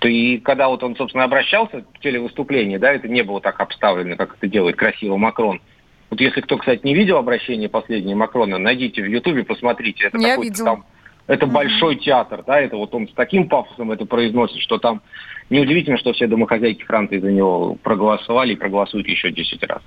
И 0.04 0.38
когда 0.40 0.70
вот 0.70 0.84
он, 0.84 0.96
собственно, 0.96 1.26
обращался 1.26 1.84
в 1.94 2.00
телевыступлении, 2.00 2.78
да, 2.78 2.94
это 2.94 3.08
не 3.08 3.22
было 3.22 3.42
так 3.42 3.60
обставлено, 3.60 4.16
как 4.16 4.36
это 4.36 4.48
делает 4.48 4.76
красиво 4.76 5.18
Макрон. 5.18 5.62
Вот 6.10 6.22
если 6.22 6.42
кто, 6.42 6.58
кстати, 6.58 6.86
не 6.86 6.94
видел 6.94 7.18
обращение 7.18 7.70
последнее 7.70 8.16
Макрона, 8.16 8.58
найдите 8.58 9.02
в 9.02 9.08
Ютубе, 9.08 9.44
посмотрите. 9.44 10.06
Это 10.06 10.18
Я 10.20 10.38
видела. 10.38 10.66
там 10.66 10.86
это 11.28 11.46
большой 11.48 11.96
театр, 11.98 12.44
да, 12.46 12.60
это 12.60 12.76
вот 12.78 12.94
он 12.94 13.08
с 13.08 13.14
таким 13.14 13.48
пафосом 13.48 13.92
это 13.92 14.06
произносит, 14.06 14.62
что 14.62 14.78
там 14.78 15.02
неудивительно, 15.50 15.98
что 15.98 16.14
все 16.14 16.28
домохозяйки 16.28 16.84
Франции 16.84 17.20
за 17.20 17.32
него 17.32 17.76
проголосовали 17.84 18.54
и 18.54 18.56
проголосуют 18.56 19.08
еще 19.08 19.32
10 19.32 19.64
раз. 19.64 19.82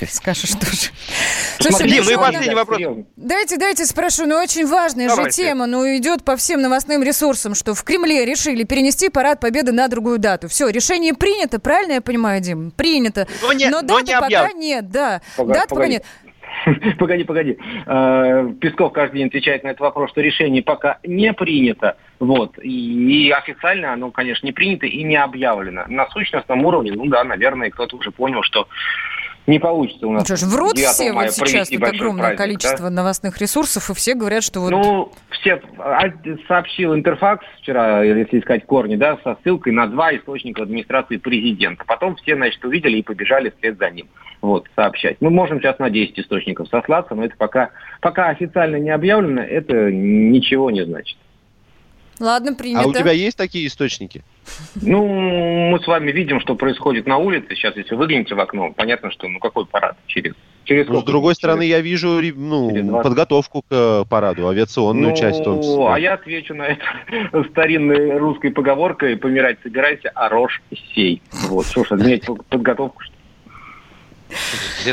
Скажешь 0.08 0.50
тоже. 0.52 0.90
Смотри, 1.60 1.90
Дим, 1.90 2.04
ну 2.04 2.10
и 2.12 2.16
последний 2.16 2.54
вопрос. 2.54 2.80
Дайте, 3.16 3.56
дайте 3.58 3.84
спрошу, 3.84 4.26
ну 4.26 4.36
очень 4.36 4.66
важная 4.66 5.08
же 5.08 5.16
Давайте. 5.16 5.42
тема, 5.44 5.66
ну 5.66 5.84
идет 5.96 6.24
по 6.24 6.36
всем 6.36 6.62
новостным 6.62 7.02
ресурсам, 7.02 7.54
что 7.54 7.74
в 7.74 7.84
Кремле 7.84 8.24
решили 8.24 8.64
перенести 8.64 9.08
парад 9.08 9.40
Победы 9.40 9.72
на 9.72 9.88
другую 9.88 10.18
дату. 10.18 10.48
Все, 10.48 10.68
решение 10.68 11.14
принято, 11.14 11.60
правильно 11.60 11.92
я 11.92 12.00
понимаю, 12.00 12.40
Дим? 12.40 12.70
Принято. 12.70 13.26
Но 13.42 13.52
не- 13.52 13.68
но 13.68 13.82
даты 13.82 14.04
не 14.12 14.20
пока 14.20 14.52
нет, 14.52 14.90
да. 14.90 15.20
Погоди, 15.36 15.58
Дат 15.58 15.68
пока 15.68 15.74
погоди. 15.80 15.92
нет. 15.92 16.04
Погоди, 16.98 17.24
погоди. 17.24 17.58
Э, 17.86 18.52
Песков 18.60 18.92
каждый 18.92 19.18
день 19.18 19.26
отвечает 19.28 19.64
на 19.64 19.68
этот 19.68 19.80
вопрос, 19.80 20.10
что 20.10 20.20
решение 20.20 20.62
пока 20.62 20.98
не 21.04 21.32
принято. 21.32 21.96
Вот. 22.20 22.58
И, 22.62 23.30
официально 23.30 23.92
оно, 23.92 24.10
конечно, 24.10 24.46
не 24.46 24.52
принято 24.52 24.86
и 24.86 25.02
не 25.02 25.16
объявлено. 25.16 25.84
На 25.88 26.08
сущностном 26.10 26.64
уровне, 26.64 26.92
ну 26.92 27.06
да, 27.06 27.24
наверное, 27.24 27.70
кто-то 27.70 27.96
уже 27.96 28.10
понял, 28.10 28.42
что 28.42 28.68
не 29.46 29.58
получится 29.58 30.06
у 30.06 30.12
нас. 30.12 30.28
Ну 30.28 30.36
что 30.36 30.46
ж, 30.46 30.50
врут 30.50 30.74
9 30.74 30.88
все 30.88 31.12
вот 31.12 31.30
сейчас, 31.32 31.70
большой 31.70 31.96
огромное 31.96 32.22
праздник, 32.22 32.38
да? 32.38 32.44
количество 32.44 32.88
новостных 32.88 33.38
ресурсов, 33.38 33.90
и 33.90 33.94
все 33.94 34.14
говорят, 34.14 34.42
что 34.42 34.60
вот... 34.60 34.70
Ну, 34.70 35.12
все 35.30 35.60
а, 35.78 36.00
сообщил 36.48 36.94
Интерфакс 36.94 37.44
вчера, 37.58 38.02
если 38.02 38.40
искать 38.40 38.64
корни, 38.64 38.96
да, 38.96 39.18
со 39.22 39.36
ссылкой 39.42 39.72
на 39.72 39.86
два 39.86 40.14
источника 40.16 40.62
администрации 40.62 41.18
президента. 41.18 41.84
Потом 41.86 42.16
все, 42.16 42.36
значит, 42.36 42.64
увидели 42.64 42.98
и 42.98 43.02
побежали 43.02 43.52
вслед 43.56 43.78
за 43.78 43.90
ним. 43.90 44.08
Вот, 44.40 44.66
сообщать. 44.76 45.18
Мы 45.20 45.30
можем 45.30 45.60
сейчас 45.60 45.78
на 45.78 45.90
10 45.90 46.18
источников 46.18 46.68
сослаться, 46.68 47.14
но 47.14 47.24
это 47.24 47.34
пока, 47.36 47.70
пока 48.00 48.28
официально 48.28 48.76
не 48.76 48.90
объявлено, 48.90 49.42
это 49.42 49.90
ничего 49.90 50.70
не 50.70 50.84
значит. 50.84 51.16
Ладно, 52.20 52.54
принято. 52.54 52.84
А 52.84 52.86
у 52.86 52.92
тебя 52.92 53.10
есть 53.12 53.36
такие 53.36 53.66
источники? 53.66 54.22
Ну, 54.80 55.06
мы 55.70 55.78
с 55.80 55.86
вами 55.86 56.12
видим, 56.12 56.40
что 56.40 56.54
происходит 56.54 57.06
на 57.06 57.16
улице. 57.16 57.54
Сейчас, 57.54 57.76
если 57.76 57.94
выглянете 57.94 58.34
в 58.34 58.40
окно, 58.40 58.72
понятно, 58.72 59.10
что 59.10 59.26
ну 59.28 59.38
какой 59.40 59.66
парад 59.66 59.96
через... 60.06 60.34
через 60.64 60.86
Ну, 60.88 61.00
с 61.00 61.04
другой 61.04 61.32
Через- 61.32 61.38
стороны, 61.38 61.62
я 61.62 61.80
вижу 61.80 62.20
ну, 62.36 62.70
через 62.70 62.86
20. 62.86 63.02
подготовку 63.02 63.62
к 63.62 63.66
э, 63.70 64.04
параду, 64.08 64.48
авиационную 64.48 65.10
Ну, 65.10 65.16
часть 65.16 65.40
в 65.40 65.44
том 65.44 65.60
числе. 65.62 65.86
а 65.88 65.98
я 65.98 66.14
отвечу 66.14 66.54
на 66.54 66.64
это 66.64 66.84
старинной 67.50 68.18
русской 68.18 68.50
поговоркой 68.50 69.16
«помирать 69.16 69.58
собирайся, 69.62 70.10
а 70.14 70.28
рожь 70.28 70.62
сей». 70.94 71.22
Вот, 71.48 71.66
что 71.66 71.84
ж, 71.84 71.92
отменять 71.92 72.26
подготовку, 72.48 73.02
что? 73.02 73.13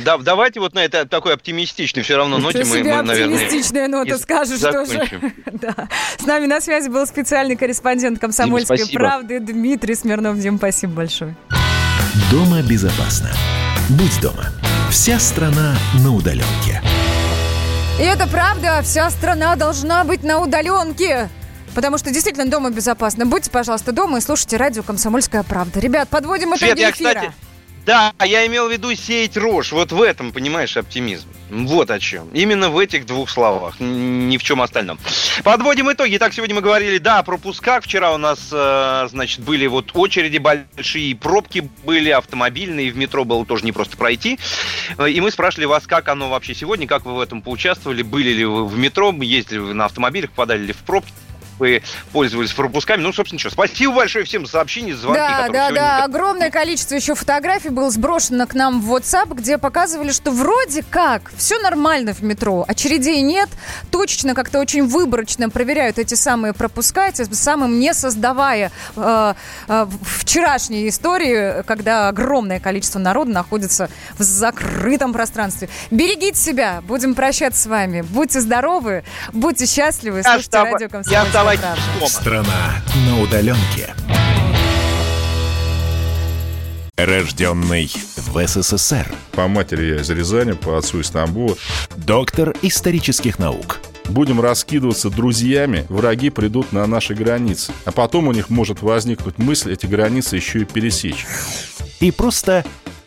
Да, 0.01 0.17
давайте 0.17 0.59
вот 0.59 0.73
на 0.73 0.79
это 0.79 1.05
такой 1.05 1.33
оптимистичной 1.33 2.03
все 2.03 2.17
равно 2.17 2.37
ноте 2.37 2.63
мы, 2.63 2.83
мы, 2.83 3.01
наверное, 3.01 3.37
оптимистичная 3.37 3.87
нота, 3.87 4.17
скажешь 4.17 4.59
тоже. 4.59 5.09
Да. 5.51 5.89
С 6.17 6.25
нами 6.25 6.45
на 6.47 6.61
связи 6.61 6.89
был 6.89 7.05
специальный 7.05 7.55
корреспондент 7.55 8.19
«Комсомольской 8.19 8.87
правды» 8.91 9.39
Дмитрий 9.39 9.95
Смирнов. 9.95 10.39
Дим, 10.39 10.57
спасибо 10.57 10.93
большое. 10.93 11.35
Дома 12.31 12.61
безопасно. 12.61 13.29
Будь 13.89 14.19
дома. 14.21 14.45
Вся 14.89 15.19
страна 15.19 15.75
на 16.03 16.13
удаленке. 16.15 16.81
И 17.99 18.03
это 18.03 18.27
правда, 18.27 18.81
вся 18.83 19.09
страна 19.09 19.55
должна 19.55 20.03
быть 20.03 20.23
на 20.23 20.39
удаленке. 20.39 21.29
Потому 21.75 21.97
что 21.97 22.11
действительно 22.11 22.45
дома 22.45 22.69
безопасно. 22.69 23.25
Будьте, 23.25 23.49
пожалуйста, 23.49 23.91
дома 23.91 24.17
и 24.17 24.21
слушайте 24.21 24.57
радио 24.57 24.83
«Комсомольская 24.83 25.43
правда». 25.43 25.79
Ребят, 25.79 26.09
подводим 26.09 26.49
итоги 26.49 26.59
Свет, 26.59 26.79
я, 26.79 26.89
эфира. 26.91 27.09
кстати, 27.13 27.31
да, 27.85 28.13
я 28.23 28.45
имел 28.47 28.67
в 28.67 28.71
виду 28.71 28.93
сеять 28.95 29.37
рожь. 29.37 29.71
Вот 29.71 29.91
в 29.91 30.01
этом, 30.01 30.31
понимаешь, 30.31 30.77
оптимизм. 30.77 31.27
Вот 31.49 31.91
о 31.91 31.99
чем. 31.99 32.29
Именно 32.29 32.69
в 32.69 32.77
этих 32.77 33.05
двух 33.05 33.29
словах. 33.29 33.79
Ни 33.79 34.37
в 34.37 34.43
чем 34.43 34.61
остальном. 34.61 34.99
Подводим 35.43 35.91
итоги. 35.91 36.15
Итак, 36.17 36.33
сегодня 36.33 36.55
мы 36.55 36.61
говорили, 36.61 36.97
да, 36.97 37.19
о 37.19 37.23
пропусках. 37.23 37.83
Вчера 37.83 38.13
у 38.13 38.17
нас, 38.17 38.49
э, 38.51 39.07
значит, 39.09 39.41
были 39.41 39.67
вот 39.67 39.91
очереди 39.93 40.37
большие, 40.37 41.15
пробки 41.15 41.69
были 41.83 42.09
автомобильные, 42.09 42.91
в 42.91 42.97
метро 42.97 43.25
было 43.25 43.45
тоже 43.45 43.65
не 43.65 43.71
просто 43.71 43.97
пройти. 43.97 44.39
Э, 44.97 45.09
И 45.09 45.19
мы 45.19 45.31
спрашивали 45.31 45.65
вас, 45.65 45.87
как 45.87 46.07
оно 46.07 46.29
вообще 46.29 46.53
сегодня, 46.53 46.87
как 46.87 47.05
вы 47.05 47.15
в 47.15 47.19
этом 47.19 47.41
поучаствовали, 47.41 48.03
были 48.03 48.29
ли 48.29 48.45
вы 48.45 48.65
в 48.65 48.77
метро, 48.77 49.11
ездили 49.21 49.57
вы 49.57 49.73
на 49.73 49.85
автомобилях, 49.85 50.29
попадали 50.29 50.61
ли 50.61 50.73
в 50.73 50.77
пробки, 50.77 51.11
вы 51.59 51.83
пользовались 52.11 52.51
пропусками. 52.53 53.01
Ну, 53.01 53.13
собственно, 53.13 53.39
что. 53.39 53.49
Спасибо 53.49 53.93
большое 53.93 54.25
всем 54.25 54.45
за 54.45 54.53
сообщения, 54.53 54.95
за 54.95 55.01
звонки, 55.01 55.19
Да, 55.19 55.47
да, 55.47 55.47
сегодня 55.47 55.75
да. 55.75 56.03
Огромное 56.03 56.49
количество 56.49 56.95
еще 56.95 57.15
фотографий 57.15 57.69
было 57.69 57.89
сброшено 57.89 58.47
к 58.47 58.53
нам 58.53 58.81
в 58.81 58.93
WhatsApp, 58.93 59.33
где 59.35 59.57
показывали, 59.57 60.11
что 60.11 60.31
вроде 60.31 60.83
как 60.83 61.31
все 61.37 61.59
нормально 61.59 62.13
в 62.13 62.21
метро. 62.21 62.65
Очередей 62.67 63.21
нет. 63.21 63.49
Точечно, 63.91 64.33
как-то 64.33 64.59
очень 64.59 64.85
выборочно 64.85 65.49
проверяют 65.49 65.99
эти 65.99 66.15
самые 66.15 66.53
пропуска, 66.53 67.11
тем 67.11 67.31
самым 67.33 67.79
не 67.79 67.93
создавая 67.93 68.71
э, 68.95 69.33
э, 69.67 69.87
вчерашней 70.03 70.87
истории, 70.89 71.63
когда 71.63 72.07
огромное 72.07 72.59
количество 72.59 72.99
народа 72.99 73.31
находится 73.31 73.89
в 74.17 74.23
закрытом 74.23 75.13
пространстве. 75.13 75.69
Берегите 75.91 76.39
себя. 76.39 76.81
Будем 76.83 77.13
прощаться 77.13 77.61
с 77.61 77.65
вами. 77.65 78.01
Будьте 78.01 78.41
здоровы, 78.41 79.03
будьте 79.33 79.65
счастливы. 79.65 80.23
Слушайте 80.23 80.57
радио 80.57 80.89
«Комсомольская 80.89 81.40
оставайтесь 81.41 81.61
правда». 81.61 81.81
дома. 81.99 82.09
Страна 82.09 82.81
на 83.07 83.21
удаленке. 83.21 83.95
Рожденный 86.97 87.91
в 88.15 88.47
СССР. 88.47 89.11
По 89.31 89.47
матери 89.47 89.95
я 89.95 90.01
из 90.01 90.09
Рязани, 90.09 90.51
по 90.51 90.77
отцу 90.77 90.99
из 90.99 91.09
Тамбова. 91.09 91.57
Доктор 91.97 92.53
исторических 92.61 93.39
наук. 93.39 93.79
Будем 94.05 94.39
раскидываться 94.39 95.09
друзьями, 95.09 95.85
враги 95.89 96.29
придут 96.29 96.73
на 96.73 96.85
наши 96.85 97.15
границы. 97.15 97.71
А 97.85 97.91
потом 97.91 98.27
у 98.27 98.33
них 98.33 98.49
может 98.49 98.81
возникнуть 98.81 99.37
мысль 99.37 99.73
эти 99.73 99.87
границы 99.87 100.35
еще 100.35 100.59
и 100.59 100.65
пересечь. 100.65 101.25
И 102.01 102.11
просто 102.11 102.65